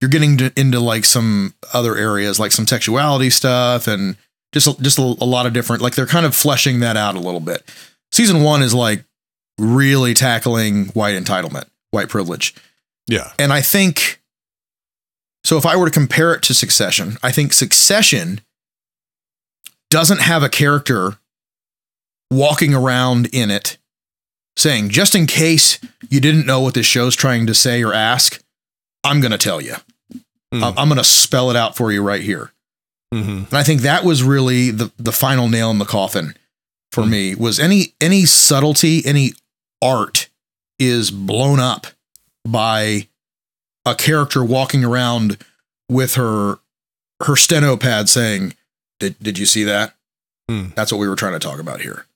you're 0.00 0.08
getting 0.08 0.36
to, 0.38 0.52
into 0.56 0.80
like 0.80 1.04
some 1.04 1.54
other 1.72 1.96
areas, 1.96 2.40
like 2.40 2.52
some 2.52 2.66
sexuality 2.66 3.30
stuff, 3.30 3.86
and 3.86 4.16
just 4.52 4.80
just 4.80 4.98
a, 4.98 5.02
a 5.02 5.24
lot 5.24 5.46
of 5.46 5.52
different. 5.52 5.82
Like 5.82 5.94
they're 5.94 6.06
kind 6.06 6.26
of 6.26 6.34
fleshing 6.34 6.80
that 6.80 6.96
out 6.96 7.14
a 7.14 7.20
little 7.20 7.40
bit. 7.40 7.62
Season 8.10 8.42
one 8.42 8.62
is 8.62 8.74
like 8.74 9.04
really 9.62 10.12
tackling 10.12 10.86
white 10.88 11.14
entitlement, 11.14 11.66
white 11.90 12.08
privilege. 12.08 12.54
Yeah. 13.06 13.32
And 13.38 13.52
I 13.52 13.62
think 13.62 14.20
so 15.44 15.56
if 15.56 15.66
I 15.66 15.76
were 15.76 15.86
to 15.86 15.92
compare 15.92 16.34
it 16.34 16.42
to 16.42 16.54
Succession, 16.54 17.16
I 17.22 17.32
think 17.32 17.52
Succession 17.52 18.40
doesn't 19.90 20.20
have 20.20 20.42
a 20.42 20.48
character 20.48 21.18
walking 22.30 22.74
around 22.74 23.28
in 23.32 23.50
it 23.50 23.78
saying, 24.56 24.90
just 24.90 25.14
in 25.14 25.26
case 25.26 25.78
you 26.08 26.20
didn't 26.20 26.46
know 26.46 26.60
what 26.60 26.74
this 26.74 26.86
show's 26.86 27.16
trying 27.16 27.46
to 27.46 27.54
say 27.54 27.82
or 27.82 27.92
ask, 27.92 28.42
I'm 29.04 29.20
going 29.20 29.32
to 29.32 29.38
tell 29.38 29.60
you. 29.60 29.74
Mm. 30.52 30.74
I'm 30.76 30.88
going 30.88 30.98
to 30.98 31.04
spell 31.04 31.50
it 31.50 31.56
out 31.56 31.76
for 31.76 31.90
you 31.92 32.02
right 32.02 32.20
here. 32.20 32.52
Mm-hmm. 33.12 33.30
And 33.30 33.54
I 33.54 33.62
think 33.62 33.82
that 33.82 34.04
was 34.04 34.22
really 34.22 34.70
the 34.70 34.90
the 34.98 35.12
final 35.12 35.48
nail 35.48 35.70
in 35.70 35.78
the 35.78 35.84
coffin 35.84 36.34
for 36.92 37.04
me 37.04 37.34
was 37.34 37.60
any 37.60 37.94
any 38.00 38.24
subtlety, 38.24 39.04
any 39.04 39.32
art 39.82 40.28
is 40.78 41.10
blown 41.10 41.60
up 41.60 41.88
by 42.46 43.08
a 43.84 43.94
character 43.94 44.44
walking 44.44 44.84
around 44.84 45.38
with 45.88 46.14
her 46.14 46.58
her 47.24 47.36
steno 47.36 47.76
pad 47.76 48.08
saying, 48.08 48.54
"Did 49.00 49.18
did 49.20 49.38
you 49.38 49.46
see 49.46 49.64
that?" 49.64 49.94
Hmm. 50.48 50.68
That's 50.74 50.92
what 50.92 50.98
we 50.98 51.08
were 51.08 51.16
trying 51.16 51.34
to 51.34 51.38
talk 51.38 51.58
about 51.58 51.80
here. 51.80 52.06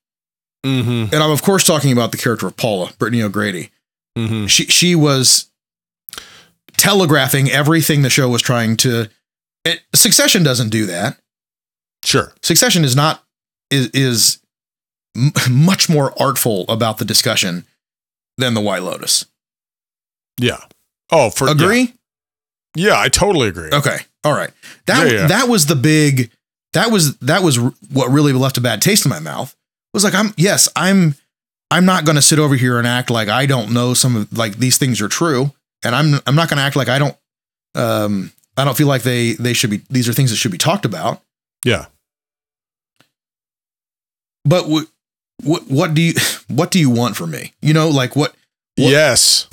Mm-hmm. 0.64 1.14
And 1.14 1.22
I'm 1.22 1.30
of 1.30 1.42
course 1.42 1.64
talking 1.64 1.92
about 1.92 2.10
the 2.10 2.18
character 2.18 2.46
of 2.46 2.56
Paula, 2.56 2.92
Brittany 2.98 3.22
O'Grady. 3.22 3.70
Mm-hmm. 4.16 4.46
She 4.46 4.66
she 4.66 4.94
was 4.94 5.50
telegraphing 6.76 7.50
everything 7.50 8.02
the 8.02 8.10
show 8.10 8.28
was 8.28 8.42
trying 8.42 8.76
to. 8.78 9.08
It, 9.64 9.80
Succession 9.94 10.42
doesn't 10.42 10.70
do 10.70 10.86
that. 10.86 11.18
Sure. 12.04 12.32
Succession 12.42 12.84
is 12.84 12.96
not 12.96 13.22
is 13.70 13.88
is 13.90 14.38
m- 15.16 15.32
much 15.64 15.88
more 15.88 16.12
artful 16.22 16.64
about 16.68 16.98
the 16.98 17.04
discussion 17.04 17.64
than 18.38 18.54
the 18.54 18.60
White 18.60 18.82
Lotus. 18.82 19.24
Yeah. 20.38 20.60
Oh, 21.10 21.30
for 21.30 21.48
Agree? 21.48 21.94
Yeah, 22.74 22.88
yeah 22.88 23.00
I 23.00 23.08
totally 23.08 23.48
agree. 23.48 23.70
Okay. 23.72 23.98
All 24.24 24.32
right. 24.34 24.50
That 24.86 25.06
Yeah, 25.06 25.12
yeah. 25.20 25.26
that 25.28 25.48
was 25.48 25.66
the 25.66 25.76
big 25.76 26.30
that 26.72 26.90
was 26.90 27.16
that 27.18 27.42
was 27.42 27.58
r- 27.58 27.72
what 27.92 28.10
really 28.10 28.32
left 28.32 28.58
a 28.58 28.60
bad 28.60 28.82
taste 28.82 29.06
in 29.06 29.10
my 29.10 29.20
mouth. 29.20 29.54
Was 29.94 30.04
like 30.04 30.14
I'm 30.14 30.34
yes, 30.36 30.68
I'm 30.76 31.14
I'm 31.70 31.84
not 31.86 32.04
going 32.04 32.16
to 32.16 32.22
sit 32.22 32.38
over 32.38 32.54
here 32.54 32.78
and 32.78 32.86
act 32.86 33.08
like 33.08 33.28
I 33.28 33.46
don't 33.46 33.72
know 33.72 33.94
some 33.94 34.14
of 34.16 34.36
like 34.36 34.56
these 34.58 34.76
things 34.78 35.00
are 35.00 35.08
true 35.08 35.52
and 35.84 35.94
I'm 35.94 36.20
I'm 36.26 36.34
not 36.34 36.48
going 36.50 36.58
to 36.58 36.62
act 36.64 36.76
like 36.76 36.88
I 36.88 36.98
don't 36.98 37.16
um 37.74 38.32
I 38.56 38.64
don't 38.64 38.76
feel 38.76 38.88
like 38.88 39.02
they 39.02 39.32
they 39.34 39.52
should 39.54 39.70
be 39.70 39.80
these 39.88 40.08
are 40.08 40.12
things 40.12 40.30
that 40.30 40.36
should 40.36 40.52
be 40.52 40.58
talked 40.58 40.84
about. 40.84 41.22
Yeah. 41.64 41.86
But 44.44 44.68
what 44.68 44.86
what 45.42 45.68
what 45.68 45.94
do 45.94 46.02
you 46.02 46.14
what 46.48 46.70
do 46.70 46.78
you 46.78 46.90
want 46.90 47.16
from 47.16 47.30
me? 47.30 47.52
You 47.60 47.72
know, 47.74 47.88
like 47.88 48.16
what 48.16 48.34
What- 48.76 48.90
Yes. 48.90 49.48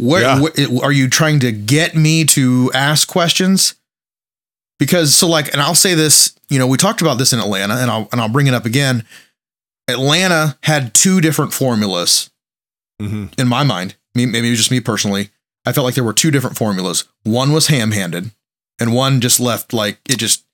What, 0.00 0.22
Yeah. 0.22 0.78
are 0.82 0.92
you 0.92 1.08
trying 1.08 1.40
to 1.40 1.50
get 1.50 1.96
me 1.96 2.24
to 2.26 2.70
ask 2.72 3.08
questions? 3.08 3.74
Because 4.78 5.12
so 5.16 5.26
like, 5.26 5.52
and 5.52 5.60
I'll 5.60 5.74
say 5.74 5.94
this, 5.94 6.34
you 6.48 6.58
know, 6.60 6.68
we 6.68 6.76
talked 6.78 7.00
about 7.00 7.18
this 7.18 7.32
in 7.32 7.40
Atlanta, 7.40 7.74
and 7.74 7.90
I'll 7.90 8.08
and 8.12 8.20
I'll 8.20 8.28
bring 8.28 8.46
it 8.46 8.54
up 8.54 8.64
again. 8.64 9.04
Atlanta 9.88 10.56
had 10.62 10.94
two 10.94 11.20
different 11.20 11.52
formulas 11.52 12.30
Mm-hmm. 13.02 13.26
in 13.40 13.46
my 13.48 13.62
mind. 13.62 13.94
Maybe 14.14 14.38
it 14.46 14.50
was 14.50 14.58
just 14.58 14.70
me 14.72 14.80
personally. 14.80 15.30
I 15.64 15.72
felt 15.72 15.84
like 15.84 15.94
there 15.94 16.02
were 16.04 16.12
two 16.12 16.30
different 16.32 16.56
formulas. 16.56 17.04
One 17.22 17.52
was 17.52 17.68
ham-handed, 17.68 18.32
and 18.80 18.92
one 18.94 19.20
just 19.20 19.38
left 19.40 19.72
like 19.72 19.98
it 20.08 20.18
just. 20.18 20.44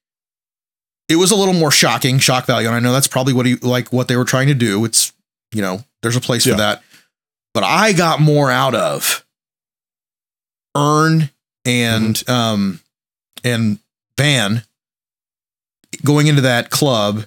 It 1.08 1.16
was 1.16 1.30
a 1.30 1.36
little 1.36 1.54
more 1.54 1.70
shocking, 1.70 2.18
shock 2.18 2.46
value, 2.46 2.66
and 2.66 2.76
I 2.76 2.80
know 2.80 2.92
that's 2.92 3.08
probably 3.08 3.32
what 3.34 3.46
he 3.46 3.56
like 3.56 3.92
what 3.92 4.08
they 4.08 4.16
were 4.16 4.24
trying 4.24 4.48
to 4.48 4.54
do. 4.54 4.84
It's 4.84 5.12
you 5.52 5.60
know, 5.62 5.84
there's 6.02 6.16
a 6.16 6.20
place 6.20 6.46
Yeah. 6.46 6.54
for 6.54 6.58
that, 6.58 6.82
but 7.52 7.62
I 7.64 7.92
got 7.92 8.20
more 8.20 8.50
out 8.50 8.74
of 8.74 9.24
Earn 10.76 11.30
and 11.64 12.22
um 12.28 12.80
and 13.44 13.78
Van 14.18 14.62
going 16.04 16.26
into 16.26 16.40
that 16.42 16.70
club 16.70 17.24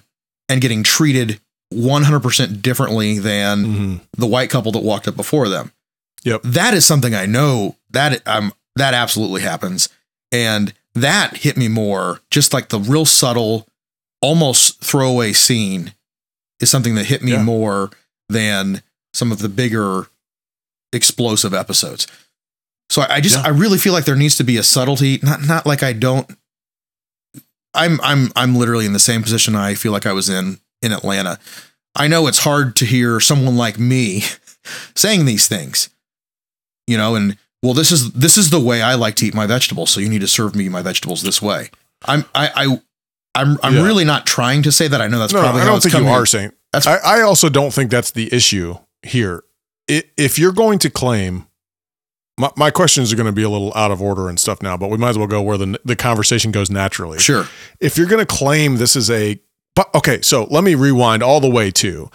and 0.48 0.60
getting 0.60 0.82
treated 0.82 1.40
100% 1.72 2.62
differently 2.62 3.18
than 3.18 3.64
Mm-hmm. 3.64 3.96
the 4.16 4.26
white 4.26 4.50
couple 4.50 4.72
that 4.72 4.82
walked 4.82 5.06
up 5.08 5.16
before 5.16 5.48
them. 5.48 5.72
Yep. 6.24 6.42
That 6.44 6.74
is 6.74 6.84
something 6.86 7.14
I 7.14 7.26
know 7.26 7.76
that 7.90 8.26
um 8.26 8.52
that 8.76 8.92
absolutely 8.94 9.42
happens. 9.42 9.88
And 10.32 10.72
that 10.94 11.36
hit 11.38 11.56
me 11.56 11.68
more 11.68 12.20
just 12.30 12.52
like 12.52 12.68
the 12.70 12.80
real 12.80 13.04
subtle 13.06 13.66
almost 14.20 14.82
throwaway 14.82 15.32
scene 15.32 15.94
is 16.60 16.70
something 16.70 16.94
that 16.96 17.06
hit 17.06 17.22
me 17.22 17.32
Yeah. 17.32 17.42
more 17.42 17.90
than 18.28 18.82
some 19.12 19.32
of 19.32 19.38
the 19.38 19.48
bigger 19.48 20.06
explosive 20.92 21.54
episodes. 21.54 22.06
So 22.90 23.02
I 23.02 23.16
I 23.16 23.20
just 23.20 23.36
Yeah. 23.36 23.42
I 23.44 23.48
really 23.48 23.78
feel 23.78 23.92
like 23.92 24.04
there 24.06 24.16
needs 24.16 24.36
to 24.36 24.44
be 24.44 24.56
a 24.56 24.62
subtlety, 24.62 25.20
not 25.22 25.42
not 25.42 25.66
like 25.66 25.82
I 25.82 25.92
don't 25.92 26.28
I'm 27.74 28.00
I'm 28.02 28.32
I'm 28.34 28.54
literally 28.56 28.86
in 28.86 28.92
the 28.92 28.98
same 28.98 29.22
position 29.22 29.54
I 29.54 29.74
feel 29.74 29.92
like 29.92 30.06
I 30.06 30.12
was 30.12 30.28
in 30.28 30.58
in 30.82 30.92
Atlanta. 30.92 31.38
I 31.94 32.08
know 32.08 32.26
it's 32.26 32.38
hard 32.40 32.76
to 32.76 32.84
hear 32.84 33.20
someone 33.20 33.56
like 33.56 33.78
me 33.78 34.22
saying 34.94 35.24
these 35.26 35.46
things. 35.48 35.90
You 36.86 36.96
know, 36.96 37.14
and 37.14 37.36
well 37.62 37.74
this 37.74 37.92
is 37.92 38.10
this 38.12 38.38
is 38.38 38.50
the 38.50 38.60
way 38.60 38.80
I 38.82 38.94
like 38.94 39.14
to 39.16 39.26
eat 39.26 39.34
my 39.34 39.46
vegetables, 39.46 39.90
so 39.90 40.00
you 40.00 40.08
need 40.08 40.22
to 40.22 40.28
serve 40.28 40.54
me 40.54 40.68
my 40.68 40.82
vegetables 40.82 41.22
this 41.22 41.42
way. 41.42 41.70
I'm 42.06 42.24
I 42.34 42.50
I 42.66 42.80
I'm 43.34 43.58
I'm 43.62 43.74
Yeah. 43.76 43.82
really 43.84 44.04
not 44.04 44.26
trying 44.26 44.62
to 44.64 44.72
say 44.72 44.88
that. 44.88 45.00
I 45.00 45.06
know 45.08 45.18
that's 45.18 45.32
No, 45.32 45.40
probably 45.40 45.60
I 45.60 45.64
how 45.64 45.70
don't 45.70 45.84
it's 45.84 45.92
think 45.92 46.04
you 46.04 46.10
are 46.10 46.26
saying. 46.26 46.52
That's- 46.72 46.86
I, 46.86 47.18
I 47.18 47.22
also 47.22 47.48
don't 47.48 47.72
think 47.72 47.90
that's 47.90 48.10
the 48.10 48.32
issue 48.34 48.76
here. 49.02 49.42
I 49.90 50.02
if 50.16 50.38
you're 50.38 50.52
going 50.52 50.78
to 50.80 50.90
claim, 50.90 51.46
my, 52.38 52.50
my 52.56 52.70
questions 52.70 53.12
are 53.12 53.16
going 53.16 53.26
to 53.26 53.32
be 53.32 53.42
a 53.42 53.48
little 53.48 53.72
out 53.74 53.90
of 53.90 54.02
order 54.02 54.28
and 54.28 54.38
stuff 54.38 54.62
now, 54.62 54.76
but 54.76 54.90
we 54.90 54.96
might 54.98 55.10
as 55.10 55.18
well 55.18 55.26
go 55.26 55.40
where 55.42 55.56
the 55.58 55.78
the 55.84 55.96
conversation 55.96 56.50
goes 56.52 56.70
naturally. 56.70 57.18
Sure. 57.18 57.46
If 57.80 57.96
you're 57.96 58.06
going 58.06 58.24
to 58.24 58.26
claim 58.26 58.76
this 58.76 58.96
is 58.96 59.10
a, 59.10 59.40
but 59.74 59.88
okay, 59.94 60.20
so 60.22 60.44
let 60.50 60.62
me 60.64 60.74
rewind 60.74 61.22
all 61.22 61.40
the 61.40 61.50
way 61.50 61.70
to 61.72 62.10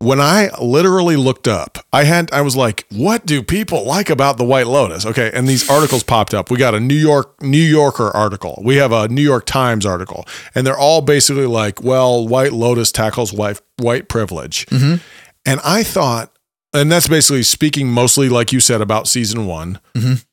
when 0.00 0.20
I 0.20 0.50
literally 0.60 1.16
looked 1.16 1.48
up. 1.48 1.78
I 1.92 2.04
had 2.04 2.32
I 2.32 2.40
was 2.42 2.54
like, 2.56 2.86
what 2.90 3.26
do 3.26 3.42
people 3.42 3.84
like 3.84 4.10
about 4.10 4.36
the 4.38 4.44
White 4.44 4.66
Lotus? 4.68 5.04
Okay, 5.04 5.30
and 5.34 5.48
these 5.48 5.68
articles 5.68 6.02
popped 6.04 6.34
up. 6.34 6.50
We 6.50 6.56
got 6.56 6.74
a 6.74 6.80
New 6.80 6.94
York 6.94 7.42
New 7.42 7.58
Yorker 7.58 8.08
article. 8.16 8.60
We 8.64 8.76
have 8.76 8.92
a 8.92 9.08
New 9.08 9.22
York 9.22 9.44
Times 9.46 9.84
article, 9.84 10.24
and 10.54 10.66
they're 10.66 10.78
all 10.78 11.00
basically 11.00 11.46
like, 11.46 11.82
well, 11.82 12.26
White 12.26 12.52
Lotus 12.52 12.92
tackles 12.92 13.32
white 13.32 13.60
white 13.78 14.08
privilege. 14.08 14.66
Mhm. 14.66 15.00
And 15.44 15.60
I 15.64 15.82
thought, 15.82 16.32
and 16.72 16.92
that's 16.92 17.08
basically 17.08 17.42
speaking 17.42 17.88
mostly 17.88 18.28
like 18.28 18.52
you 18.52 18.60
said 18.60 18.80
about 18.80 19.08
season 19.08 19.46
one. 19.46 19.80
Mhm. 19.96 20.24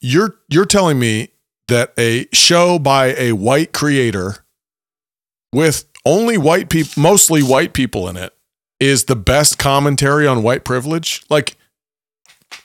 You're 0.00 0.36
you're 0.48 0.66
telling 0.66 0.98
me 0.98 1.28
that 1.68 1.92
a 1.98 2.26
show 2.32 2.78
by 2.78 3.14
a 3.16 3.32
white 3.32 3.72
creator 3.72 4.44
with 5.52 5.86
only 6.04 6.36
white 6.38 6.68
people, 6.68 7.00
mostly 7.00 7.42
white 7.42 7.72
people 7.72 8.08
in 8.08 8.16
it, 8.16 8.32
is 8.80 9.04
the 9.04 9.16
best 9.16 9.58
commentary 9.58 10.26
on 10.26 10.42
white 10.42 10.64
privilege? 10.64 11.22
Like, 11.30 11.56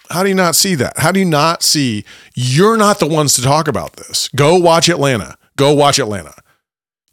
how 0.09 0.23
do 0.23 0.29
you 0.29 0.35
not 0.35 0.55
see 0.55 0.73
that? 0.75 0.97
How 0.97 1.11
do 1.11 1.19
you 1.19 1.25
not 1.25 1.61
see 1.63 2.05
you're 2.35 2.77
not 2.77 2.99
the 2.99 3.07
ones 3.07 3.33
to 3.35 3.41
talk 3.41 3.67
about 3.67 3.97
this? 3.97 4.29
Go 4.35 4.55
watch 4.55 4.89
Atlanta. 4.89 5.37
Go 5.57 5.73
watch 5.73 5.99
Atlanta. 5.99 6.33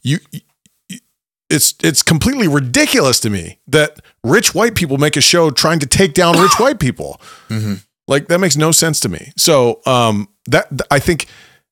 You, 0.02 0.18
you- 0.30 0.40
it's 1.50 1.74
it's 1.82 2.02
completely 2.02 2.48
ridiculous 2.48 3.20
to 3.20 3.28
me 3.30 3.58
that 3.68 4.00
rich 4.24 4.54
white 4.54 4.74
people 4.74 4.96
make 4.96 5.14
a 5.14 5.20
show 5.20 5.50
trying 5.50 5.78
to 5.78 5.86
take 5.86 6.14
down 6.14 6.38
rich 6.40 6.58
white 6.58 6.80
people. 6.80 7.20
Mhm. 7.48 7.84
Like 8.08 8.28
that 8.28 8.38
makes 8.38 8.56
no 8.56 8.72
sense 8.72 8.98
to 9.00 9.08
me. 9.10 9.32
So 9.36 9.80
um 9.86 10.28
that 10.46 10.68
I 10.90 10.98
think 10.98 11.26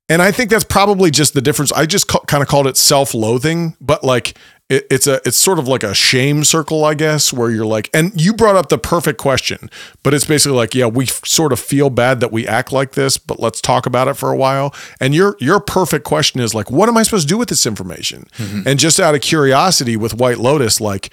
and 0.08 0.20
I 0.20 0.32
think 0.32 0.50
that's 0.50 0.64
probably 0.64 1.10
just 1.10 1.34
the 1.34 1.40
difference. 1.40 1.72
I 1.72 1.86
just 1.86 2.08
ca- 2.08 2.20
kind 2.26 2.42
of 2.42 2.48
called 2.48 2.66
it 2.66 2.76
self-loathing, 2.76 3.76
but 3.80 4.04
like 4.04 4.36
it, 4.68 4.86
it's 4.90 5.06
a 5.06 5.20
it's 5.26 5.36
sort 5.36 5.58
of 5.58 5.68
like 5.68 5.82
a 5.82 5.94
shame 5.94 6.44
circle, 6.44 6.84
I 6.84 6.94
guess, 6.94 7.32
where 7.32 7.50
you're 7.50 7.66
like, 7.66 7.90
and 7.94 8.18
you 8.20 8.32
brought 8.32 8.56
up 8.56 8.68
the 8.68 8.78
perfect 8.78 9.18
question, 9.18 9.70
but 10.02 10.14
it's 10.14 10.24
basically 10.24 10.56
like, 10.56 10.74
yeah, 10.74 10.86
we 10.86 11.04
f- 11.04 11.24
sort 11.26 11.52
of 11.52 11.60
feel 11.60 11.90
bad 11.90 12.20
that 12.20 12.32
we 12.32 12.46
act 12.46 12.72
like 12.72 12.92
this, 12.92 13.18
but 13.18 13.38
let's 13.38 13.60
talk 13.60 13.86
about 13.86 14.08
it 14.08 14.14
for 14.14 14.30
a 14.30 14.36
while. 14.36 14.74
And 15.00 15.14
your 15.14 15.36
your 15.40 15.60
perfect 15.60 16.04
question 16.04 16.40
is 16.40 16.54
like, 16.54 16.70
what 16.70 16.88
am 16.88 16.96
I 16.96 17.02
supposed 17.02 17.28
to 17.28 17.34
do 17.34 17.38
with 17.38 17.48
this 17.48 17.66
information? 17.66 18.26
Mm-hmm. 18.38 18.66
And 18.66 18.78
just 18.78 18.98
out 18.98 19.14
of 19.14 19.20
curiosity, 19.20 19.96
with 19.96 20.14
White 20.14 20.38
Lotus, 20.38 20.80
like, 20.80 21.12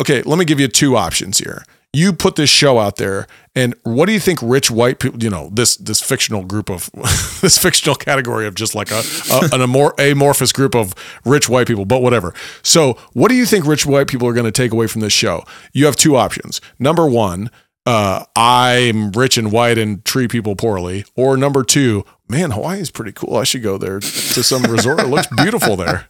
okay, 0.00 0.22
let 0.22 0.38
me 0.38 0.44
give 0.44 0.60
you 0.60 0.68
two 0.68 0.96
options 0.96 1.38
here. 1.38 1.64
You 1.98 2.12
put 2.12 2.36
this 2.36 2.48
show 2.48 2.78
out 2.78 2.94
there, 2.94 3.26
and 3.56 3.74
what 3.82 4.06
do 4.06 4.12
you 4.12 4.20
think 4.20 4.38
rich 4.40 4.70
white 4.70 5.00
people, 5.00 5.20
you 5.20 5.30
know, 5.30 5.50
this 5.52 5.76
this 5.78 6.00
fictional 6.00 6.44
group 6.44 6.70
of 6.70 6.88
this 7.40 7.58
fictional 7.58 7.96
category 7.96 8.46
of 8.46 8.54
just 8.54 8.76
like 8.76 8.92
a, 8.92 9.02
a 9.32 9.48
an 9.52 9.60
amor- 9.62 9.94
amorphous 9.98 10.52
group 10.52 10.76
of 10.76 10.94
rich 11.24 11.48
white 11.48 11.66
people, 11.66 11.84
but 11.84 12.00
whatever. 12.00 12.34
So, 12.62 12.92
what 13.14 13.30
do 13.30 13.34
you 13.34 13.44
think 13.44 13.66
rich 13.66 13.84
white 13.84 14.06
people 14.06 14.28
are 14.28 14.32
going 14.32 14.46
to 14.46 14.52
take 14.52 14.70
away 14.70 14.86
from 14.86 15.00
this 15.00 15.12
show? 15.12 15.42
You 15.72 15.86
have 15.86 15.96
two 15.96 16.14
options. 16.14 16.60
Number 16.78 17.04
one, 17.08 17.50
uh, 17.84 18.24
I'm 18.36 19.10
rich 19.10 19.36
and 19.36 19.50
white 19.50 19.76
and 19.76 20.04
treat 20.04 20.30
people 20.30 20.54
poorly, 20.54 21.04
or 21.16 21.36
number 21.36 21.64
two, 21.64 22.04
man, 22.28 22.50
Hawaii 22.50 22.80
is 22.80 22.90
pretty 22.90 23.12
cool. 23.12 23.36
I 23.36 23.44
should 23.44 23.62
go 23.62 23.78
there 23.78 24.00
to 24.00 24.42
some 24.42 24.62
resort. 24.64 25.00
It 25.00 25.08
looks 25.08 25.28
beautiful 25.36 25.76
there. 25.76 26.06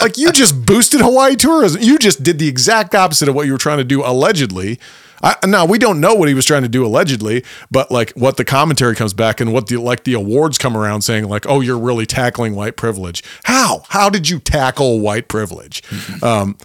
Like 0.00 0.18
you 0.18 0.32
just 0.32 0.66
boosted 0.66 1.00
Hawaii 1.00 1.34
tourism. 1.34 1.80
You 1.82 1.98
just 1.98 2.22
did 2.22 2.38
the 2.38 2.48
exact 2.48 2.94
opposite 2.94 3.28
of 3.28 3.34
what 3.34 3.46
you 3.46 3.52
were 3.52 3.58
trying 3.58 3.78
to 3.78 3.84
do 3.84 4.04
allegedly. 4.04 4.78
I, 5.22 5.34
now 5.46 5.64
we 5.64 5.78
don't 5.78 6.00
know 6.00 6.14
what 6.14 6.28
he 6.28 6.34
was 6.34 6.44
trying 6.44 6.62
to 6.62 6.68
do 6.68 6.84
allegedly, 6.84 7.44
but 7.70 7.90
like 7.90 8.12
what 8.12 8.36
the 8.36 8.44
commentary 8.44 8.94
comes 8.94 9.14
back 9.14 9.40
and 9.40 9.52
what 9.52 9.68
the 9.68 9.78
like 9.78 10.04
the 10.04 10.12
awards 10.12 10.58
come 10.58 10.76
around 10.76 11.00
saying 11.02 11.24
like, 11.28 11.46
oh, 11.48 11.60
you're 11.60 11.78
really 11.78 12.04
tackling 12.04 12.54
white 12.54 12.76
privilege. 12.76 13.22
How? 13.44 13.84
How 13.88 14.10
did 14.10 14.28
you 14.28 14.38
tackle 14.38 15.00
white 15.00 15.28
privilege? 15.28 15.82
Mm-hmm. 15.84 16.24
Um, 16.24 16.58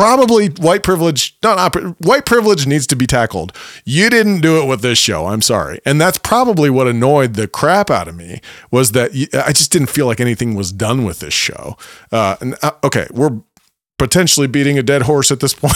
probably 0.00 0.48
white 0.48 0.82
privilege 0.82 1.36
not, 1.42 1.74
white 2.00 2.24
privilege 2.24 2.66
needs 2.66 2.86
to 2.86 2.96
be 2.96 3.06
tackled. 3.06 3.52
You 3.84 4.08
didn't 4.08 4.40
do 4.40 4.60
it 4.62 4.66
with 4.66 4.80
this 4.80 4.98
show. 4.98 5.26
I'm 5.26 5.42
sorry. 5.42 5.80
And 5.84 6.00
that's 6.00 6.16
probably 6.16 6.70
what 6.70 6.86
annoyed 6.86 7.34
the 7.34 7.46
crap 7.46 7.90
out 7.90 8.08
of 8.08 8.16
me 8.16 8.40
was 8.70 8.92
that 8.92 9.10
i 9.46 9.52
just 9.52 9.70
didn't 9.70 9.88
feel 9.88 10.06
like 10.06 10.20
anything 10.20 10.54
was 10.54 10.72
done 10.72 11.04
with 11.04 11.20
this 11.20 11.34
show. 11.34 11.76
Uh, 12.10 12.36
and 12.40 12.56
uh, 12.62 12.72
okay 12.82 13.06
we're 13.12 13.40
potentially 13.98 14.46
beating 14.46 14.78
a 14.78 14.82
dead 14.82 15.02
horse 15.02 15.30
at 15.30 15.40
this 15.40 15.52
point 15.62 15.74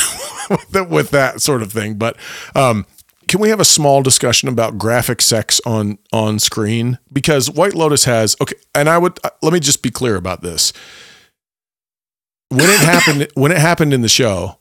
with 0.88 1.10
that 1.10 1.42
sort 1.42 1.60
of 1.60 1.70
thing 1.70 1.94
but 1.94 2.16
um, 2.54 2.86
can 3.28 3.40
we 3.40 3.50
have 3.50 3.60
a 3.60 3.64
small 3.64 4.02
discussion 4.02 4.48
about 4.48 4.78
graphic 4.78 5.20
sex 5.20 5.60
on 5.64 5.98
on 6.12 6.38
screen? 6.38 6.98
Because 7.12 7.50
white 7.50 7.74
lotus 7.74 8.04
has 8.04 8.36
okay 8.40 8.56
and 8.74 8.88
i 8.88 8.96
would 8.98 9.18
uh, 9.24 9.30
let 9.42 9.52
me 9.52 9.60
just 9.60 9.82
be 9.82 9.90
clear 9.90 10.16
about 10.16 10.42
this 10.42 10.72
when 12.48 12.70
it 12.70 12.80
happened 12.80 13.28
when 13.34 13.52
it 13.52 13.58
happened 13.58 13.92
in 13.92 14.02
the 14.02 14.08
show, 14.08 14.58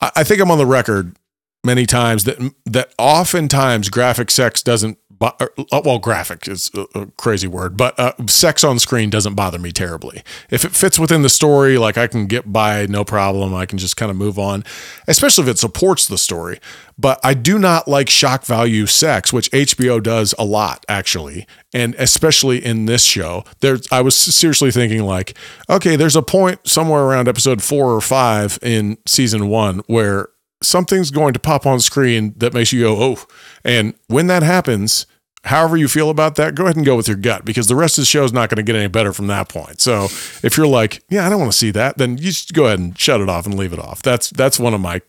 I, 0.00 0.10
I 0.16 0.24
think 0.24 0.40
I'm 0.40 0.50
on 0.50 0.58
the 0.58 0.66
record 0.66 1.16
many 1.64 1.86
times 1.86 2.24
that 2.24 2.54
that 2.66 2.94
oftentimes 2.98 3.88
graphic 3.88 4.30
sex 4.30 4.62
doesn't 4.62 4.98
well 5.20 5.98
graphic 5.98 6.48
is 6.48 6.70
a 6.94 7.06
crazy 7.16 7.46
word 7.46 7.76
but 7.76 7.98
uh, 7.98 8.12
sex 8.26 8.64
on 8.64 8.78
screen 8.78 9.10
doesn't 9.10 9.34
bother 9.34 9.58
me 9.58 9.72
terribly. 9.72 10.22
If 10.50 10.64
it 10.64 10.72
fits 10.72 10.98
within 10.98 11.22
the 11.22 11.28
story 11.28 11.78
like 11.78 11.96
i 11.98 12.06
can 12.06 12.26
get 12.26 12.52
by 12.52 12.86
no 12.86 13.04
problem. 13.04 13.54
I 13.54 13.66
can 13.66 13.78
just 13.78 13.96
kind 13.96 14.10
of 14.10 14.16
move 14.16 14.38
on 14.38 14.64
especially 15.06 15.44
if 15.44 15.50
it 15.50 15.58
supports 15.58 16.06
the 16.06 16.18
story. 16.18 16.60
But 16.98 17.20
i 17.22 17.34
do 17.34 17.58
not 17.58 17.88
like 17.88 18.08
shock 18.08 18.44
value 18.44 18.86
sex 18.86 19.32
which 19.32 19.50
hbo 19.50 20.02
does 20.02 20.34
a 20.38 20.44
lot 20.44 20.84
actually. 20.88 21.46
And 21.72 21.94
especially 21.96 22.64
in 22.64 22.86
this 22.86 23.04
show 23.04 23.44
there's 23.60 23.86
i 23.90 24.00
was 24.00 24.14
seriously 24.14 24.70
thinking 24.70 25.02
like 25.02 25.36
okay 25.68 25.96
there's 25.96 26.16
a 26.16 26.22
point 26.22 26.66
somewhere 26.66 27.02
around 27.02 27.28
episode 27.28 27.62
four 27.62 27.92
or 27.92 28.00
five 28.00 28.58
in 28.62 28.98
season 29.06 29.48
one 29.48 29.80
where 29.86 30.28
something's 30.64 31.10
going 31.10 31.32
to 31.34 31.40
pop 31.40 31.66
on 31.66 31.80
screen 31.80 32.34
that 32.38 32.54
makes 32.54 32.72
you 32.72 32.82
go, 32.82 32.96
oh. 33.02 33.24
And 33.64 33.94
when 34.08 34.26
that 34.28 34.42
happens, 34.42 35.06
however 35.44 35.76
you 35.76 35.88
feel 35.88 36.10
about 36.10 36.36
that, 36.36 36.54
go 36.54 36.64
ahead 36.64 36.76
and 36.76 36.84
go 36.84 36.96
with 36.96 37.08
your 37.08 37.16
gut 37.16 37.44
because 37.44 37.66
the 37.66 37.76
rest 37.76 37.98
of 37.98 38.02
the 38.02 38.06
show 38.06 38.24
is 38.24 38.32
not 38.32 38.48
going 38.48 38.56
to 38.56 38.62
get 38.62 38.76
any 38.76 38.88
better 38.88 39.12
from 39.12 39.26
that 39.28 39.48
point. 39.48 39.80
So 39.80 40.04
if 40.42 40.56
you're 40.56 40.66
like, 40.66 41.02
yeah, 41.08 41.26
I 41.26 41.28
don't 41.28 41.40
want 41.40 41.52
to 41.52 41.58
see 41.58 41.70
that, 41.72 41.98
then 41.98 42.18
you 42.18 42.24
just 42.24 42.52
go 42.52 42.66
ahead 42.66 42.78
and 42.78 42.98
shut 42.98 43.20
it 43.20 43.28
off 43.28 43.46
and 43.46 43.56
leave 43.56 43.72
it 43.72 43.78
off. 43.78 44.02
That's 44.02 44.30
that's 44.30 44.58
one 44.58 44.74
of 44.74 44.80
my 44.80 45.02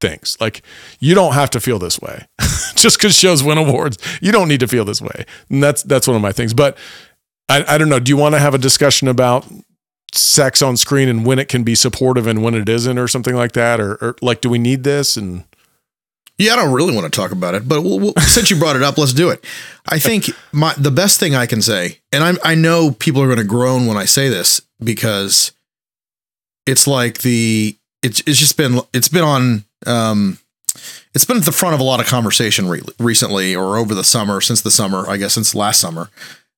things. 0.00 0.36
Like 0.40 0.62
you 1.00 1.14
don't 1.14 1.32
have 1.32 1.50
to 1.50 1.60
feel 1.60 1.78
this 1.78 2.00
way 2.00 2.26
just 2.74 2.98
because 2.98 3.16
shows 3.16 3.42
win 3.42 3.58
awards. 3.58 3.98
You 4.20 4.32
don't 4.32 4.48
need 4.48 4.60
to 4.60 4.68
feel 4.68 4.84
this 4.84 5.00
way. 5.00 5.24
And 5.50 5.62
that's 5.62 5.82
that's 5.82 6.06
one 6.06 6.16
of 6.16 6.22
my 6.22 6.32
things. 6.32 6.54
But 6.54 6.76
I, 7.48 7.64
I 7.74 7.78
don't 7.78 7.88
know. 7.88 8.00
Do 8.00 8.10
you 8.10 8.16
want 8.16 8.34
to 8.34 8.38
have 8.38 8.54
a 8.54 8.58
discussion 8.58 9.08
about 9.08 9.46
sex 10.18 10.62
on 10.62 10.76
screen 10.76 11.08
and 11.08 11.24
when 11.24 11.38
it 11.38 11.48
can 11.48 11.62
be 11.62 11.74
supportive 11.74 12.26
and 12.26 12.42
when 12.42 12.54
it 12.54 12.68
isn't 12.68 12.98
or 12.98 13.08
something 13.08 13.34
like 13.34 13.52
that? 13.52 13.80
Or, 13.80 13.94
or 13.94 14.16
like 14.20 14.40
do 14.40 14.50
we 14.50 14.58
need 14.58 14.84
this? 14.84 15.16
And 15.16 15.44
yeah, 16.38 16.52
I 16.52 16.56
don't 16.56 16.72
really 16.72 16.94
want 16.94 17.12
to 17.12 17.20
talk 17.20 17.32
about 17.32 17.56
it, 17.56 17.68
but 17.68 17.82
we'll, 17.82 17.98
we'll, 17.98 18.14
since 18.18 18.50
you 18.50 18.58
brought 18.58 18.76
it 18.76 18.82
up, 18.82 18.96
let's 18.96 19.12
do 19.12 19.30
it. 19.30 19.44
I 19.88 19.98
think 19.98 20.30
my 20.52 20.72
the 20.74 20.90
best 20.90 21.18
thing 21.18 21.34
I 21.34 21.46
can 21.46 21.60
say, 21.62 21.98
and 22.12 22.22
I 22.22 22.52
I 22.52 22.54
know 22.54 22.92
people 22.92 23.22
are 23.22 23.26
going 23.26 23.38
to 23.38 23.44
groan 23.44 23.86
when 23.86 23.96
I 23.96 24.04
say 24.04 24.28
this 24.28 24.60
because 24.82 25.52
it's 26.66 26.86
like 26.86 27.18
the 27.22 27.76
it's 28.02 28.20
it's 28.20 28.38
just 28.38 28.56
been 28.56 28.80
it's 28.92 29.08
been 29.08 29.24
on 29.24 29.64
um 29.86 30.38
it's 31.14 31.24
been 31.24 31.38
at 31.38 31.44
the 31.44 31.52
front 31.52 31.74
of 31.74 31.80
a 31.80 31.84
lot 31.84 31.98
of 31.98 32.06
conversation 32.06 32.68
re- 32.68 32.82
recently 33.00 33.56
or 33.56 33.76
over 33.76 33.94
the 33.94 34.04
summer 34.04 34.40
since 34.40 34.60
the 34.60 34.70
summer 34.70 35.08
I 35.08 35.16
guess 35.16 35.34
since 35.34 35.54
last 35.54 35.80
summer, 35.80 36.10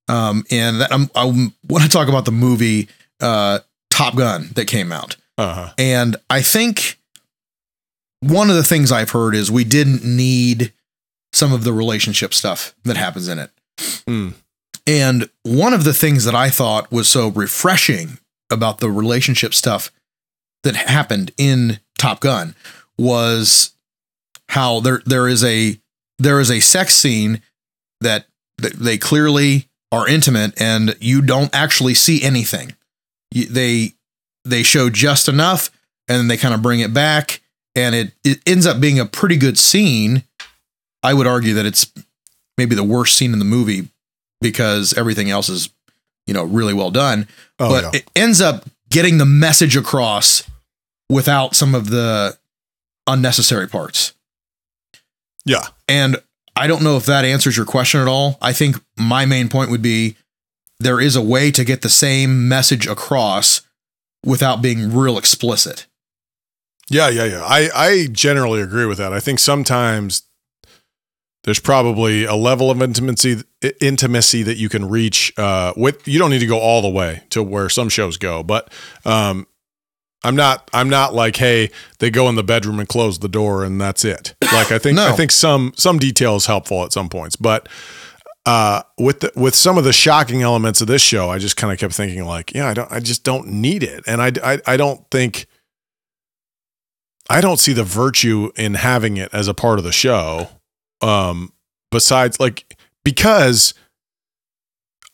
um 0.08 0.44
and 0.50 0.80
that 0.80 0.92
I'm, 0.92 1.10
I 1.14 1.24
want 1.24 1.84
to 1.84 1.88
talk 1.88 2.08
about 2.08 2.26
the 2.26 2.32
movie 2.32 2.88
uh, 3.20 3.60
Top 3.90 4.16
Gun 4.16 4.50
that 4.54 4.66
came 4.66 4.92
out. 4.92 5.16
Uh-huh. 5.38 5.72
And 5.78 6.16
I 6.28 6.42
think 6.42 6.98
one 8.20 8.50
of 8.50 8.56
the 8.56 8.64
things 8.64 8.92
I've 8.92 9.10
heard 9.10 9.34
is 9.34 9.50
we 9.50 9.64
didn't 9.64 10.04
need 10.04 10.72
some 11.32 11.52
of 11.52 11.64
the 11.64 11.72
relationship 11.72 12.34
stuff 12.34 12.74
that 12.84 12.96
happens 12.96 13.28
in 13.28 13.38
it. 13.38 13.50
Mm. 14.06 14.34
And 14.86 15.30
one 15.42 15.72
of 15.72 15.84
the 15.84 15.94
things 15.94 16.24
that 16.24 16.34
I 16.34 16.50
thought 16.50 16.90
was 16.90 17.08
so 17.08 17.28
refreshing 17.28 18.18
about 18.50 18.80
the 18.80 18.90
relationship 18.90 19.54
stuff 19.54 19.90
that 20.64 20.76
happened 20.76 21.30
in 21.38 21.80
Top 21.96 22.20
Gun 22.20 22.54
was 22.98 23.74
how 24.50 24.80
there 24.80 25.00
there 25.06 25.28
is 25.28 25.44
a 25.44 25.80
there 26.18 26.40
is 26.40 26.50
a 26.50 26.60
sex 26.60 26.94
scene 26.94 27.40
that, 28.00 28.26
that 28.58 28.74
they 28.74 28.98
clearly 28.98 29.68
are 29.90 30.06
intimate 30.06 30.60
and 30.60 30.96
you 31.00 31.22
don't 31.22 31.54
actually 31.54 31.94
see 31.94 32.22
anything 32.22 32.74
they 33.32 33.92
they 34.44 34.62
show 34.62 34.90
just 34.90 35.28
enough 35.28 35.70
and 36.08 36.18
then 36.18 36.28
they 36.28 36.36
kind 36.36 36.54
of 36.54 36.62
bring 36.62 36.80
it 36.80 36.92
back 36.92 37.40
and 37.74 37.94
it, 37.94 38.12
it 38.24 38.40
ends 38.46 38.66
up 38.66 38.80
being 38.80 38.98
a 38.98 39.06
pretty 39.06 39.36
good 39.36 39.58
scene. 39.58 40.24
I 41.02 41.14
would 41.14 41.26
argue 41.26 41.54
that 41.54 41.66
it's 41.66 41.90
maybe 42.58 42.74
the 42.74 42.84
worst 42.84 43.16
scene 43.16 43.32
in 43.32 43.38
the 43.38 43.44
movie 43.44 43.88
because 44.40 44.92
everything 44.94 45.30
else 45.30 45.48
is 45.48 45.70
you 46.26 46.34
know 46.34 46.44
really 46.44 46.74
well 46.74 46.90
done. 46.90 47.28
Oh, 47.58 47.68
but 47.68 47.84
yeah. 47.84 48.00
it 48.00 48.10
ends 48.16 48.40
up 48.40 48.68
getting 48.90 49.18
the 49.18 49.26
message 49.26 49.76
across 49.76 50.42
without 51.08 51.54
some 51.54 51.74
of 51.74 51.90
the 51.90 52.36
unnecessary 53.06 53.68
parts. 53.68 54.14
Yeah. 55.44 55.66
And 55.88 56.16
i 56.56 56.66
don't 56.66 56.82
know 56.82 56.96
if 56.96 57.06
that 57.06 57.24
answers 57.24 57.56
your 57.56 57.66
question 57.66 58.00
at 58.00 58.08
all. 58.08 58.36
I 58.42 58.52
think 58.52 58.76
my 58.96 59.24
main 59.24 59.48
point 59.48 59.70
would 59.70 59.82
be 59.82 60.16
there 60.80 61.00
is 61.00 61.14
a 61.14 61.22
way 61.22 61.50
to 61.52 61.64
get 61.64 61.82
the 61.82 61.88
same 61.88 62.48
message 62.48 62.86
across 62.86 63.60
without 64.24 64.60
being 64.60 64.92
real 64.92 65.16
explicit. 65.18 65.86
Yeah, 66.88 67.08
yeah, 67.08 67.24
yeah. 67.24 67.44
I, 67.44 67.68
I 67.74 68.06
generally 68.10 68.60
agree 68.60 68.86
with 68.86 68.98
that. 68.98 69.12
I 69.12 69.20
think 69.20 69.38
sometimes 69.38 70.24
there's 71.44 71.60
probably 71.60 72.24
a 72.24 72.34
level 72.34 72.70
of 72.70 72.82
intimacy 72.82 73.42
intimacy 73.80 74.42
that 74.42 74.56
you 74.56 74.68
can 74.68 74.88
reach 74.88 75.32
uh, 75.38 75.72
with. 75.76 76.06
You 76.08 76.18
don't 76.18 76.30
need 76.30 76.40
to 76.40 76.46
go 76.46 76.58
all 76.58 76.82
the 76.82 76.88
way 76.88 77.22
to 77.30 77.42
where 77.42 77.68
some 77.68 77.88
shows 77.88 78.16
go, 78.16 78.42
but 78.42 78.72
um, 79.04 79.46
I'm 80.24 80.34
not. 80.34 80.68
I'm 80.72 80.90
not 80.90 81.14
like, 81.14 81.36
hey, 81.36 81.70
they 81.98 82.10
go 82.10 82.28
in 82.28 82.34
the 82.34 82.42
bedroom 82.42 82.80
and 82.80 82.88
close 82.88 83.20
the 83.20 83.28
door 83.28 83.64
and 83.64 83.80
that's 83.80 84.04
it. 84.04 84.34
Like 84.42 84.72
I 84.72 84.78
think 84.78 84.96
no. 84.96 85.08
I 85.08 85.12
think 85.12 85.30
some 85.30 85.72
some 85.76 85.98
detail 85.98 86.36
is 86.36 86.46
helpful 86.46 86.84
at 86.84 86.92
some 86.92 87.08
points, 87.08 87.36
but 87.36 87.68
uh, 88.50 88.82
with 88.98 89.20
the, 89.20 89.30
with 89.36 89.54
some 89.54 89.78
of 89.78 89.84
the 89.84 89.92
shocking 89.92 90.42
elements 90.42 90.80
of 90.80 90.88
this 90.88 91.00
show, 91.00 91.30
I 91.30 91.38
just 91.38 91.56
kind 91.56 91.72
of 91.72 91.78
kept 91.78 91.94
thinking 91.94 92.24
like, 92.24 92.52
yeah, 92.52 92.66
I 92.66 92.74
don't, 92.74 92.90
I 92.90 92.98
just 92.98 93.22
don't 93.22 93.46
need 93.46 93.84
it, 93.84 94.02
and 94.08 94.20
I, 94.20 94.32
I, 94.42 94.60
I 94.66 94.76
don't 94.76 95.08
think, 95.08 95.46
I 97.28 97.40
don't 97.40 97.60
see 97.60 97.72
the 97.72 97.84
virtue 97.84 98.50
in 98.56 98.74
having 98.74 99.18
it 99.18 99.32
as 99.32 99.46
a 99.46 99.54
part 99.54 99.78
of 99.78 99.84
the 99.84 99.92
show. 99.92 100.48
Um, 101.00 101.52
besides, 101.92 102.40
like, 102.40 102.76
because 103.04 103.72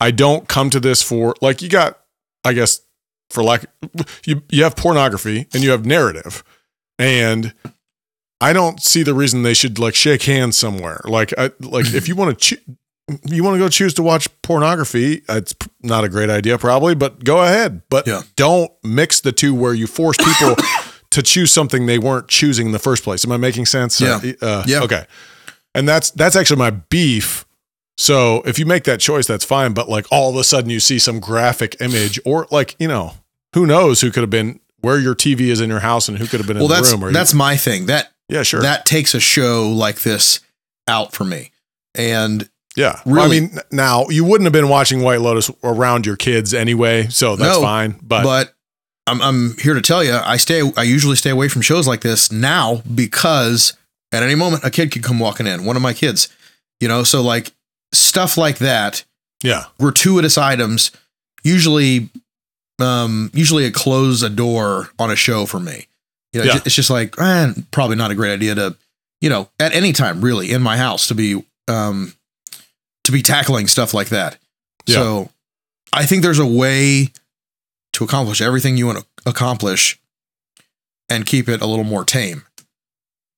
I 0.00 0.12
don't 0.12 0.48
come 0.48 0.70
to 0.70 0.80
this 0.80 1.02
for 1.02 1.34
like 1.42 1.60
you 1.60 1.68
got, 1.68 2.00
I 2.42 2.54
guess, 2.54 2.80
for 3.28 3.42
lack, 3.42 3.66
you 4.24 4.44
you 4.48 4.62
have 4.62 4.76
pornography 4.76 5.46
and 5.52 5.62
you 5.62 5.72
have 5.72 5.84
narrative, 5.84 6.42
and 6.98 7.52
I 8.40 8.54
don't 8.54 8.82
see 8.82 9.02
the 9.02 9.12
reason 9.12 9.42
they 9.42 9.52
should 9.52 9.78
like 9.78 9.94
shake 9.94 10.22
hands 10.22 10.56
somewhere. 10.56 11.02
Like, 11.04 11.34
I, 11.36 11.50
like 11.60 11.92
if 11.92 12.08
you 12.08 12.16
want 12.16 12.40
to 12.40 12.58
you 13.24 13.44
want 13.44 13.54
to 13.54 13.58
go 13.58 13.68
choose 13.68 13.94
to 13.94 14.02
watch 14.02 14.28
pornography, 14.42 15.22
it's 15.28 15.54
not 15.82 16.04
a 16.04 16.08
great 16.08 16.30
idea, 16.30 16.58
probably, 16.58 16.94
but 16.94 17.22
go 17.22 17.42
ahead. 17.42 17.82
But 17.88 18.06
yeah. 18.06 18.22
don't 18.34 18.72
mix 18.82 19.20
the 19.20 19.32
two 19.32 19.54
where 19.54 19.74
you 19.74 19.86
force 19.86 20.16
people 20.16 20.56
to 21.10 21.22
choose 21.22 21.52
something 21.52 21.86
they 21.86 21.98
weren't 21.98 22.28
choosing 22.28 22.66
in 22.66 22.72
the 22.72 22.78
first 22.78 23.04
place. 23.04 23.24
Am 23.24 23.30
I 23.32 23.36
making 23.36 23.66
sense? 23.66 24.00
Yeah. 24.00 24.20
Uh, 24.42 24.44
uh, 24.44 24.64
yeah. 24.66 24.82
Okay. 24.82 25.06
And 25.74 25.88
that's 25.88 26.10
that's 26.10 26.34
actually 26.34 26.58
my 26.58 26.70
beef. 26.70 27.44
So 27.98 28.42
if 28.44 28.58
you 28.58 28.66
make 28.66 28.84
that 28.84 29.00
choice, 29.00 29.26
that's 29.26 29.44
fine. 29.44 29.72
But 29.72 29.88
like 29.88 30.06
all 30.10 30.30
of 30.30 30.36
a 30.36 30.44
sudden 30.44 30.70
you 30.70 30.80
see 30.80 30.98
some 30.98 31.20
graphic 31.20 31.76
image, 31.80 32.18
or 32.24 32.46
like 32.50 32.74
you 32.78 32.88
know, 32.88 33.12
who 33.54 33.66
knows 33.66 34.00
who 34.00 34.10
could 34.10 34.22
have 34.22 34.30
been 34.30 34.60
where 34.80 34.98
your 34.98 35.14
TV 35.14 35.42
is 35.42 35.60
in 35.60 35.68
your 35.68 35.80
house 35.80 36.08
and 36.08 36.18
who 36.18 36.26
could 36.26 36.40
have 36.40 36.46
been 36.46 36.58
well, 36.58 36.72
in 36.72 36.82
the 36.82 36.90
room. 36.90 37.04
Or 37.04 37.12
that's 37.12 37.32
you, 37.32 37.38
my 37.38 37.56
thing. 37.56 37.86
That 37.86 38.10
yeah, 38.28 38.42
sure. 38.42 38.62
That 38.62 38.84
takes 38.84 39.14
a 39.14 39.20
show 39.20 39.68
like 39.68 40.00
this 40.00 40.40
out 40.88 41.12
for 41.12 41.24
me. 41.24 41.52
And 41.94 42.48
yeah. 42.76 43.00
Really. 43.06 43.36
I 43.38 43.40
mean, 43.40 43.58
now 43.72 44.06
you 44.08 44.24
wouldn't 44.24 44.46
have 44.46 44.52
been 44.52 44.68
watching 44.68 45.02
White 45.02 45.20
Lotus 45.20 45.50
around 45.64 46.06
your 46.06 46.16
kids 46.16 46.54
anyway, 46.54 47.08
so 47.08 47.34
that's 47.36 47.56
no, 47.56 47.62
fine. 47.62 47.98
But 48.02 48.22
but 48.22 48.54
I'm 49.06 49.20
I'm 49.22 49.56
here 49.58 49.74
to 49.74 49.80
tell 49.80 50.04
you, 50.04 50.14
I 50.14 50.36
stay 50.36 50.62
I 50.76 50.82
usually 50.82 51.16
stay 51.16 51.30
away 51.30 51.48
from 51.48 51.62
shows 51.62 51.88
like 51.88 52.00
this 52.02 52.30
now 52.30 52.82
because 52.94 53.76
At 54.12 54.22
any 54.22 54.34
moment, 54.36 54.62
a 54.64 54.70
kid 54.70 54.92
could 54.92 55.02
come 55.02 55.18
walking 55.18 55.46
in. 55.48 55.64
One 55.64 55.74
of 55.76 55.82
my 55.82 55.92
kids, 55.92 56.28
you 56.80 56.86
know. 56.88 57.02
So 57.02 57.22
like 57.22 57.52
stuff 57.92 58.36
like 58.38 58.58
that, 58.58 59.04
Yeah. 59.42 59.64
gratuitous 59.80 60.38
items, 60.38 60.90
usually, 61.42 62.08
um, 62.80 63.30
usually 63.34 63.64
it 63.64 63.74
close 63.74 64.22
a 64.22 64.28
door 64.30 64.90
on 64.98 65.10
a 65.10 65.16
show 65.16 65.46
for 65.46 65.58
me. 65.60 65.86
You 66.32 66.40
know, 66.40 66.46
Yeah. 66.46 66.60
it's 66.64 66.74
just 66.74 66.90
like 66.90 67.18
eh, 67.20 67.52
probably 67.70 67.96
not 67.96 68.10
a 68.10 68.14
great 68.14 68.32
idea 68.32 68.54
to, 68.54 68.76
you 69.20 69.28
know, 69.30 69.48
at 69.58 69.74
any 69.74 69.92
time 69.92 70.20
really 70.20 70.52
in 70.52 70.62
my 70.62 70.76
house 70.76 71.08
to 71.08 71.14
be, 71.14 71.42
um, 71.68 72.14
to 73.06 73.12
be 73.12 73.22
tackling 73.22 73.66
stuff 73.66 73.94
like 73.94 74.08
that. 74.10 74.38
Yeah. 74.86 74.94
So, 74.96 75.30
I 75.92 76.04
think 76.04 76.22
there's 76.22 76.38
a 76.38 76.46
way 76.46 77.12
to 77.94 78.04
accomplish 78.04 78.40
everything 78.40 78.76
you 78.76 78.86
want 78.86 78.98
to 78.98 79.06
accomplish, 79.24 79.98
and 81.08 81.24
keep 81.24 81.48
it 81.48 81.62
a 81.62 81.66
little 81.66 81.84
more 81.84 82.04
tame. 82.04 82.44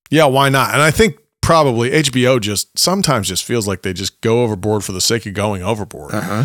Yeah, 0.09 0.25
why 0.25 0.49
not? 0.49 0.73
And 0.73 0.81
I 0.81 0.91
think 0.91 1.17
probably 1.41 1.91
HBO 1.91 2.41
just 2.41 2.77
sometimes 2.77 3.27
just 3.27 3.45
feels 3.45 3.67
like 3.67 3.83
they 3.83 3.93
just 3.93 4.19
go 4.21 4.43
overboard 4.43 4.83
for 4.83 4.91
the 4.91 5.01
sake 5.01 5.25
of 5.25 5.33
going 5.33 5.63
overboard. 5.63 6.13
Uh 6.13 6.21
huh. 6.21 6.43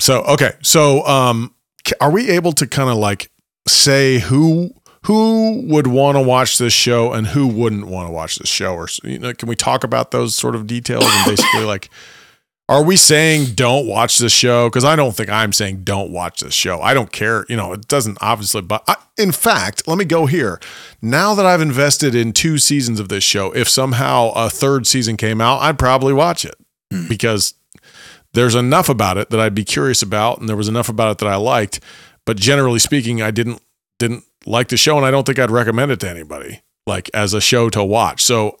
So, 0.00 0.22
okay. 0.22 0.52
So, 0.62 1.06
um 1.06 1.54
are 2.00 2.10
we 2.10 2.30
able 2.30 2.52
to 2.52 2.66
kind 2.66 2.90
of 2.90 2.96
like 2.96 3.30
say 3.68 4.18
who 4.18 4.74
who 5.04 5.62
would 5.66 5.86
want 5.86 6.16
to 6.16 6.22
watch 6.22 6.56
this 6.58 6.72
show 6.72 7.12
and 7.12 7.26
who 7.26 7.46
wouldn't 7.46 7.86
want 7.86 8.08
to 8.08 8.12
watch 8.12 8.36
this 8.36 8.48
show 8.48 8.74
or 8.74 8.88
you 9.02 9.18
know, 9.18 9.34
can 9.34 9.48
we 9.48 9.56
talk 9.56 9.84
about 9.84 10.10
those 10.10 10.34
sort 10.34 10.54
of 10.54 10.66
details 10.66 11.04
and 11.06 11.26
basically 11.26 11.64
like 11.64 11.90
are 12.68 12.82
we 12.82 12.96
saying 12.96 13.54
don't 13.54 13.86
watch 13.86 14.18
this 14.18 14.32
show? 14.32 14.68
Because 14.68 14.84
I 14.84 14.96
don't 14.96 15.14
think 15.14 15.28
I'm 15.28 15.52
saying 15.52 15.84
don't 15.84 16.10
watch 16.10 16.40
this 16.40 16.54
show. 16.54 16.80
I 16.80 16.94
don't 16.94 17.12
care. 17.12 17.44
You 17.48 17.56
know, 17.56 17.72
it 17.72 17.88
doesn't 17.88 18.16
obviously, 18.20 18.62
but 18.62 18.82
I, 18.88 18.96
in 19.18 19.32
fact, 19.32 19.86
let 19.86 19.98
me 19.98 20.04
go 20.04 20.26
here. 20.26 20.60
Now 21.02 21.34
that 21.34 21.44
I've 21.44 21.60
invested 21.60 22.14
in 22.14 22.32
two 22.32 22.56
seasons 22.58 23.00
of 23.00 23.08
this 23.10 23.22
show, 23.22 23.52
if 23.52 23.68
somehow 23.68 24.32
a 24.34 24.48
third 24.48 24.86
season 24.86 25.16
came 25.16 25.40
out, 25.40 25.60
I'd 25.60 25.78
probably 25.78 26.14
watch 26.14 26.44
it 26.44 26.54
hmm. 26.90 27.06
because 27.06 27.54
there's 28.32 28.54
enough 28.54 28.88
about 28.88 29.18
it 29.18 29.30
that 29.30 29.40
I'd 29.40 29.54
be 29.54 29.64
curious 29.64 30.00
about, 30.02 30.40
and 30.40 30.48
there 30.48 30.56
was 30.56 30.68
enough 30.68 30.88
about 30.88 31.12
it 31.12 31.18
that 31.18 31.28
I 31.28 31.36
liked. 31.36 31.80
But 32.24 32.38
generally 32.38 32.78
speaking, 32.78 33.20
I 33.20 33.30
didn't 33.30 33.60
didn't 33.98 34.24
like 34.46 34.68
the 34.68 34.76
show, 34.78 34.96
and 34.96 35.04
I 35.04 35.10
don't 35.10 35.24
think 35.24 35.38
I'd 35.38 35.50
recommend 35.50 35.92
it 35.92 36.00
to 36.00 36.08
anybody 36.08 36.62
like 36.86 37.10
as 37.12 37.34
a 37.34 37.40
show 37.40 37.68
to 37.70 37.84
watch. 37.84 38.22
So, 38.22 38.58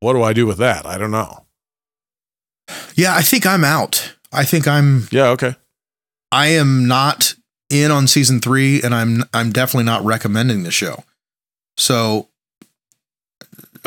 what 0.00 0.12
do 0.12 0.22
I 0.22 0.32
do 0.32 0.46
with 0.46 0.58
that? 0.58 0.86
I 0.86 0.98
don't 0.98 1.10
know. 1.10 1.46
Yeah, 2.94 3.14
I 3.14 3.22
think 3.22 3.46
I'm 3.46 3.64
out. 3.64 4.14
I 4.32 4.44
think 4.44 4.66
I'm 4.68 5.08
Yeah, 5.10 5.28
okay. 5.30 5.56
I 6.30 6.48
am 6.48 6.86
not 6.86 7.34
in 7.70 7.90
on 7.90 8.06
season 8.06 8.40
three, 8.40 8.82
and 8.82 8.94
I'm 8.94 9.24
I'm 9.32 9.52
definitely 9.52 9.84
not 9.84 10.04
recommending 10.04 10.62
the 10.62 10.70
show. 10.70 11.04
So 11.76 12.28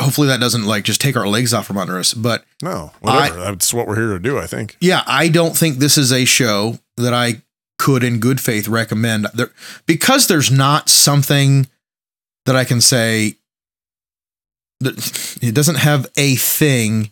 hopefully 0.00 0.28
that 0.28 0.40
doesn't 0.40 0.64
like 0.64 0.84
just 0.84 1.00
take 1.00 1.16
our 1.16 1.28
legs 1.28 1.52
off 1.54 1.66
from 1.66 1.78
under 1.78 1.98
us. 1.98 2.14
But 2.14 2.44
No, 2.62 2.92
whatever. 3.00 3.38
That's 3.38 3.72
what 3.72 3.86
we're 3.86 3.96
here 3.96 4.12
to 4.12 4.18
do, 4.18 4.38
I 4.38 4.46
think. 4.46 4.76
yeah, 4.80 5.02
I 5.06 5.28
don't 5.28 5.56
think 5.56 5.78
this 5.78 5.96
is 5.98 6.12
a 6.12 6.24
show 6.24 6.78
that 6.96 7.14
I 7.14 7.42
could 7.78 8.04
in 8.04 8.20
good 8.20 8.40
faith 8.40 8.68
recommend 8.68 9.26
there 9.34 9.50
because 9.86 10.26
there's 10.28 10.50
not 10.50 10.88
something 10.88 11.66
that 12.46 12.54
I 12.56 12.64
can 12.64 12.80
say 12.80 13.36
that 14.80 15.38
it 15.42 15.54
doesn't 15.54 15.76
have 15.78 16.10
a 16.16 16.36
thing 16.36 17.10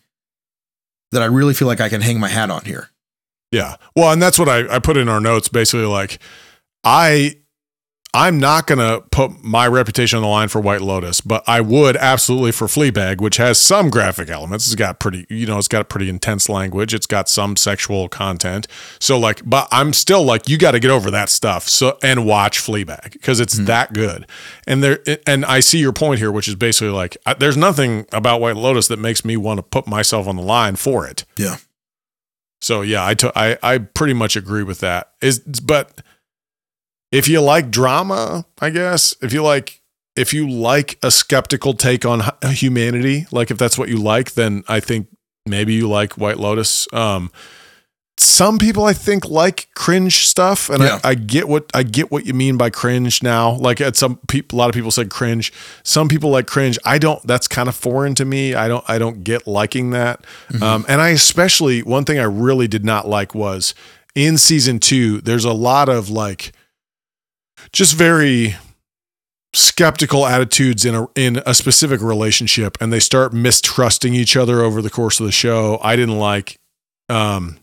that 1.12 1.22
I 1.22 1.26
really 1.26 1.54
feel 1.54 1.68
like 1.68 1.80
I 1.80 1.88
can 1.88 2.00
hang 2.00 2.20
my 2.20 2.28
hat 2.28 2.50
on 2.50 2.64
here. 2.64 2.90
Yeah. 3.50 3.76
Well, 3.96 4.12
and 4.12 4.22
that's 4.22 4.38
what 4.38 4.48
I, 4.48 4.76
I 4.76 4.78
put 4.78 4.96
in 4.96 5.08
our 5.08 5.20
notes 5.20 5.48
basically 5.48 5.86
like 5.86 6.20
I 6.84 7.36
I'm 8.12 8.40
not 8.40 8.66
gonna 8.66 9.02
put 9.12 9.44
my 9.44 9.68
reputation 9.68 10.16
on 10.16 10.22
the 10.22 10.28
line 10.28 10.48
for 10.48 10.60
White 10.60 10.80
Lotus, 10.80 11.20
but 11.20 11.44
I 11.46 11.60
would 11.60 11.96
absolutely 11.96 12.50
for 12.50 12.66
Fleabag, 12.66 13.20
which 13.20 13.36
has 13.36 13.60
some 13.60 13.88
graphic 13.88 14.28
elements. 14.28 14.66
It's 14.66 14.74
got 14.74 14.98
pretty 14.98 15.26
you 15.28 15.46
know, 15.46 15.58
it's 15.58 15.68
got 15.68 15.88
pretty 15.88 16.08
intense 16.08 16.48
language, 16.48 16.92
it's 16.92 17.06
got 17.06 17.28
some 17.28 17.56
sexual 17.56 18.08
content. 18.08 18.66
So 18.98 19.16
like, 19.18 19.42
but 19.44 19.68
I'm 19.70 19.92
still 19.92 20.24
like, 20.24 20.48
you 20.48 20.58
gotta 20.58 20.80
get 20.80 20.90
over 20.90 21.10
that 21.12 21.28
stuff. 21.28 21.68
So 21.68 21.98
and 22.02 22.26
watch 22.26 22.58
Fleabag 22.58 23.12
because 23.12 23.38
it's 23.38 23.54
mm-hmm. 23.54 23.66
that 23.66 23.92
good. 23.92 24.26
And 24.66 24.82
there 24.82 24.98
and 25.26 25.44
I 25.44 25.60
see 25.60 25.78
your 25.78 25.92
point 25.92 26.18
here, 26.18 26.32
which 26.32 26.48
is 26.48 26.56
basically 26.56 26.90
like 26.90 27.16
there's 27.38 27.56
nothing 27.56 28.06
about 28.12 28.40
White 28.40 28.56
Lotus 28.56 28.88
that 28.88 28.98
makes 28.98 29.24
me 29.24 29.36
want 29.36 29.58
to 29.58 29.62
put 29.62 29.86
myself 29.86 30.26
on 30.26 30.34
the 30.34 30.42
line 30.42 30.74
for 30.74 31.06
it. 31.06 31.24
Yeah. 31.36 31.58
So 32.60 32.82
yeah, 32.82 33.06
I 33.06 33.14
to- 33.14 33.38
I 33.38 33.56
I 33.62 33.78
pretty 33.78 34.14
much 34.14 34.36
agree 34.36 34.64
with 34.64 34.80
that. 34.80 35.12
Is 35.22 35.38
but 35.38 36.02
if 37.12 37.28
you 37.28 37.40
like 37.40 37.70
drama, 37.70 38.44
I 38.60 38.70
guess 38.70 39.14
if 39.20 39.32
you 39.32 39.42
like 39.42 39.80
if 40.16 40.34
you 40.34 40.48
like 40.48 40.98
a 41.02 41.10
skeptical 41.10 41.74
take 41.74 42.04
on 42.04 42.22
humanity, 42.42 43.26
like 43.30 43.50
if 43.50 43.58
that's 43.58 43.78
what 43.78 43.88
you 43.88 43.96
like, 43.96 44.32
then 44.32 44.64
I 44.68 44.80
think 44.80 45.08
maybe 45.46 45.72
you 45.74 45.88
like 45.88 46.14
White 46.18 46.38
Lotus. 46.38 46.86
Um, 46.92 47.30
some 48.18 48.58
people 48.58 48.84
I 48.84 48.92
think 48.92 49.30
like 49.30 49.68
cringe 49.74 50.26
stuff, 50.26 50.68
and 50.68 50.82
Yeah. 50.82 51.00
I, 51.02 51.10
I 51.10 51.14
get 51.14 51.48
what 51.48 51.70
I 51.72 51.82
get 51.84 52.10
what 52.10 52.26
you 52.26 52.34
mean 52.34 52.58
by 52.58 52.68
cringe 52.68 53.22
now. 53.22 53.52
Like 53.52 53.80
at 53.80 53.96
some 53.96 54.16
people, 54.28 54.58
a 54.58 54.60
lot 54.60 54.68
of 54.68 54.74
people 54.74 54.90
said 54.90 55.08
cringe. 55.10 55.52
Some 55.84 56.06
people 56.08 56.28
like 56.30 56.46
cringe. 56.46 56.78
I 56.84 56.98
don't. 56.98 57.22
That's 57.26 57.48
kind 57.48 57.68
of 57.68 57.74
foreign 57.74 58.14
to 58.16 58.24
me. 58.26 58.54
I 58.54 58.68
don't. 58.68 58.84
I 58.88 58.98
don't 58.98 59.24
get 59.24 59.46
liking 59.46 59.90
that. 59.90 60.24
Um, 60.60 60.84
and 60.86 61.00
I 61.00 61.10
especially 61.10 61.82
one 61.82 62.04
thing 62.04 62.18
I 62.18 62.24
really 62.24 62.68
did 62.68 62.84
not 62.84 63.08
like 63.08 63.34
was 63.34 63.74
in 64.14 64.36
season 64.36 64.80
two. 64.80 65.22
There's 65.22 65.46
a 65.46 65.52
lot 65.54 65.88
of 65.88 66.10
like 66.10 66.52
just 67.72 67.94
very 67.94 68.56
skeptical 69.52 70.26
attitudes 70.26 70.84
in 70.84 70.94
a 70.94 71.06
in 71.16 71.42
a 71.44 71.54
specific 71.54 72.00
relationship 72.00 72.78
and 72.80 72.92
they 72.92 73.00
start 73.00 73.32
mistrusting 73.32 74.14
each 74.14 74.36
other 74.36 74.60
over 74.60 74.80
the 74.80 74.90
course 74.90 75.18
of 75.18 75.26
the 75.26 75.32
show. 75.32 75.78
I 75.82 75.96
didn't 75.96 76.18
like 76.18 76.58
um 77.08 77.58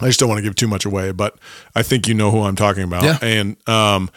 I 0.00 0.06
just 0.06 0.18
don't 0.18 0.28
want 0.28 0.38
to 0.38 0.42
give 0.42 0.56
too 0.56 0.68
much 0.68 0.84
away, 0.84 1.12
but 1.12 1.38
I 1.74 1.82
think 1.82 2.08
you 2.08 2.14
know 2.14 2.30
who 2.30 2.42
I'm 2.42 2.56
talking 2.56 2.82
about. 2.82 3.04
Yeah. 3.04 3.18
And 3.20 3.68
um 3.68 4.10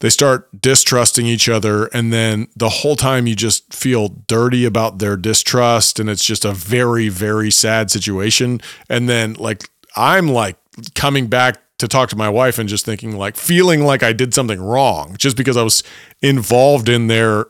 they 0.00 0.10
start 0.10 0.48
distrusting 0.60 1.26
each 1.26 1.48
other 1.48 1.86
and 1.86 2.12
then 2.12 2.48
the 2.56 2.68
whole 2.68 2.96
time 2.96 3.26
you 3.26 3.36
just 3.36 3.72
feel 3.72 4.08
dirty 4.08 4.64
about 4.64 4.98
their 4.98 5.16
distrust 5.16 6.00
and 6.00 6.10
it's 6.10 6.24
just 6.24 6.44
a 6.44 6.52
very 6.52 7.08
very 7.08 7.50
sad 7.50 7.90
situation 7.92 8.60
and 8.88 9.08
then 9.08 9.34
like 9.34 9.70
I'm 9.96 10.28
like 10.28 10.56
coming 10.94 11.28
back 11.28 11.58
to 11.80 11.88
talk 11.88 12.08
to 12.10 12.16
my 12.16 12.28
wife 12.28 12.58
and 12.58 12.68
just 12.68 12.84
thinking 12.84 13.16
like 13.16 13.36
feeling 13.36 13.84
like 13.84 14.02
I 14.02 14.12
did 14.12 14.32
something 14.32 14.60
wrong 14.60 15.16
just 15.18 15.36
because 15.36 15.56
I 15.56 15.62
was 15.62 15.82
involved 16.22 16.88
in 16.88 17.08
their 17.08 17.46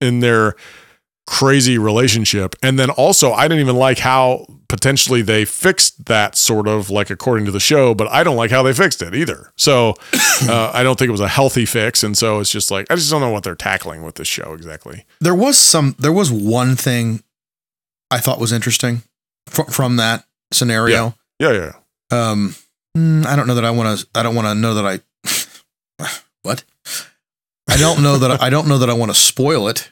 in 0.00 0.20
their 0.20 0.54
crazy 1.26 1.76
relationship. 1.76 2.54
And 2.62 2.78
then 2.78 2.88
also 2.90 3.32
I 3.32 3.48
didn't 3.48 3.60
even 3.60 3.76
like 3.76 3.98
how 3.98 4.46
potentially 4.68 5.22
they 5.22 5.44
fixed 5.44 6.06
that 6.06 6.36
sort 6.36 6.68
of 6.68 6.88
like 6.90 7.10
according 7.10 7.46
to 7.46 7.50
the 7.50 7.60
show 7.60 7.94
but 7.94 8.08
I 8.08 8.22
don't 8.22 8.36
like 8.36 8.50
how 8.50 8.62
they 8.62 8.72
fixed 8.72 9.02
it 9.02 9.14
either. 9.14 9.52
So 9.56 9.94
uh, 10.48 10.70
I 10.72 10.82
don't 10.82 10.98
think 10.98 11.08
it 11.08 11.12
was 11.12 11.20
a 11.20 11.28
healthy 11.28 11.66
fix. 11.66 12.04
And 12.04 12.16
so 12.16 12.40
it's 12.40 12.50
just 12.50 12.70
like 12.70 12.86
I 12.90 12.94
just 12.94 13.10
don't 13.10 13.20
know 13.20 13.30
what 13.30 13.42
they're 13.42 13.54
tackling 13.56 14.02
with 14.04 14.14
this 14.14 14.28
show 14.28 14.52
exactly. 14.52 15.04
There 15.20 15.34
was 15.34 15.58
some. 15.58 15.96
There 15.98 16.12
was 16.12 16.30
one 16.30 16.76
thing 16.76 17.22
I 18.10 18.18
thought 18.18 18.38
was 18.38 18.52
interesting 18.52 19.02
fr- 19.48 19.70
from 19.70 19.96
that 19.96 20.24
scenario. 20.52 21.14
yeah. 21.40 21.52
Yeah 21.52 21.72
Um, 22.30 22.54
mm, 22.96 23.26
I 23.26 23.36
don't 23.36 23.46
know 23.46 23.54
that 23.54 23.64
I 23.64 23.70
want 23.70 23.98
to. 23.98 24.06
I 24.14 24.22
don't 24.22 24.34
want 24.34 24.48
to 24.48 24.54
know 24.54 24.74
that 24.74 24.86
I. 24.86 26.08
what? 26.42 26.64
I 27.68 27.76
don't 27.76 28.02
know 28.02 28.18
that. 28.18 28.42
I 28.42 28.50
don't 28.50 28.68
know 28.68 28.78
that 28.78 28.90
I 28.90 28.94
want 28.94 29.10
to 29.10 29.18
spoil 29.18 29.68
it, 29.68 29.90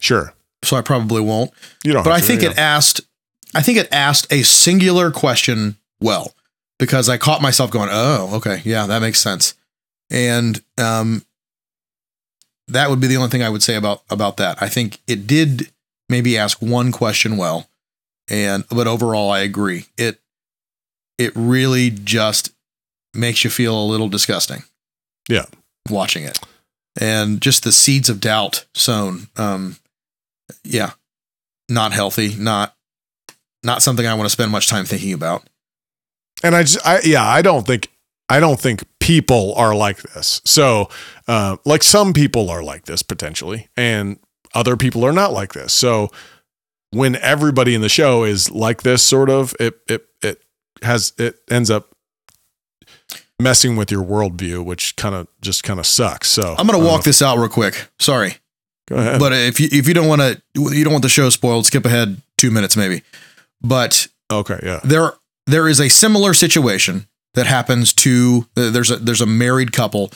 sure 0.00 0.34
so 0.62 0.76
I 0.76 0.82
probably 0.82 1.20
won't. 1.20 1.50
you 1.84 1.92
don't 1.92 2.04
But 2.04 2.12
I 2.12 2.20
to, 2.20 2.26
think 2.26 2.42
yeah. 2.42 2.50
it 2.50 2.58
asked. 2.58 3.00
I 3.54 3.62
think 3.62 3.78
it 3.78 3.88
asked 3.92 4.32
a 4.32 4.42
singular 4.42 5.10
question 5.10 5.76
well, 6.00 6.34
because 6.78 7.08
I 7.08 7.16
caught 7.18 7.42
myself 7.42 7.70
going, 7.70 7.88
"Oh, 7.90 8.36
okay, 8.36 8.62
yeah, 8.64 8.86
that 8.86 9.00
makes 9.02 9.18
sense," 9.18 9.54
and 10.10 10.60
um, 10.78 11.24
that 12.68 12.90
would 12.90 13.00
be 13.00 13.06
the 13.06 13.16
only 13.16 13.28
thing 13.30 13.42
I 13.42 13.50
would 13.50 13.62
say 13.62 13.74
about 13.74 14.02
about 14.10 14.36
that. 14.36 14.62
I 14.62 14.68
think 14.68 14.98
it 15.06 15.26
did 15.26 15.70
maybe 16.08 16.38
ask 16.38 16.60
one 16.62 16.92
question 16.92 17.36
well, 17.36 17.68
and 18.28 18.64
but 18.68 18.86
overall, 18.86 19.30
I 19.30 19.40
agree. 19.40 19.86
It 19.96 20.20
it 21.20 21.32
really 21.36 21.90
just 21.90 22.52
makes 23.14 23.44
you 23.44 23.50
feel 23.50 23.78
a 23.78 23.84
little 23.86 24.08
disgusting. 24.08 24.64
Yeah. 25.28 25.44
watching 25.88 26.24
it, 26.24 26.40
and 27.00 27.40
just 27.40 27.62
the 27.62 27.70
seeds 27.72 28.08
of 28.08 28.20
doubt 28.20 28.64
sown. 28.74 29.28
Um, 29.36 29.76
yeah, 30.64 30.92
not 31.68 31.92
healthy. 31.92 32.34
Not 32.36 32.74
not 33.62 33.82
something 33.82 34.06
I 34.06 34.14
want 34.14 34.26
to 34.26 34.30
spend 34.30 34.50
much 34.50 34.68
time 34.68 34.84
thinking 34.86 35.12
about. 35.12 35.48
and 36.42 36.56
I 36.56 36.62
just, 36.62 36.84
I, 36.86 37.00
yeah, 37.04 37.24
I 37.26 37.42
don't 37.42 37.66
think, 37.66 37.88
I 38.30 38.40
don't 38.40 38.58
think 38.58 38.84
people 39.00 39.52
are 39.56 39.74
like 39.74 39.98
this. 39.98 40.40
So, 40.44 40.88
uh, 41.28 41.58
like 41.66 41.82
some 41.82 42.12
people 42.14 42.48
are 42.50 42.62
like 42.62 42.86
this 42.86 43.02
potentially, 43.02 43.68
and 43.76 44.18
other 44.54 44.76
people 44.76 45.04
are 45.04 45.12
not 45.12 45.32
like 45.32 45.52
this. 45.52 45.72
So, 45.72 46.10
when 46.92 47.16
everybody 47.16 47.74
in 47.74 47.82
the 47.82 47.88
show 47.88 48.24
is 48.24 48.50
like 48.50 48.82
this, 48.82 49.02
sort 49.02 49.28
of, 49.30 49.54
it, 49.60 49.74
it, 49.88 50.06
it 50.06 50.06
has, 50.82 51.12
it 51.18 51.36
ends 51.50 51.70
up 51.70 51.88
messing 53.40 53.76
with 53.76 53.90
your 53.90 54.04
worldview, 54.04 54.64
which 54.64 54.96
kind 54.96 55.14
of 55.14 55.26
just 55.40 55.62
kind 55.64 55.80
of 55.80 55.86
sucks. 55.86 56.28
So, 56.28 56.54
I'm 56.58 56.66
going 56.66 56.78
to 56.80 56.86
walk 56.86 57.04
this 57.04 57.22
out 57.22 57.38
real 57.38 57.48
quick. 57.48 57.88
Sorry. 57.98 58.36
Go 58.88 58.96
ahead. 58.96 59.20
But 59.20 59.32
if 59.32 59.60
you 59.60 59.68
if 59.70 59.86
you 59.86 59.94
don't 59.94 60.08
want 60.08 60.20
to, 60.20 60.42
you 60.54 60.82
don't 60.82 60.92
want 60.92 61.02
the 61.02 61.08
show 61.08 61.30
spoiled. 61.30 61.64
Skip 61.66 61.84
ahead 61.86 62.20
two 62.36 62.50
minutes 62.50 62.76
maybe. 62.76 63.02
But 63.62 64.08
okay, 64.32 64.58
yeah. 64.64 64.80
there 64.82 65.12
there 65.46 65.68
is 65.68 65.80
a 65.80 65.88
similar 65.88 66.34
situation 66.34 67.06
that 67.34 67.46
happens 67.46 67.92
to 67.94 68.48
there's 68.56 68.90
a 68.90 68.96
there's 68.96 69.20
a 69.20 69.26
married 69.26 69.72
couple 69.72 70.10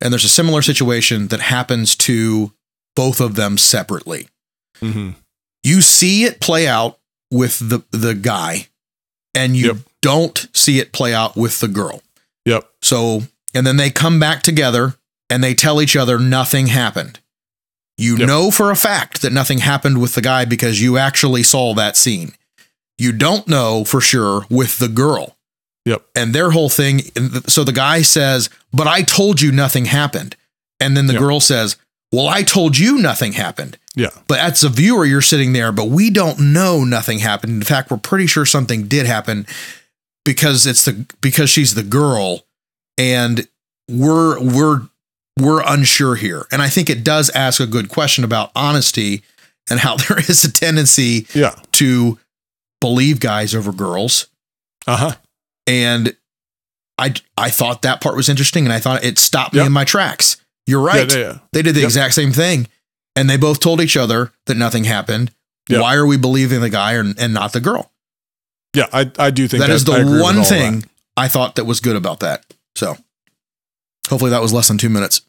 and 0.00 0.12
there's 0.12 0.24
a 0.24 0.28
similar 0.28 0.62
situation 0.62 1.26
that 1.28 1.40
happens 1.40 1.96
to 1.96 2.52
both 2.94 3.20
of 3.20 3.34
them 3.34 3.58
separately. 3.58 4.28
hmm 4.78 5.10
You 5.64 5.80
see 5.80 6.22
it 6.24 6.40
play 6.40 6.68
out 6.68 7.00
with 7.32 7.58
the 7.58 7.82
the 7.90 8.14
guy 8.14 8.68
and 9.34 9.56
you 9.56 9.66
Yep. 9.68 9.76
Don't 10.02 10.48
see 10.54 10.78
it 10.78 10.92
play 10.92 11.12
out 11.14 11.36
with 11.36 11.60
the 11.60 11.68
girl. 11.68 12.02
Yep. 12.46 12.68
So, 12.82 13.22
and 13.54 13.66
then 13.66 13.76
they 13.76 13.90
come 13.90 14.18
back 14.18 14.42
together 14.42 14.94
and 15.28 15.44
they 15.44 15.54
tell 15.54 15.80
each 15.82 15.96
other 15.96 16.18
nothing 16.18 16.68
happened. 16.68 17.20
You 17.98 18.16
Yep. 18.16 18.26
know 18.28 18.50
for 18.50 18.70
a 18.70 18.76
fact 18.76 19.20
that 19.22 19.32
nothing 19.32 19.58
happened 19.58 20.00
with 20.00 20.14
the 20.14 20.22
guy 20.22 20.44
because 20.46 20.80
you 20.80 20.96
actually 20.96 21.42
saw 21.42 21.74
that 21.74 21.96
scene. 21.96 22.32
You 22.96 23.12
don't 23.12 23.46
know 23.46 23.84
for 23.84 24.00
sure 24.00 24.46
with 24.48 24.78
the 24.78 24.88
girl. 24.88 25.36
Yep. 25.84 26.02
And 26.14 26.34
their 26.34 26.50
whole 26.50 26.68
thing. 26.68 27.02
So 27.46 27.64
the 27.64 27.72
guy 27.72 28.02
says, 28.02 28.48
But 28.72 28.86
I 28.86 29.02
told 29.02 29.40
you 29.40 29.52
nothing 29.52 29.86
happened. 29.86 30.36
And 30.78 30.96
then 30.96 31.06
the 31.06 31.14
Yep. 31.14 31.20
girl 31.20 31.40
says, 31.40 31.76
Well, 32.12 32.28
I 32.28 32.42
told 32.42 32.76
you 32.78 32.98
nothing 32.98 33.32
happened. 33.34 33.76
Yeah. 33.94 34.10
But 34.28 34.38
as 34.40 34.64
a 34.64 34.68
viewer, 34.68 35.04
you're 35.04 35.20
sitting 35.22 35.52
there, 35.52 35.72
but 35.72 35.88
we 35.88 36.10
don't 36.10 36.38
know 36.38 36.84
nothing 36.84 37.18
happened. 37.20 37.52
In 37.54 37.62
fact, 37.62 37.90
we're 37.90 37.96
pretty 37.98 38.26
sure 38.26 38.46
something 38.46 38.86
did 38.88 39.06
happen 39.06 39.46
because 40.34 40.64
it's 40.66 40.84
the 40.84 41.06
because 41.20 41.50
she's 41.50 41.74
the 41.74 41.82
girl, 41.82 42.46
and 42.96 43.48
we're 43.88 44.38
we're 44.40 44.82
we're 45.40 45.62
unsure 45.66 46.14
here. 46.14 46.46
And 46.52 46.62
I 46.62 46.68
think 46.68 46.88
it 46.88 47.02
does 47.02 47.30
ask 47.30 47.58
a 47.60 47.66
good 47.66 47.88
question 47.88 48.22
about 48.22 48.52
honesty 48.54 49.22
and 49.68 49.80
how 49.80 49.96
there 50.08 50.18
is 50.20 50.44
a 50.44 50.52
tendency 50.52 51.26
Yeah. 51.34 51.56
to 51.72 52.18
believe 52.80 53.18
guys 53.18 53.54
over 53.54 53.72
girls. 53.72 54.28
Uh 54.86 54.96
huh. 54.96 55.12
And 55.66 56.16
I 56.96 57.14
I 57.36 57.50
thought 57.50 57.82
that 57.82 58.00
part 58.00 58.14
was 58.14 58.28
interesting, 58.28 58.64
and 58.64 58.72
I 58.72 58.78
thought 58.78 59.02
it 59.04 59.18
stopped 59.18 59.54
me 59.54 59.66
in 59.66 59.72
my 59.72 59.84
tracks. 59.84 60.36
You're 60.66 60.80
right. 60.82 61.12
Yeah, 61.12 61.18
yeah. 61.18 61.38
They 61.52 61.62
did 61.62 61.74
the 61.74 61.80
Yep. 61.80 61.88
exact 61.88 62.14
same 62.14 62.32
thing. 62.32 62.68
And 63.16 63.28
they 63.28 63.36
both 63.36 63.58
told 63.58 63.80
each 63.80 63.96
other 63.96 64.30
that 64.46 64.56
nothing 64.56 64.84
happened. 64.84 65.32
Yep. 65.68 65.80
Why 65.80 65.96
are 65.96 66.06
we 66.06 66.16
believing 66.16 66.60
the 66.60 66.70
guy 66.70 66.92
and, 66.92 67.18
and 67.18 67.34
not 67.34 67.52
the 67.52 67.60
girl? 67.60 67.90
Yeah, 68.74 68.86
I, 68.92 69.10
I 69.18 69.30
do 69.30 69.48
think 69.48 69.60
that 69.62 69.70
is 69.70 69.84
the 69.84 70.20
one 70.22 70.42
thing. 70.44 70.84
I 71.16 71.28
thought 71.28 71.56
that 71.56 71.64
was 71.64 71.80
good 71.80 71.96
about 71.96 72.20
that. 72.20 72.44
So 72.76 72.96
hopefully 74.08 74.30
that 74.30 74.40
was 74.40 74.52
less 74.52 74.68
than 74.68 74.78
two 74.78 74.88
minutes. 74.88 75.22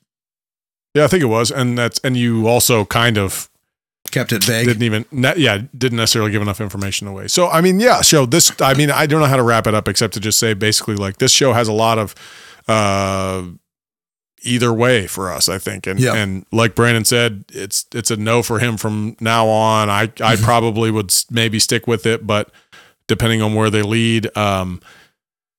Yeah, 0.94 1.06
I 1.06 1.08
think 1.08 1.24
it 1.24 1.28
was, 1.28 1.52
and 1.52 1.78
that's 1.78 2.00
and 2.04 2.16
you 2.18 2.48
also 2.48 2.86
kind 2.86 3.18
of 3.18 3.50
Kept 4.12 4.32
it 4.34 4.44
vague. 4.44 4.68
didn't 4.68 4.84
even 4.84 5.06
yeah 5.38 5.60
didn't 5.78 5.98
necessarily 5.98 6.32
give 6.32 6.42
enough 6.42 6.60
information 6.62 7.08
away. 7.08 7.28
So 7.30 7.48
I 7.50 7.62
mean, 7.62 7.80
yeah, 7.80 8.02
show 8.02 8.26
this. 8.26 8.52
I 8.62 8.74
mean, 8.74 8.92
I 8.92 9.06
don't 9.06 9.22
know 9.22 9.26
how 9.28 9.38
to 9.38 9.44
wrap 9.44 9.68
it 9.68 9.74
up 9.74 9.88
except 9.88 10.14
to 10.16 10.20
just 10.20 10.38
say 10.38 10.54
basically 10.54 10.96
like 10.96 11.18
this 11.18 11.32
show 11.32 11.54
has 11.54 11.68
a 11.68 11.74
lot 11.74 11.98
of 11.98 12.14
uh 12.68 13.44
either 14.44 14.74
way 14.74 15.08
for 15.08 15.32
us. 15.32 15.48
I 15.50 15.58
think, 15.58 15.88
and 15.88 16.00
Yeah. 16.00 16.14
and 16.16 16.46
like 16.52 16.76
Brandon 16.76 17.06
said, 17.06 17.46
it's 17.54 17.86
it's 17.94 18.12
a 18.12 18.18
no 18.18 18.44
for 18.44 18.60
him 18.60 18.76
from 18.78 19.16
now 19.22 19.48
on. 19.48 19.90
I 19.90 20.04
I 20.20 20.36
Mhm. 20.36 20.44
probably 20.44 20.92
would 20.92 21.14
maybe 21.32 21.58
stick 21.60 21.88
with 21.88 22.06
it, 22.06 22.28
but 22.28 22.52
depending 23.12 23.42
on 23.42 23.54
where 23.54 23.70
they 23.70 23.82
lead, 23.82 24.36
um, 24.38 24.80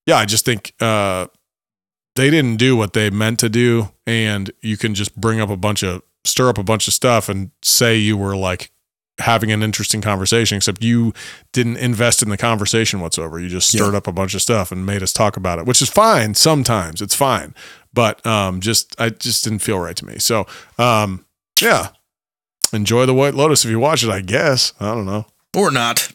yeah, 0.06 0.16
I 0.16 0.24
just 0.24 0.44
think 0.46 0.72
uh 0.80 1.26
they 2.16 2.28
didn't 2.30 2.56
do 2.56 2.76
what 2.76 2.92
they 2.94 3.08
meant 3.10 3.38
to 3.40 3.48
do 3.48 3.90
and 4.06 4.50
you 4.60 4.76
can 4.76 4.94
just 4.94 5.18
bring 5.18 5.38
up 5.40 5.48
a 5.50 5.56
bunch 5.56 5.82
of 5.82 6.02
stir 6.24 6.48
up 6.48 6.58
a 6.58 6.62
bunch 6.62 6.86
of 6.88 6.94
stuff 6.94 7.28
and 7.28 7.50
say 7.62 7.96
you 7.96 8.16
were 8.16 8.36
like 8.36 8.70
having 9.18 9.52
an 9.52 9.62
interesting 9.62 10.00
conversation 10.00 10.56
except 10.56 10.82
you 10.82 11.12
didn't 11.52 11.76
invest 11.76 12.22
in 12.22 12.28
the 12.30 12.36
conversation 12.36 13.00
whatsoever. 13.00 13.38
You 13.38 13.48
just 13.48 13.68
stirred 13.68 13.92
Yeah. 13.92 13.98
up 13.98 14.06
a 14.06 14.12
bunch 14.12 14.34
of 14.34 14.42
stuff 14.42 14.72
and 14.72 14.84
made 14.86 15.02
us 15.02 15.12
talk 15.12 15.36
about 15.36 15.58
it 15.58 15.66
which 15.66 15.80
is 15.82 15.88
fine 15.90 16.34
sometimes. 16.34 17.00
It's 17.02 17.14
fine. 17.14 17.54
But 17.94 18.24
um 18.26 18.60
just 18.60 18.94
i 18.98 19.08
just 19.10 19.44
didn't 19.44 19.60
feel 19.60 19.78
right 19.78 19.96
to 19.96 20.04
me. 20.06 20.18
So 20.18 20.46
um 20.78 21.24
yeah. 21.60 21.88
Enjoy 22.72 23.04
the 23.06 23.14
white 23.14 23.34
lotus 23.34 23.64
if 23.64 23.70
you 23.70 23.78
watch 23.78 24.02
it 24.02 24.10
i 24.10 24.20
guess. 24.20 24.72
I 24.80 24.94
don't 24.94 25.06
know. 25.06 25.26
Or 25.54 25.70
not. 25.70 26.10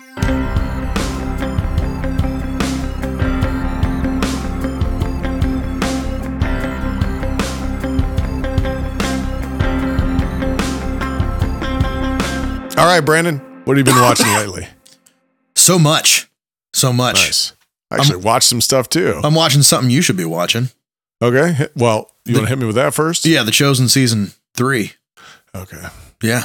All 12.78 12.86
right 12.86 13.01
brandon 13.05 13.38
what 13.65 13.78
have 13.78 13.86
you 13.88 13.93
been 13.93 14.01
watching 14.01 14.28
lately 14.28 14.67
So 15.55 15.80
much. 15.80 16.30
So 16.73 16.93
much. 16.93 17.15
nice 17.15 17.53
I 17.91 17.95
actually 17.95 18.17
watched 18.23 18.47
some 18.47 18.61
stuff 18.61 18.88
too 18.89 19.19
I'm 19.23 19.34
watching 19.34 19.63
something 19.63 19.89
you 19.89 20.01
should 20.01 20.15
be 20.17 20.23
watching. 20.25 20.69
okay 21.21 21.67
well 21.75 22.11
you 22.25 22.36
want 22.36 22.45
to 22.45 22.49
hit 22.49 22.59
me 22.59 22.65
with 22.65 22.75
that 22.75 22.93
first 22.93 23.25
Yeah, 23.25 23.43
The 23.43 23.51
Chosen 23.51 23.89
season 23.89 24.32
three. 24.55 24.93
okay 25.55 25.84
Yeah. 26.21 26.43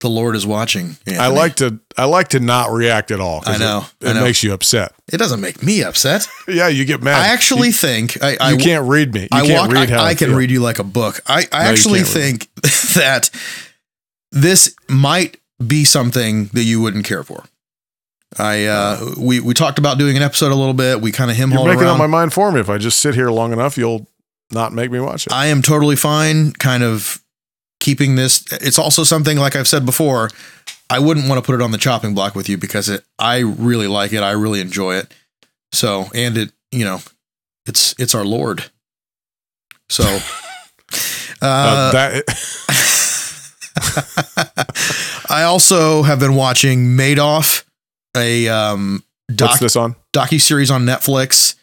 The 0.00 0.10
Lord 0.10 0.36
is 0.36 0.46
watching. 0.46 0.98
I 1.08 1.28
like 1.28 1.56
to 1.56 1.80
I 1.96 2.04
like 2.04 2.28
to 2.28 2.38
not 2.40 2.70
react 2.70 3.10
at 3.10 3.18
all. 3.18 3.42
I 3.46 3.56
know, 3.56 3.86
It, 4.02 4.08
I 4.08 4.12
know. 4.12 4.24
makes 4.24 4.42
you 4.42 4.52
upset. 4.52 4.92
it 5.10 5.16
doesn't 5.16 5.40
make 5.40 5.62
me 5.62 5.82
upset. 5.82 6.28
Yeah, 6.48 6.68
you 6.68 6.84
get 6.84 7.02
mad. 7.02 7.14
I 7.18 7.28
actually 7.28 7.68
you, 7.68 7.72
think 7.72 8.22
I, 8.22 8.50
you 8.50 8.58
can't 8.58 8.86
read 8.86 9.14
me. 9.14 9.22
You 9.22 9.28
I 9.32 9.46
can't 9.46 9.62
walk. 9.62 9.70
read 9.72 9.88
how 9.88 10.02
I, 10.02 10.08
I 10.08 10.08
I 10.10 10.14
can 10.14 10.28
feel. 10.28 10.36
read 10.36 10.50
you 10.50 10.60
like 10.60 10.78
a 10.78 10.84
book. 10.84 11.22
I, 11.26 11.48
I 11.50 11.64
No, 11.64 11.70
actually 11.70 12.02
think 12.02 12.46
that 12.94 13.30
this 14.36 14.74
might 14.88 15.38
be 15.66 15.84
something 15.84 16.46
that 16.52 16.64
you 16.64 16.80
wouldn't 16.80 17.04
care 17.06 17.22
for. 17.22 17.44
I 18.38 18.66
uh, 18.66 19.14
we 19.18 19.40
we 19.40 19.54
talked 19.54 19.78
about 19.78 19.98
doing 19.98 20.16
an 20.16 20.22
episode 20.22 20.52
a 20.52 20.54
little 20.54 20.74
bit. 20.74 21.00
We 21.00 21.10
kind 21.12 21.30
of 21.30 21.36
him 21.36 21.50
You're 21.52 21.64
making 21.64 21.82
around. 21.82 21.92
up 21.92 21.98
my 21.98 22.06
mind 22.06 22.32
for 22.32 22.52
me. 22.52 22.60
If 22.60 22.68
I 22.68 22.76
just 22.78 23.00
sit 23.00 23.14
here 23.14 23.30
long 23.30 23.52
enough, 23.52 23.78
you'll 23.78 24.06
not 24.52 24.72
make 24.72 24.90
me 24.90 25.00
watch 25.00 25.26
it. 25.26 25.32
I 25.32 25.46
am 25.46 25.62
totally 25.62 25.96
fine. 25.96 26.52
Kind 26.52 26.82
of 26.82 27.22
keeping 27.80 28.16
this. 28.16 28.44
It's 28.52 28.78
also 28.78 29.04
something 29.04 29.38
like 29.38 29.56
I've 29.56 29.68
said 29.68 29.86
before. 29.86 30.30
I 30.90 30.98
wouldn't 30.98 31.28
want 31.28 31.42
to 31.42 31.46
put 31.46 31.54
it 31.54 31.62
on 31.62 31.70
the 31.70 31.78
chopping 31.78 32.14
block 32.14 32.34
with 32.34 32.48
you 32.48 32.58
because 32.58 32.88
it. 32.88 33.04
I 33.18 33.38
really 33.38 33.86
like 33.88 34.12
it. 34.12 34.22
I 34.22 34.32
really 34.32 34.60
enjoy 34.60 34.96
it. 34.96 35.12
So 35.72 36.06
and 36.14 36.36
it. 36.36 36.52
You 36.72 36.84
know, 36.84 37.00
it's 37.64 37.94
it's 37.98 38.14
our 38.14 38.24
Lord. 38.24 38.64
So. 39.88 40.18
Uh, 41.42 41.46
Uh, 41.46 41.92
that 41.92 42.24
I 45.28 45.42
also 45.44 46.02
have 46.02 46.18
been 46.20 46.34
watching 46.34 46.96
Madoff, 46.96 47.64
a 48.16 48.48
um, 48.48 49.02
what's 49.38 49.58
this 49.60 49.76
on? 49.76 49.96
docu 50.12 50.40
series 50.40 50.70
on 50.70 50.84
Netflix. 50.86 51.54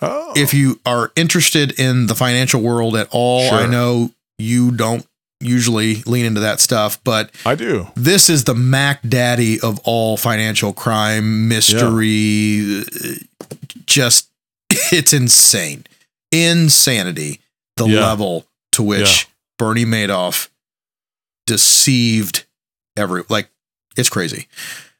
Oh, 0.00 0.32
If 0.36 0.54
you 0.54 0.78
are 0.86 1.10
interested 1.16 1.78
in 1.78 2.06
the 2.06 2.14
financial 2.14 2.62
world 2.62 2.94
at 2.96 3.08
all, 3.10 3.50
I 3.52 3.66
know 3.66 4.12
you 4.38 4.70
don't 4.70 5.04
usually 5.40 6.02
lean 6.02 6.24
into 6.24 6.40
that 6.40 6.60
stuff, 6.60 7.02
but 7.04 7.30
I 7.44 7.54
do. 7.56 7.88
this 7.96 8.28
is 8.30 8.44
the 8.44 8.54
Mac 8.54 9.02
Daddy 9.08 9.58
of 9.60 9.80
all 9.84 10.16
financial 10.16 10.72
crime 10.72 11.48
mystery. 11.48 12.84
Just 13.86 14.28
it's 14.92 15.12
insane, 15.12 15.84
insanity. 16.30 17.40
The 17.76 17.86
Yeah. 17.86 18.00
level 18.06 18.46
to 18.72 18.82
which 18.82 19.26
Bernie 19.58 19.84
Madoff 19.84 20.48
deceived 21.48 22.44
every 22.96 23.24
like 23.28 23.48
it's 23.96 24.08
crazy. 24.08 24.46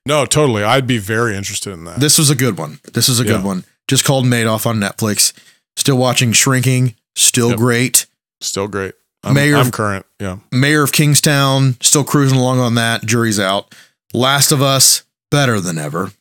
No, 0.07 0.25
totally. 0.27 0.65
I'd 0.65 0.87
be 0.87 0.99
very 0.99 1.37
interested 1.37 1.73
in 1.73 1.85
that. 1.85 2.01
This 2.01 2.19
was 2.19 2.31
a 2.31 2.35
good 2.35 2.57
one. 2.59 2.81
This 2.95 3.09
is 3.09 3.21
a 3.21 3.25
good 3.25 3.41
Yeah. 3.43 3.47
one. 3.47 3.65
Just 3.89 4.05
called 4.05 4.25
Madoff 4.25 4.67
on 4.67 4.79
Netflix. 4.81 5.33
Still 5.77 5.97
watching 5.99 6.33
Shrinking. 6.33 6.95
Still 7.15 7.51
Yep. 7.51 7.59
great. 7.59 8.07
Still 8.41 8.67
great. 8.69 8.95
I'm, 9.23 9.35
Mayor 9.35 9.57
of- 9.57 9.67
I'm 9.67 9.71
current. 9.73 10.07
Yeah. 10.21 10.39
Mayor 10.51 10.83
of 10.83 10.93
Kingstown. 10.93 11.77
Still 11.83 12.05
cruising 12.05 12.39
along 12.39 12.61
on 12.61 12.75
that. 12.77 13.05
Jury's 13.05 13.39
out. 13.39 13.75
Last 14.15 14.51
of 14.53 14.63
Us. 14.63 15.03
Better 15.31 15.61
than 15.61 15.77
ever. 15.77 16.13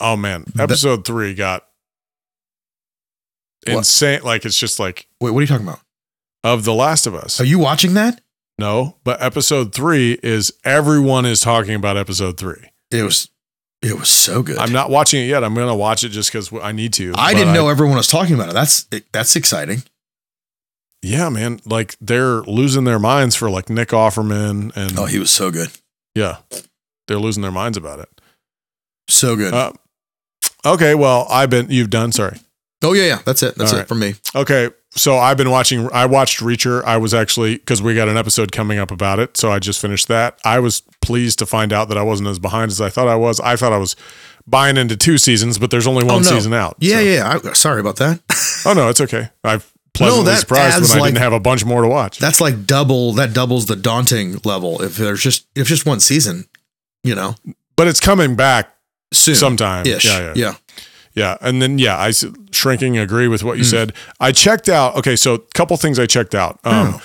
Oh 0.00 0.16
man, 0.16 0.44
Be- 0.56 0.62
episode 0.62 1.04
three 1.06 1.34
got 1.34 1.66
What? 3.66 3.78
insane. 3.78 4.22
Like 4.22 4.44
it's 4.46 4.58
just 4.58 4.78
like 4.78 5.06
Wait, 5.20 5.30
what 5.30 5.38
are 5.40 5.42
you 5.42 5.46
talking 5.46 5.66
about? 5.66 5.80
of 6.42 6.64
The 6.64 6.72
Last 6.72 7.06
of 7.06 7.14
Us. 7.14 7.40
Are 7.40 7.44
you 7.44 7.58
watching 7.58 7.92
that? 7.94 8.22
No, 8.60 8.96
but 9.04 9.20
episode 9.22 9.74
three 9.74 10.18
is 10.22 10.52
everyone 10.64 11.24
is 11.26 11.40
talking 11.40 11.74
about 11.74 11.96
episode 11.96 12.36
three. 12.36 12.70
It 12.90 13.02
was. 13.02 13.28
It 13.82 13.98
was 13.98 14.10
so 14.10 14.42
good. 14.42 14.58
I'm 14.58 14.72
not 14.72 14.90
watching 14.90 15.22
it 15.24 15.28
yet. 15.28 15.42
I'm 15.42 15.54
gonna 15.54 15.74
watch 15.74 16.04
it 16.04 16.10
just 16.10 16.30
because 16.30 16.52
I 16.62 16.70
need 16.72 16.92
to. 16.94 17.14
I 17.16 17.32
didn't 17.32 17.54
know 17.54 17.68
everyone 17.70 17.96
was 17.96 18.06
talking 18.08 18.34
about 18.34 18.50
it. 18.50 18.52
That's 18.52 18.86
that's 19.12 19.34
exciting. 19.36 19.82
Yeah, 21.00 21.30
man. 21.30 21.60
Like 21.64 21.96
they're 21.98 22.42
losing 22.42 22.84
their 22.84 22.98
minds 22.98 23.34
for 23.34 23.48
like 23.48 23.70
Nick 23.70 23.88
Offerman, 23.88 24.76
and 24.76 24.98
Oh, 24.98 25.06
he 25.06 25.18
was 25.18 25.30
so 25.30 25.50
good. 25.50 25.70
yeah, 26.14 26.36
they're 27.08 27.18
losing 27.18 27.40
their 27.42 27.50
minds 27.50 27.78
about 27.78 28.00
it. 28.00 28.20
So 29.08 29.34
good. 29.34 29.54
Uh, 29.54 29.72
okay, 30.66 30.94
well, 30.94 31.26
I've 31.30 31.48
been. 31.48 31.70
You've 31.70 31.88
done. 31.88 32.12
Sorry. 32.12 32.38
Oh 32.82 32.92
yeah, 32.92 33.04
yeah. 33.06 33.18
That's 33.24 33.42
it. 33.42 33.54
That's 33.56 33.72
all 33.72 33.78
it 33.78 33.80
right. 33.82 33.88
for 33.88 33.94
me. 33.94 34.14
Okay, 34.34 34.70
so 34.90 35.16
I've 35.16 35.36
been 35.36 35.50
watching. 35.50 35.88
I 35.92 36.06
watched 36.06 36.40
Reacher. 36.40 36.82
I 36.84 36.96
was 36.96 37.14
actually 37.14 37.56
because 37.56 37.82
we 37.82 37.94
got 37.94 38.08
an 38.08 38.16
episode 38.16 38.52
coming 38.52 38.78
up 38.78 38.90
about 38.90 39.18
it, 39.18 39.36
so 39.36 39.50
I 39.52 39.58
just 39.58 39.80
finished 39.80 40.08
that. 40.08 40.38
I 40.44 40.58
was 40.60 40.82
pleased 41.02 41.38
to 41.40 41.46
find 41.46 41.72
out 41.72 41.88
that 41.88 41.98
I 41.98 42.02
wasn't 42.02 42.28
as 42.28 42.38
behind 42.38 42.70
as 42.70 42.80
I 42.80 42.88
thought 42.90 43.08
I 43.08 43.16
was. 43.16 43.40
I 43.40 43.56
thought 43.56 43.72
I 43.72 43.78
was 43.78 43.96
buying 44.46 44.76
into 44.76 44.96
two 44.96 45.18
seasons, 45.18 45.58
but 45.58 45.70
there's 45.70 45.86
only 45.86 46.02
oh, 46.04 46.06
one 46.06 46.14
Oh, 46.16 46.18
no. 46.18 46.22
season 46.22 46.52
out. 46.54 46.76
Yeah, 46.80 46.96
so- 46.96 47.00
yeah. 47.02 47.40
I, 47.44 47.52
sorry 47.52 47.80
about 47.80 47.96
that. 47.96 48.20
Oh 48.66 48.74
no, 48.74 48.90
it's 48.90 49.00
okay. 49.00 49.30
I'm 49.42 49.62
pleasantly 49.94 50.26
that 50.32 50.40
surprised 50.40 50.82
when 50.82 50.90
I 50.90 51.00
like- 51.00 51.08
didn't 51.14 51.22
have 51.22 51.32
a 51.32 51.40
bunch 51.40 51.64
more 51.64 51.80
to 51.80 51.88
watch. 51.88 52.18
That's 52.18 52.40
like 52.40 52.66
double. 52.66 53.14
That 53.14 53.32
doubles 53.32 53.64
the 53.66 53.76
daunting 53.76 54.36
level. 54.44 54.82
If 54.82 54.96
there's 54.96 55.22
just 55.22 55.46
if 55.56 55.66
just 55.66 55.86
one 55.86 55.98
season, 55.98 56.44
you 57.02 57.14
know, 57.14 57.36
but 57.76 57.86
it's 57.88 58.00
coming 58.00 58.36
back 58.36 58.68
soon 59.14 59.34
sometime. 59.34 59.86
ish. 59.86 60.04
Yeah, 60.04 60.18
yeah, 60.20 60.32
yeah. 60.36 60.54
Yeah, 61.14 61.36
and 61.40 61.60
then 61.60 61.78
yeah, 61.78 61.98
I 61.98 62.12
shrinking 62.52 62.96
agree 62.96 63.26
with 63.28 63.42
what 63.42 63.58
you 63.58 63.64
said. 63.64 63.92
I 64.20 64.32
checked 64.32 64.68
out. 64.68 64.96
Okay, 64.96 65.16
so 65.16 65.34
a 65.34 65.38
couple 65.54 65.76
things 65.76 65.98
I 65.98 66.06
checked 66.06 66.34
out. 66.34 66.60
Um, 66.64 66.94
Oh. 66.94 67.02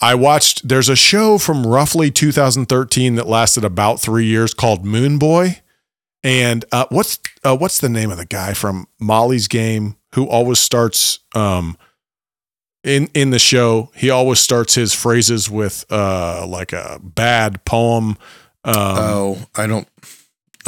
I 0.00 0.14
watched. 0.14 0.68
There's 0.68 0.88
a 0.88 0.94
show 0.94 1.38
from 1.38 1.66
roughly 1.66 2.10
2013 2.10 3.16
that 3.16 3.26
lasted 3.26 3.64
about 3.64 4.00
three 4.00 4.26
years 4.26 4.54
called 4.54 4.84
Moone 4.84 5.18
Boy, 5.18 5.60
and 6.22 6.64
uh, 6.70 6.84
what's 6.90 7.18
uh, 7.42 7.56
what's 7.56 7.80
the 7.80 7.88
name 7.88 8.10
of 8.12 8.18
the 8.18 8.26
guy 8.26 8.52
from 8.52 8.86
Molly's 9.00 9.48
Game 9.48 9.96
who 10.14 10.28
always 10.28 10.58
starts 10.60 11.18
um, 11.34 11.76
in 12.84 13.08
in 13.14 13.30
the 13.30 13.40
show? 13.40 13.90
He 13.96 14.08
always 14.10 14.38
starts 14.38 14.74
his 14.74 14.94
phrases 14.94 15.50
with 15.50 15.84
uh, 15.90 16.46
like 16.46 16.72
a 16.72 17.00
bad 17.02 17.64
poem. 17.64 18.10
Um, 18.64 18.74
oh, 18.76 19.38
I 19.56 19.66
don't. 19.66 19.88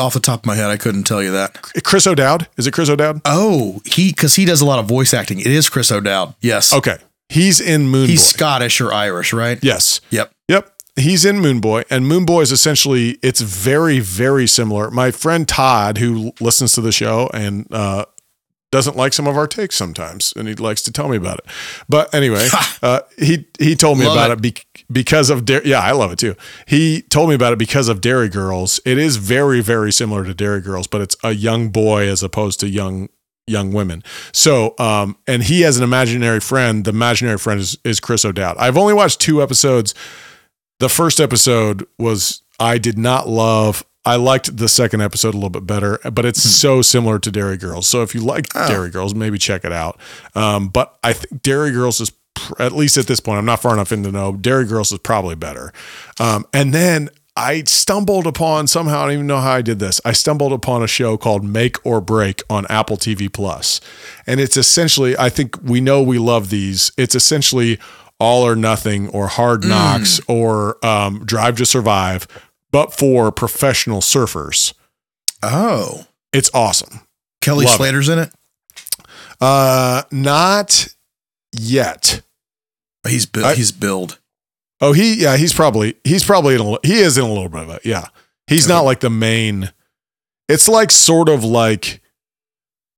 Off 0.01 0.14
the 0.14 0.20
top 0.20 0.40
of 0.40 0.46
my 0.46 0.55
head, 0.57 0.70
I 0.70 0.76
couldn't 0.76 1.05
tell 1.05 1.22
you 1.22 1.30
that. 1.32 1.61
Chris 1.84 2.07
O'Dowd 2.07 2.48
is 2.57 2.66
it 2.66 2.72
Chris 2.72 2.88
O'Dowd? 2.88 3.20
Oh, 3.24 3.80
he 3.84 4.09
because 4.11 4.34
he 4.36 4.44
does 4.44 4.61
a 4.61 4.66
lot 4.66 4.78
of 4.78 4.86
voice 4.86 5.12
acting. 5.14 5.38
It 5.40 5.46
is 5.46 5.68
Chris 5.68 5.92
O'Dowd. 5.92 6.34
Yes. 6.40 6.72
Okay, 6.72 6.96
he's 7.28 7.61
in 7.61 7.88
Moon 7.88 8.09
He's 8.09 8.20
Boy. 8.20 8.36
Scottish 8.36 8.80
or 8.80 8.92
Irish, 8.92 9.32
right? 9.32 9.59
Yes. 9.62 10.01
Yep. 10.11 10.32
Yep. 10.48 10.72
He's 10.96 11.24
in 11.24 11.36
Moone 11.36 11.61
Boy, 11.61 11.84
and 11.88 12.05
Moone 12.07 12.26
Boy 12.26 12.40
is 12.42 12.51
essentially 12.53 13.18
it's 13.22 13.40
very, 13.40 14.01
very 14.01 14.46
similar. 14.46 14.90
My 14.90 15.11
friend 15.12 15.46
Todd, 15.46 15.98
who 15.98 16.32
listens 16.40 16.72
to 16.74 16.80
the 16.80 16.92
show 16.92 17.30
and 17.32 17.66
uh, 17.72 18.07
doesn't 18.73 18.97
like 18.97 19.12
some 19.12 19.27
of 19.27 19.37
our 19.37 19.47
takes 19.47 19.75
sometimes, 19.75 20.33
and 20.37 20.47
he 20.47 20.55
likes 20.55 20.83
to 20.83 20.93
tell 20.93 21.09
me 21.09 21.16
about 21.16 21.39
it. 21.39 21.47
But 21.89 22.14
anyway, 22.14 22.49
uh, 22.83 23.01
he 23.18 23.47
he 23.59 23.75
told 23.75 23.99
me 23.99 24.07
Love 24.07 24.16
about 24.16 24.31
it. 24.31 24.33
it, 24.35 24.43
be- 24.43 24.85
because 24.93 25.31
of 25.31 25.45
Dar- 25.45 25.62
yeah, 25.64 25.81
I 25.81 25.93
love 25.93 26.12
it 26.12 26.18
too. 26.18 26.35
He 26.66 27.03
told 27.03 27.29
me 27.29 27.35
about 27.35 27.53
it 27.53 27.59
because 27.59 27.89
of 27.89 28.01
Derry 28.01 28.29
Girls. 28.29 28.81
It 28.85 28.99
is 28.99 29.16
very, 29.16 29.61
very 29.61 29.93
similar 29.93 30.25
to 30.25 30.35
Derry 30.35 30.61
Girls, 30.61 30.87
but 30.87 31.01
it's 31.01 31.16
a 31.25 31.33
young 31.33 31.68
boy 31.71 32.09
as 32.09 32.23
opposed 32.23 32.61
to 32.61 32.68
young 32.68 33.09
young 33.47 33.73
women. 33.73 34.05
So, 34.33 34.75
um, 34.79 35.16
and 35.27 35.43
he 35.43 35.62
has 35.62 35.77
an 35.77 35.83
imaginary 35.83 36.39
friend. 36.41 36.85
The 36.85 36.91
imaginary 36.91 37.39
friend 37.39 37.61
is, 37.61 37.77
is 37.85 37.99
Chris 37.99 38.25
O'Dowd. 38.25 38.57
I've 38.59 38.77
only 38.77 38.95
watched 38.95 39.21
two 39.21 39.43
episodes. 39.43 39.95
The 40.79 40.89
first 40.89 41.21
episode 41.21 41.85
was 41.99 42.43
I 42.61 42.79
did 42.79 42.97
not 42.97 43.29
love. 43.29 43.85
I 44.05 44.16
liked 44.16 44.57
the 44.57 44.68
second 44.68 45.03
episode 45.03 45.34
a 45.34 45.36
little 45.36 45.51
bit 45.51 45.66
better, 45.66 45.98
but 46.12 46.24
it's 46.24 46.42
so 46.42 46.80
similar 46.82 47.18
to 47.18 47.30
Derry 47.30 47.57
Girls. 47.59 47.86
So 47.86 48.03
if 48.03 48.14
you 48.14 48.20
like 48.22 48.46
Oh. 48.55 48.66
Derry 48.68 48.90
Girls, 48.90 49.14
maybe 49.14 49.36
check 49.38 49.64
it 49.64 49.72
out. 49.72 49.98
Um, 50.34 50.68
but 50.68 50.98
I 51.05 51.12
think 51.12 51.42
Derry 51.42 51.70
Girls 51.70 52.01
is 52.01 52.11
pr- 52.34 52.62
at 52.62 52.72
least 52.72 52.96
at 52.96 53.07
this 53.07 53.20
point. 53.20 53.38
I'm 53.38 53.44
not 53.44 53.61
far 53.61 53.74
enough 53.74 53.92
in 53.92 54.03
to 54.05 54.12
know. 54.12 54.32
Derry 54.32 54.64
Girls 54.64 54.90
is 54.92 54.98
probably 55.01 55.34
better. 55.34 55.72
Um, 56.18 56.46
and 56.55 56.72
then 56.72 57.11
I 57.36 57.62
stumbled 57.64 58.26
upon 58.26 58.66
somehow. 58.66 59.01
I 59.01 59.05
don't 59.05 59.12
even 59.12 59.26
know 59.26 59.38
how 59.40 59.53
I 59.53 59.62
did 59.62 59.78
this. 59.78 60.01
I 60.05 60.12
stumbled 60.12 60.53
upon 60.53 60.82
a 60.82 60.86
show 60.88 61.16
called 61.16 61.44
Make 61.44 61.76
or 61.86 62.01
Break 62.01 62.42
on 62.51 62.66
Apple 62.68 62.96
TV 62.96 63.32
Plus, 63.32 63.80
and 64.26 64.40
it's 64.40 64.57
essentially. 64.57 65.16
I 65.16 65.28
think 65.28 65.57
we 65.62 65.80
know 65.80 66.03
we 66.03 66.18
love 66.18 66.51
these. 66.51 66.90
It's 66.96 67.14
essentially 67.14 67.78
all 68.18 68.42
or 68.46 68.57
nothing 68.57 69.09
or 69.11 69.28
hard 69.28 69.64
knocks 69.64 70.20
or 70.28 70.84
um, 70.84 71.24
drive 71.24 71.57
to 71.57 71.64
survive, 71.64 72.26
but 72.71 72.93
for 72.95 73.31
professional 73.33 74.01
surfers. 74.01 74.73
Oh, 75.43 76.07
It's 76.33 76.51
awesome. 76.55 77.01
Kelly 77.41 77.64
Love 77.64 77.75
it. 77.75 77.77
Slater's 77.79 78.09
in 78.09 78.18
it. 78.18 78.33
Uh, 79.41 80.03
not 80.11 80.89
yet. 81.53 82.21
He's 83.09 83.27
bi- 83.27 83.43
I- 83.43 83.55
he's 83.55 83.73
billed. 83.73 84.18
Oh, 84.83 84.93
he 84.93 85.14
yeah, 85.23 85.37
he's 85.37 85.53
probably 85.53 85.97
he's 86.05 86.25
probably 86.25 86.55
in 86.55 86.61
a, 86.62 86.77
he 86.87 87.01
is 87.01 87.18
in 87.18 87.25
a 87.25 87.29
little 87.29 87.49
bit 87.51 87.62
of 87.64 87.71
it. 87.71 87.83
Yeah, 87.85 88.07
he's 88.47 88.66
not 88.68 88.85
like 88.85 89.01
the 89.01 89.11
main. 89.11 89.73
It's 90.49 90.68
like 90.68 90.91
sort 90.91 91.29
of 91.29 91.45
like 91.45 92.01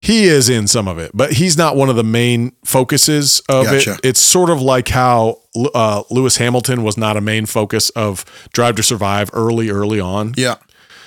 he 0.02 0.24
is 0.24 0.48
in 0.48 0.66
some 0.66 0.88
of 0.88 0.98
it, 0.98 1.12
but 1.14 1.34
he's 1.34 1.56
not 1.56 1.76
one 1.76 1.88
of 1.88 1.94
the 1.94 2.02
main 2.02 2.52
focuses 2.64 3.40
of 3.48 3.66
Gotcha. 3.66 3.94
it. 3.94 4.00
It's 4.02 4.20
sort 4.20 4.50
of 4.50 4.60
like 4.60 4.88
how 4.88 5.38
uh, 5.74 6.02
Lewis 6.10 6.38
Hamilton 6.38 6.82
was 6.82 6.96
not 6.96 7.16
a 7.16 7.20
main 7.20 7.46
focus 7.46 7.88
of 7.90 8.24
Drive 8.52 8.74
to 8.76 8.82
Survive 8.82 9.30
early, 9.32 9.70
early 9.70 10.00
on. 10.00 10.34
Yeah, 10.36 10.56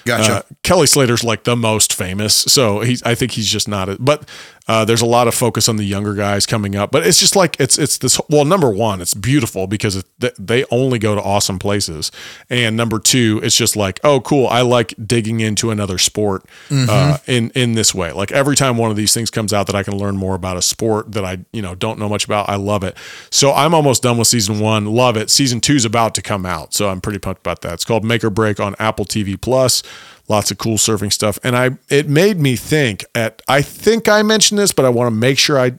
gotcha. 0.06 0.34
Uh, 0.34 0.42
Kelly 0.64 0.88
Slater's 0.88 1.26
like 1.26 1.44
the 1.44 1.58
most 1.58 1.92
famous, 1.94 2.34
so 2.34 2.80
he's. 2.80 3.04
I 3.04 3.16
think 3.16 3.34
he's 3.34 3.48
just 3.50 3.68
not. 3.68 3.90
A, 3.90 3.98
but 4.00 4.30
uh, 4.68 4.84
there's 4.84 5.02
a 5.02 5.06
lot 5.06 5.28
of 5.28 5.36
focus 5.36 5.70
on 5.70 5.76
the 5.76 5.84
younger 5.84 6.14
guys 6.14 6.46
coming 6.46 6.76
up. 6.76 6.92
But 6.92 7.06
it's 7.06 7.20
just 7.20 7.36
like 7.36 7.60
it's 7.60 7.78
it's 7.78 7.98
this. 8.00 8.20
Well, 8.30 8.46
number 8.46 8.70
one, 8.70 9.00
it's 9.02 9.14
beautiful 9.14 9.68
because 9.68 9.98
it, 9.98 10.06
they 10.40 10.66
only 10.72 10.98
go 10.98 11.14
to 11.14 11.22
awesome 11.22 11.60
places, 11.60 12.12
and 12.50 12.76
number 12.76 13.00
two, 13.00 13.40
it's 13.44 13.56
just 13.56 13.76
like 13.76 14.00
oh 14.04 14.22
cool. 14.22 14.48
I 14.48 14.62
like 14.62 14.94
digging 15.06 15.40
into 15.40 15.70
another 15.70 15.98
sport 15.98 16.46
uh, 16.72 17.18
in 17.28 17.52
in 17.52 17.74
this 17.74 17.94
way. 17.94 18.12
Like 18.12 18.32
every 18.32 18.56
time 18.56 18.78
one 18.78 18.90
of 18.90 18.98
these 18.98 19.14
things 19.14 19.30
comes 19.30 19.54
out 19.54 19.68
that 19.68 19.76
I 19.76 19.84
can 19.84 19.98
learn 19.98 20.18
more 20.18 20.36
about 20.36 20.58
a 20.58 20.62
sport 20.62 21.12
that 21.12 21.24
I 21.24 21.46
you 21.54 21.62
know 21.62 21.76
don't 21.76 22.00
know 22.00 22.10
much 22.10 22.26
about, 22.26 22.50
I 22.50 22.56
love 22.56 22.84
it. 22.84 22.98
So 23.30 23.54
I'm 23.54 23.74
almost 23.74 24.02
done 24.02 24.18
with 24.18 24.28
season 24.28 24.60
one. 24.60 24.86
Love 24.86 25.16
it. 25.16 25.30
Season 25.30 25.62
two's 25.62 25.86
about 25.86 26.16
to 26.16 26.22
come 26.22 26.46
out, 26.46 26.74
so 26.74 26.90
I'm 26.90 27.02
pretty 27.02 27.20
pumped 27.20 27.42
about 27.42 27.62
that. 27.62 27.74
It's 27.74 27.86
called 27.86 28.04
Make 28.04 28.24
or 28.24 28.32
Break 28.32 28.60
on 28.60 28.76
Apple 28.80 29.06
TV 29.06 29.40
Plus 29.40 29.84
lots 30.28 30.52
of 30.52 30.58
cool 30.58 30.78
surfing 30.78 31.12
stuff. 31.12 31.40
And 31.44 31.56
i 31.56 31.72
it 31.90 32.10
made 32.10 32.40
me 32.40 32.56
think 32.56 33.06
at 33.14 33.42
i 33.48 33.62
think 33.62 34.08
i 34.08 34.24
mentioned 34.24 34.60
this 34.60 34.72
but 34.72 34.86
i 34.86 34.90
want 34.90 35.08
to 35.08 35.16
make 35.16 35.38
sure 35.38 35.60
i 35.60 35.74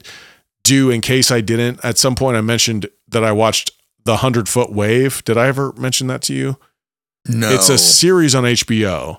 do 0.62 0.90
in 0.90 1.00
case 1.00 1.30
i 1.30 1.40
didn't. 1.40 1.84
At 1.84 1.98
some 1.98 2.14
point 2.14 2.36
i 2.36 2.40
mentioned 2.40 2.88
that 3.08 3.24
i 3.24 3.32
watched 3.32 3.70
the 4.04 4.12
100 4.12 4.48
foot 4.48 4.72
wave. 4.72 5.24
Did 5.24 5.36
i 5.36 5.46
ever 5.46 5.72
mention 5.74 6.06
that 6.08 6.22
to 6.22 6.34
you? 6.34 6.58
No, 7.28 7.50
it's 7.50 7.68
a 7.68 7.78
series 7.78 8.34
on 8.34 8.44
hbo 8.44 9.18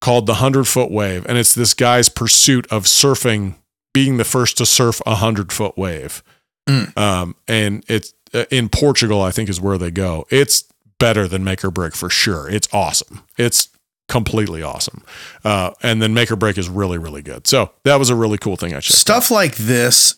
called 0.00 0.26
the 0.26 0.34
100 0.34 0.64
foot 0.64 0.90
wave 0.90 1.26
and 1.26 1.36
it's 1.38 1.54
this 1.54 1.74
guy's 1.74 2.08
pursuit 2.08 2.66
of 2.70 2.84
surfing 2.84 3.56
being 3.92 4.16
the 4.16 4.24
first 4.24 4.58
to 4.58 4.66
surf 4.66 5.00
a 5.06 5.10
100 5.10 5.52
foot 5.52 5.76
wave. 5.76 6.22
Mm. 6.68 6.96
um, 6.98 7.36
and 7.46 7.84
it's 7.86 8.12
uh, 8.34 8.44
in 8.50 8.68
portugal 8.68 9.22
i 9.22 9.30
think 9.30 9.48
is 9.48 9.60
where 9.60 9.78
they 9.78 9.90
go. 9.90 10.26
It's 10.30 10.64
better 10.98 11.28
than 11.28 11.44
make 11.44 11.64
or 11.64 11.70
break 11.70 11.94
for 11.94 12.10
sure. 12.10 12.48
It's 12.48 12.68
awesome. 12.72 13.22
It's 13.36 13.68
completely 14.08 14.62
awesome. 14.62 15.02
Uh, 15.44 15.72
and 15.82 16.00
then 16.00 16.14
Make 16.14 16.30
or 16.30 16.36
Break 16.36 16.58
is 16.58 16.68
really, 16.68 16.98
really 16.98 17.22
good. 17.22 17.46
So 17.46 17.72
that 17.84 17.96
was 17.96 18.10
a 18.10 18.14
really 18.14 18.38
cool 18.38 18.56
thing 18.56 18.72
I 18.72 18.80
checked. 18.80 18.98
stuff 18.98 19.30
like 19.30 19.56
this 19.56 20.16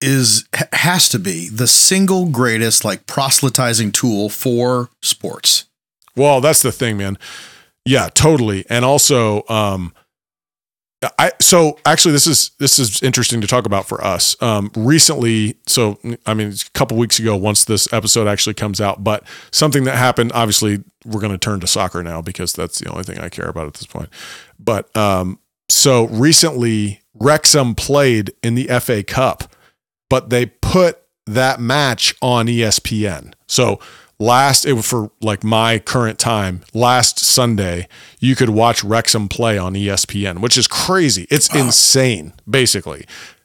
is 0.00 0.48
has 0.72 1.08
to 1.10 1.18
be 1.18 1.48
the 1.48 1.66
single 1.66 2.26
greatest 2.28 2.84
like 2.84 3.06
proselytizing 3.06 3.92
tool 3.92 4.28
for 4.28 4.90
sports. 5.00 5.66
Well, 6.16 6.40
that's 6.40 6.62
the 6.62 6.72
thing, 6.72 6.96
man. 6.96 7.18
Yeah, 7.84 8.08
totally. 8.12 8.64
And 8.68 8.84
also, 8.84 9.44
um, 9.48 9.94
I 11.18 11.32
so 11.40 11.78
actually 11.84 12.12
this 12.12 12.26
is 12.26 12.50
this 12.58 12.78
is 12.78 13.02
interesting 13.02 13.40
to 13.40 13.46
talk 13.46 13.66
about 13.66 13.86
for 13.86 14.02
us. 14.04 14.40
Um, 14.40 14.70
recently, 14.76 15.56
so 15.66 15.98
I 16.26 16.34
mean, 16.34 16.50
a 16.50 16.78
couple 16.78 16.96
weeks 16.96 17.18
ago, 17.18 17.36
once 17.36 17.64
this 17.64 17.92
episode 17.92 18.28
actually 18.28 18.54
comes 18.54 18.80
out, 18.80 19.02
but 19.02 19.24
something 19.50 19.84
that 19.84 19.96
happened. 19.96 20.32
Obviously, 20.34 20.82
we're 21.04 21.20
going 21.20 21.32
to 21.32 21.38
turn 21.38 21.60
to 21.60 21.66
soccer 21.66 22.02
now 22.02 22.22
because 22.22 22.52
that's 22.52 22.78
the 22.78 22.88
only 22.90 23.02
thing 23.02 23.18
I 23.18 23.28
care 23.28 23.48
about 23.48 23.66
at 23.66 23.74
this 23.74 23.86
point. 23.86 24.10
But 24.58 24.94
um, 24.96 25.38
so 25.68 26.06
recently, 26.08 27.00
Wrexham 27.14 27.74
played 27.74 28.32
in 28.42 28.54
the 28.54 28.66
FA 28.80 29.02
Cup, 29.02 29.52
but 30.08 30.30
they 30.30 30.46
put 30.46 30.98
that 31.26 31.60
match 31.60 32.14
on 32.22 32.46
ESPN. 32.46 33.34
So 33.46 33.80
last 34.22 34.64
it 34.64 34.82
for 34.84 35.10
like 35.20 35.42
my 35.42 35.78
current 35.78 36.18
time 36.18 36.60
last 36.72 37.18
sunday 37.18 37.88
you 38.20 38.34
could 38.36 38.50
watch 38.50 38.84
wrexham 38.84 39.28
play 39.28 39.58
on 39.58 39.74
espn 39.74 40.40
which 40.40 40.56
is 40.56 40.66
crazy. 40.68 41.26
It's 41.30 41.48
insane 41.54 42.32
basically. 42.48 43.04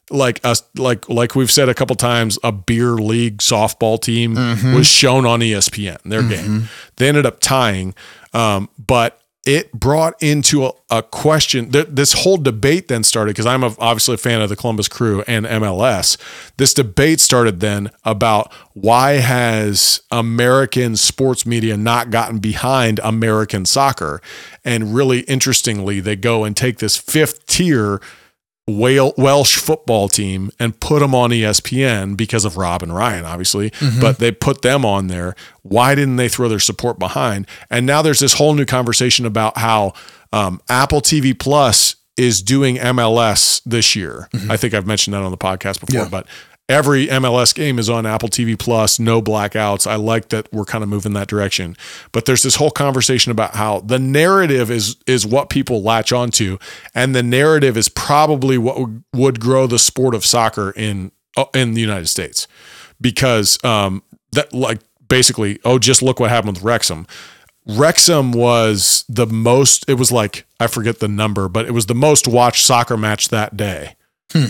Like 0.10 0.40
us 0.46 0.64
like 0.78 1.10
like 1.10 1.36
we've 1.36 1.52
said 1.52 1.68
a 1.68 1.74
couple 1.74 1.96
times 1.96 2.40
a 2.44 2.52
beer 2.52 2.94
league 2.94 3.38
softball 3.40 4.00
team 4.02 4.36
was 4.76 4.88
shown 4.88 5.26
on 5.26 5.42
espn 5.42 5.98
their 6.04 6.24
game. 6.24 6.70
They 6.96 7.08
ended 7.10 7.26
up 7.26 7.40
tying 7.40 7.94
um, 8.34 8.70
but 8.78 9.20
it 9.48 9.72
brought 9.72 10.22
into 10.22 10.66
a, 10.66 10.72
a 10.90 11.02
question 11.02 11.72
th- 11.72 11.88
this 11.90 12.14
whole 12.14 12.38
debate 12.38 12.88
then 12.88 13.04
started 13.04 13.32
because 13.32 13.46
i'm 13.46 13.64
a, 13.64 13.74
obviously 13.80 14.14
a 14.14 14.18
fan 14.18 14.42
of 14.42 14.50
the 14.50 14.56
columbus 14.56 14.88
crew 14.88 15.24
and 15.28 15.46
mls 15.46 16.18
this 16.58 16.74
debate 16.74 17.20
started 17.20 17.60
then 17.60 17.90
about 18.04 18.52
why 18.74 19.14
has 19.14 20.02
american 20.12 20.96
sports 20.96 21.46
media 21.46 21.76
not 21.78 22.10
gotten 22.12 22.40
behind 22.40 23.00
american 23.04 23.66
soccer? 23.66 24.22
And 24.66 24.94
really 24.94 25.22
interestingly 25.22 26.00
they 26.00 26.16
go 26.16 26.44
and 26.44 26.56
take 26.56 26.80
this 26.80 26.98
fifth 26.98 27.46
tier 27.46 28.02
Welsh 28.68 29.56
football 29.58 30.10
team 30.10 30.52
and 30.60 30.78
put 30.80 31.00
them 31.00 31.16
on 31.16 31.30
ESPN 31.30 32.18
because 32.18 32.44
of 32.46 32.58
Rob 32.58 32.84
and 32.84 32.94
Ryan, 32.94 33.24
obviously, 33.26 33.72
but 34.02 34.20
they 34.20 34.32
put 34.32 34.62
them 34.62 34.84
on 34.86 35.08
there. 35.08 35.36
Why 35.64 35.96
didn't 35.96 36.18
they 36.18 36.28
throw 36.30 36.50
their 36.50 36.60
support 36.60 37.00
behind? 37.00 37.48
And 37.70 37.86
now 37.86 38.02
there's 38.02 38.20
this 38.20 38.34
whole 38.34 38.54
new 38.54 38.66
conversation 38.66 39.26
about 39.26 39.58
how 39.58 39.94
um, 40.34 40.62
Apple 40.70 41.00
TV 41.02 41.38
Plus 41.38 41.96
is 42.18 42.42
doing 42.42 42.76
MLS 42.78 43.62
this 43.66 43.96
year. 43.96 44.28
I 44.50 44.58
think 44.58 44.74
I've 44.74 44.88
mentioned 44.88 45.14
that 45.14 45.22
on 45.24 45.32
the 45.32 45.38
podcast 45.38 45.80
before, 45.80 46.02
Yeah. 46.04 46.10
but 46.10 46.28
every 46.70 47.08
MLS 47.08 47.54
game 47.54 47.80
is 47.80 47.90
on 47.90 48.06
Apple 48.06 48.30
TV 48.30 48.58
Plus, 48.58 49.00
no 49.00 49.22
blackouts. 49.22 49.88
I 49.88 49.96
like 49.96 50.30
that 50.30 50.52
we're 50.52 50.66
kind 50.66 50.84
of 50.84 50.90
moving 50.90 51.14
that 51.14 51.28
direction. 51.28 51.76
But 52.12 52.26
there's 52.26 52.44
this 52.44 52.56
whole 52.56 52.72
conversation 52.72 53.32
about 53.32 53.56
how 53.56 53.80
the 53.82 54.00
narrative 54.00 54.70
is 54.70 54.98
is 55.06 55.26
what 55.26 55.50
people 55.50 55.82
latch 55.82 56.12
onto, 56.12 56.58
and 56.94 57.16
the 57.16 57.24
narrative 57.24 57.78
is 57.78 57.90
probably 57.90 58.58
what 58.58 58.78
would- 59.14 59.38
grow 59.38 59.68
the 59.68 59.78
sport 59.78 60.16
of 60.16 60.26
soccer 60.26 60.72
in 60.72 61.12
uh, 61.36 61.46
in 61.54 61.74
the 61.74 61.82
United 61.82 62.08
States, 62.08 62.48
because 63.00 63.64
um 63.64 64.02
that 64.32 64.52
like 64.54 64.80
basically 65.08 65.60
oh 65.64 65.78
just 65.78 66.02
look 66.02 66.20
what 66.20 66.30
happened 66.30 66.56
with 66.56 66.64
Wrexham. 66.64 67.06
Wrexham 67.68 68.32
was 68.32 69.04
the 69.10 69.28
most. 69.28 69.88
It 69.90 69.96
was 69.96 70.12
like 70.12 70.46
I 70.60 70.68
forget 70.68 71.00
the 71.00 71.08
number, 71.08 71.48
but 71.50 71.66
it 71.66 71.72
was 71.72 71.86
the 71.86 71.94
most 71.94 72.28
watched 72.28 72.66
soccer 72.66 72.98
match 72.98 73.28
that 73.30 73.56
day 73.58 73.97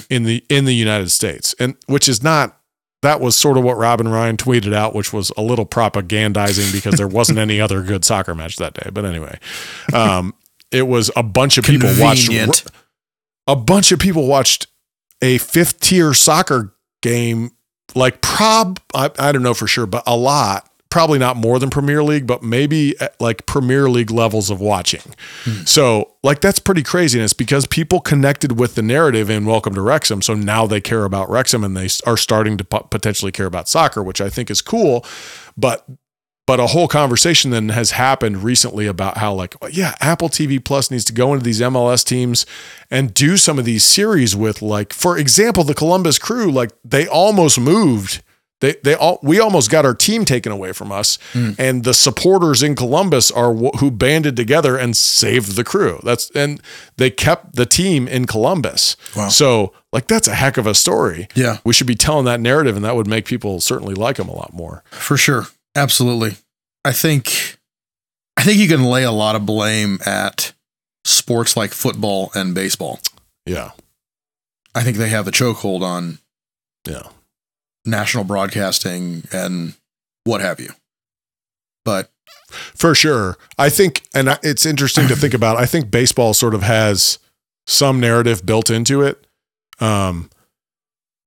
in 0.10 0.24
the 0.24 0.44
in 0.50 0.66
the 0.66 0.74
United 0.76 1.10
States, 1.12 1.56
and 1.60 1.76
which 1.88 2.08
is 2.08 2.24
not. 2.24 2.54
That 3.04 3.22
was 3.22 3.36
sort 3.36 3.60
of 3.60 3.64
what 3.64 3.78
Robin 3.78 4.08
Ryan 4.08 4.38
tweeted 4.38 4.74
out, 4.74 4.96
which 4.96 5.14
was 5.14 5.32
a 5.38 5.42
little 5.44 5.68
propagandizing 5.68 6.74
because 6.74 6.96
there 6.96 7.08
wasn't 7.08 7.38
any 7.38 7.62
other 7.62 7.84
good 7.84 8.04
soccer 8.04 8.34
match 8.34 8.56
that 8.56 8.74
day. 8.74 8.90
But 8.92 9.06
anyway, 9.06 9.38
um, 9.94 10.34
it 10.72 10.88
was 10.88 11.12
a 11.16 11.22
bunch 11.22 11.60
of 11.60 11.64
people 11.64 11.90
watched. 12.02 12.28
A 13.46 13.56
bunch 13.56 13.92
of 13.92 14.00
people 14.00 14.26
watched 14.26 14.66
a 15.22 15.38
fifth 15.38 15.80
tier 15.80 16.16
soccer 16.16 16.76
game, 17.04 17.52
like 17.94 18.20
prob 18.22 18.80
I, 18.96 19.12
I 19.20 19.32
don't 19.32 19.44
know 19.44 19.54
for 19.54 19.68
sure, 19.68 19.86
but 19.86 20.04
a 20.08 20.18
lot. 20.18 20.68
Probably 20.98 21.20
not 21.20 21.38
more 21.38 21.60
than 21.60 21.70
Premier 21.70 22.02
League, 22.02 22.26
but 22.26 22.42
maybe 22.42 22.96
like 23.20 23.46
Premier 23.46 23.88
League 23.88 24.10
levels 24.10 24.50
of 24.50 24.60
watching. 24.60 25.04
So, 25.64 26.16
like, 26.24 26.42
that's 26.42 26.58
pretty 26.58 26.82
craziness 26.82 27.34
because 27.34 27.68
people 27.68 28.00
connected 28.00 28.58
with 28.58 28.74
the 28.74 28.82
narrative 28.82 29.30
in 29.30 29.46
Welcome 29.46 29.76
to 29.76 29.82
Wrexham. 29.82 30.24
So 30.24 30.34
now 30.34 30.66
they 30.66 30.82
care 30.82 31.04
about 31.04 31.30
Wrexham 31.30 31.64
and 31.64 31.78
they 31.78 31.88
are 32.08 32.18
starting 32.18 32.58
to 32.58 32.64
po- 32.64 32.88
potentially 32.90 33.32
care 33.32 33.46
about 33.46 33.70
soccer, 33.70 34.02
which 34.02 34.20
I 34.20 34.30
think 34.30 34.50
is 34.50 34.60
cool. 34.60 35.06
But 35.56 35.88
but 36.48 36.60
a 36.60 36.66
whole 36.66 36.88
conversation 36.88 37.52
then 37.52 37.70
has 37.70 37.92
happened 37.92 38.44
recently 38.44 38.88
about 38.88 39.18
how 39.20 39.34
like 39.36 39.56
oh, 39.62 39.68
yeah 39.68 39.94
apple 40.00 40.30
tv 40.30 40.64
plus 40.64 40.90
needs 40.90 41.04
to 41.04 41.14
go 41.14 41.34
into 41.34 41.44
these 41.44 41.60
mls 41.60 42.04
teams 42.06 42.46
and 42.90 43.14
do 43.14 43.36
some 43.38 43.60
of 43.60 43.66
these 43.66 43.84
series 43.84 44.34
with 44.34 44.62
like 44.62 44.94
for 44.94 45.18
example 45.18 45.64
the 45.66 45.74
columbus 45.74 46.18
crew 46.18 46.50
like 46.50 46.72
they 46.86 47.06
almost 47.06 47.60
moved 47.60 48.24
they 48.60 48.76
they 48.84 48.94
all 48.96 49.20
we 49.22 49.40
almost 49.40 49.70
got 49.70 49.86
our 49.86 49.94
team 49.94 50.26
taken 50.26 50.52
away 50.52 50.72
from 50.74 50.92
us 50.92 51.18
mm. 51.34 51.56
and 51.60 51.84
the 51.84 51.94
supporters 51.94 52.64
in 52.64 52.76
columbus 52.76 53.30
are 53.32 53.54
wh- 53.54 53.78
who 53.80 53.92
banded 53.92 54.36
together 54.36 54.78
and 54.78 54.98
saved 54.98 55.56
the 55.56 55.64
crew 55.64 56.00
that's 56.04 56.30
and 56.32 56.62
they 56.98 57.10
kept 57.12 57.56
the 57.56 57.66
team 57.66 58.08
in 58.08 58.26
columbus 58.26 58.96
Wow. 59.16 59.30
so 59.30 59.74
like 59.94 60.08
that's 60.08 60.28
a 60.28 60.34
heck 60.36 60.58
of 60.58 60.66
a 60.68 60.74
story 60.74 61.28
Yeah. 61.36 61.58
we 61.64 61.74
should 61.74 61.88
be 61.88 61.96
telling 61.96 62.26
that 62.26 62.40
narrative 62.42 62.76
and 62.76 62.84
that 62.84 62.96
would 62.96 63.08
make 63.08 63.26
people 63.26 63.62
certainly 63.62 63.94
like 63.94 64.16
them 64.18 64.28
a 64.30 64.36
lot 64.36 64.54
more 64.54 64.84
For 64.92 65.18
sure. 65.18 65.48
Absolutely. 65.76 66.38
I 66.84 66.94
think 66.94 67.58
I 68.38 68.44
think 68.44 68.58
you 68.60 68.68
can 68.68 68.84
lay 68.84 69.04
a 69.04 69.12
lot 69.12 69.36
of 69.36 69.46
blame 69.46 70.00
at 70.06 70.54
sports 71.06 71.56
like 71.56 71.72
football 71.74 72.32
and 72.34 72.56
baseball. 72.56 73.00
yeah 73.46 73.72
I 74.74 74.82
think 74.84 74.98
they 74.98 75.10
have 75.10 75.28
a 75.28 75.32
chokehold 75.32 75.82
on 75.82 76.18
yeah 76.88 77.04
national 77.88 78.24
broadcasting 78.24 79.24
and 79.32 79.74
what 80.26 80.42
have 80.42 80.60
you. 80.60 80.70
But 81.86 82.12
For 82.76 82.94
sure. 82.94 83.38
I 83.58 83.70
think, 83.70 84.04
and 84.14 84.38
it's 84.44 84.66
interesting 84.66 85.08
to 85.08 85.16
think 85.16 85.34
about. 85.34 85.58
I 85.58 85.66
think 85.66 85.90
baseball 85.90 86.34
sort 86.34 86.54
of 86.54 86.64
has 86.64 87.20
some 87.66 88.00
narrative 88.00 88.46
built 88.46 88.70
into 88.70 89.02
it. 89.02 89.26
Um, 89.80 90.30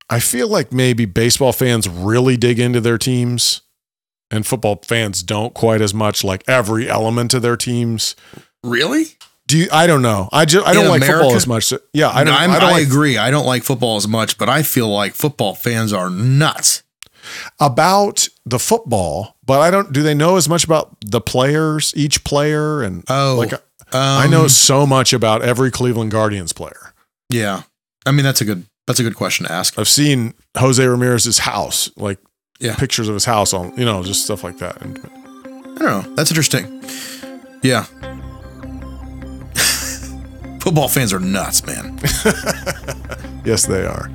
I 0.09 0.19
feel 0.19 0.47
like 0.47 0.71
maybe 0.71 1.05
baseball 1.05 1.53
fans 1.53 1.87
really 1.87 2.37
dig 2.37 2.59
into 2.59 2.81
their 2.81 2.97
teams 2.97 3.61
and 4.31 4.47
football 4.47 4.79
fans 4.83 5.21
don't 5.23 5.53
quite 5.53 5.81
as 5.81 5.93
much 5.93 6.23
like 6.23 6.43
every 6.47 6.89
element 6.89 7.33
of 7.33 7.41
their 7.41 7.57
teams. 7.57 8.15
really? 8.63 9.05
Do 9.51 9.57
you, 9.57 9.67
I 9.71 9.85
don't 9.85 10.01
know. 10.01 10.29
I 10.31 10.45
just, 10.45 10.65
I 10.65 10.73
don't 10.73 10.85
In 10.85 10.91
like 10.91 11.03
football 11.03 11.33
as 11.35 11.45
much. 11.45 11.73
Yeah. 11.93 12.09
I 12.09 12.23
don't, 12.23 12.33
I'm- 12.33 12.51
I 12.51 12.59
don't 12.59 12.69
I 12.69 12.71
like 12.71 12.87
agree. 12.87 13.17
I 13.17 13.31
don't 13.31 13.45
like 13.45 13.63
football 13.63 13.97
as 13.97 14.07
much, 14.07 14.37
but 14.37 14.47
I 14.47 14.63
feel 14.63 14.87
like 14.87 15.13
football 15.13 15.55
fans 15.55 15.91
are 15.91 16.09
nuts. 16.09 16.83
about 17.59 18.27
the 18.45 18.59
football, 18.59 19.35
but 19.45 19.59
I 19.59 19.69
don't, 19.69 19.91
do 19.91 20.03
they 20.03 20.13
know 20.13 20.37
as 20.37 20.47
much 20.47 20.63
about 20.63 20.95
the 21.01 21.19
players, 21.21 21.91
each 21.97 22.23
player? 22.23 22.81
And 22.81 23.03
Oh, 23.09 23.35
like, 23.37 23.53
I 23.93 24.27
know 24.27 24.43
um, 24.43 24.49
so 24.49 24.85
much 24.87 25.11
about 25.13 25.41
every 25.41 25.69
Cleveland 25.69 26.11
Guardians 26.11 26.53
player. 26.53 26.93
Yeah. 27.29 27.63
I 28.05 28.11
mean, 28.11 28.23
that's 28.23 28.39
a 28.41 28.45
good 28.45 28.65
that's 28.87 28.99
a 28.99 29.03
good 29.03 29.15
question 29.15 29.45
to 29.45 29.51
ask. 29.51 29.77
I've 29.77 29.87
seen 29.89 30.33
Jose 30.57 30.83
Ramirez's 30.85 31.39
house, 31.39 31.89
like 31.97 32.17
Yeah. 32.59 32.75
pictures 32.75 33.07
of 33.09 33.13
his 33.13 33.25
house 33.25 33.53
on, 33.53 33.77
you 33.77 33.85
know, 33.85 34.01
just 34.03 34.23
stuff 34.23 34.43
like 34.43 34.57
that. 34.59 34.81
And 34.81 34.97
I 35.03 35.49
don't 35.77 35.79
know. 35.81 36.15
That's 36.15 36.31
interesting. 36.31 36.83
Yeah. 37.63 37.85
Football 40.61 40.89
fans 40.89 41.11
are 41.11 41.19
nuts, 41.19 41.65
man. 41.65 41.97
yes, 43.43 43.65
they 43.65 43.83
are. 43.83 44.11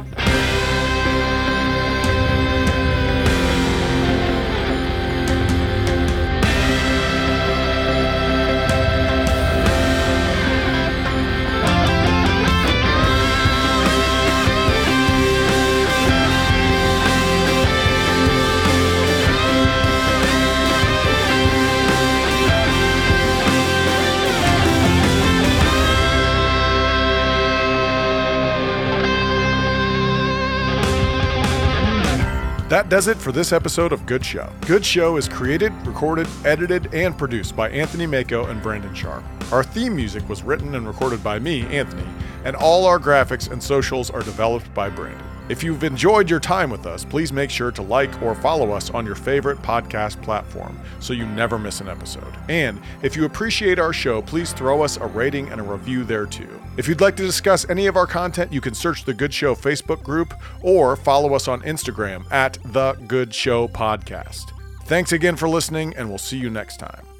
That 32.68 32.88
does 32.88 33.06
it 33.06 33.16
for 33.16 33.30
this 33.30 33.52
episode 33.52 33.92
of 33.92 34.06
Good 34.06 34.24
Show. 34.24 34.52
Good 34.62 34.84
Show 34.84 35.18
is 35.18 35.28
created, 35.28 35.72
recorded, 35.86 36.26
edited, 36.44 36.92
and 36.92 37.16
produced 37.16 37.54
by 37.54 37.70
Anthony 37.70 38.08
Mako 38.08 38.46
and 38.46 38.60
Brandon 38.60 38.92
Sharp. 38.92 39.22
Our 39.52 39.62
theme 39.62 39.94
music 39.94 40.28
was 40.28 40.42
written 40.42 40.74
and 40.74 40.84
recorded 40.84 41.22
by 41.22 41.38
me, 41.38 41.62
Anthony, 41.66 42.08
and 42.44 42.56
all 42.56 42.84
our 42.84 42.98
graphics 42.98 43.48
and 43.48 43.62
socials 43.62 44.10
are 44.10 44.22
developed 44.22 44.74
by 44.74 44.90
Brandon. 44.90 45.35
If 45.48 45.62
you've 45.62 45.84
enjoyed 45.84 46.28
your 46.28 46.40
time 46.40 46.70
with 46.70 46.86
us, 46.86 47.04
please 47.04 47.32
make 47.32 47.50
sure 47.50 47.70
to 47.70 47.82
like 47.82 48.20
or 48.20 48.34
follow 48.34 48.72
us 48.72 48.90
on 48.90 49.06
your 49.06 49.14
favorite 49.14 49.58
podcast 49.58 50.20
platform 50.22 50.78
so 50.98 51.12
you 51.12 51.24
never 51.24 51.56
miss 51.56 51.80
an 51.80 51.88
episode. 51.88 52.34
And 52.48 52.80
if 53.02 53.14
you 53.14 53.26
appreciate 53.26 53.78
our 53.78 53.92
show, 53.92 54.22
please 54.22 54.52
throw 54.52 54.82
us 54.82 54.96
a 54.96 55.06
rating 55.06 55.48
and 55.50 55.60
a 55.60 55.64
review 55.64 56.02
there 56.02 56.26
too. 56.26 56.60
If 56.76 56.88
you'd 56.88 57.00
like 57.00 57.16
to 57.16 57.22
discuss 57.22 57.68
any 57.70 57.86
of 57.86 57.96
our 57.96 58.08
content, 58.08 58.52
you 58.52 58.60
can 58.60 58.74
search 58.74 59.04
the 59.04 59.14
Good 59.14 59.32
Show 59.32 59.54
Facebook 59.54 60.02
group 60.02 60.34
or 60.62 60.96
follow 60.96 61.34
us 61.34 61.46
on 61.46 61.62
Instagram 61.62 62.30
at 62.32 62.58
The 62.64 62.94
Good 63.06 63.32
Show 63.32 63.68
Podcast. 63.68 64.52
Thanks 64.86 65.12
again 65.12 65.36
for 65.36 65.48
listening, 65.48 65.94
and 65.96 66.08
we'll 66.08 66.18
see 66.18 66.38
you 66.38 66.50
next 66.50 66.78
time. 66.78 67.15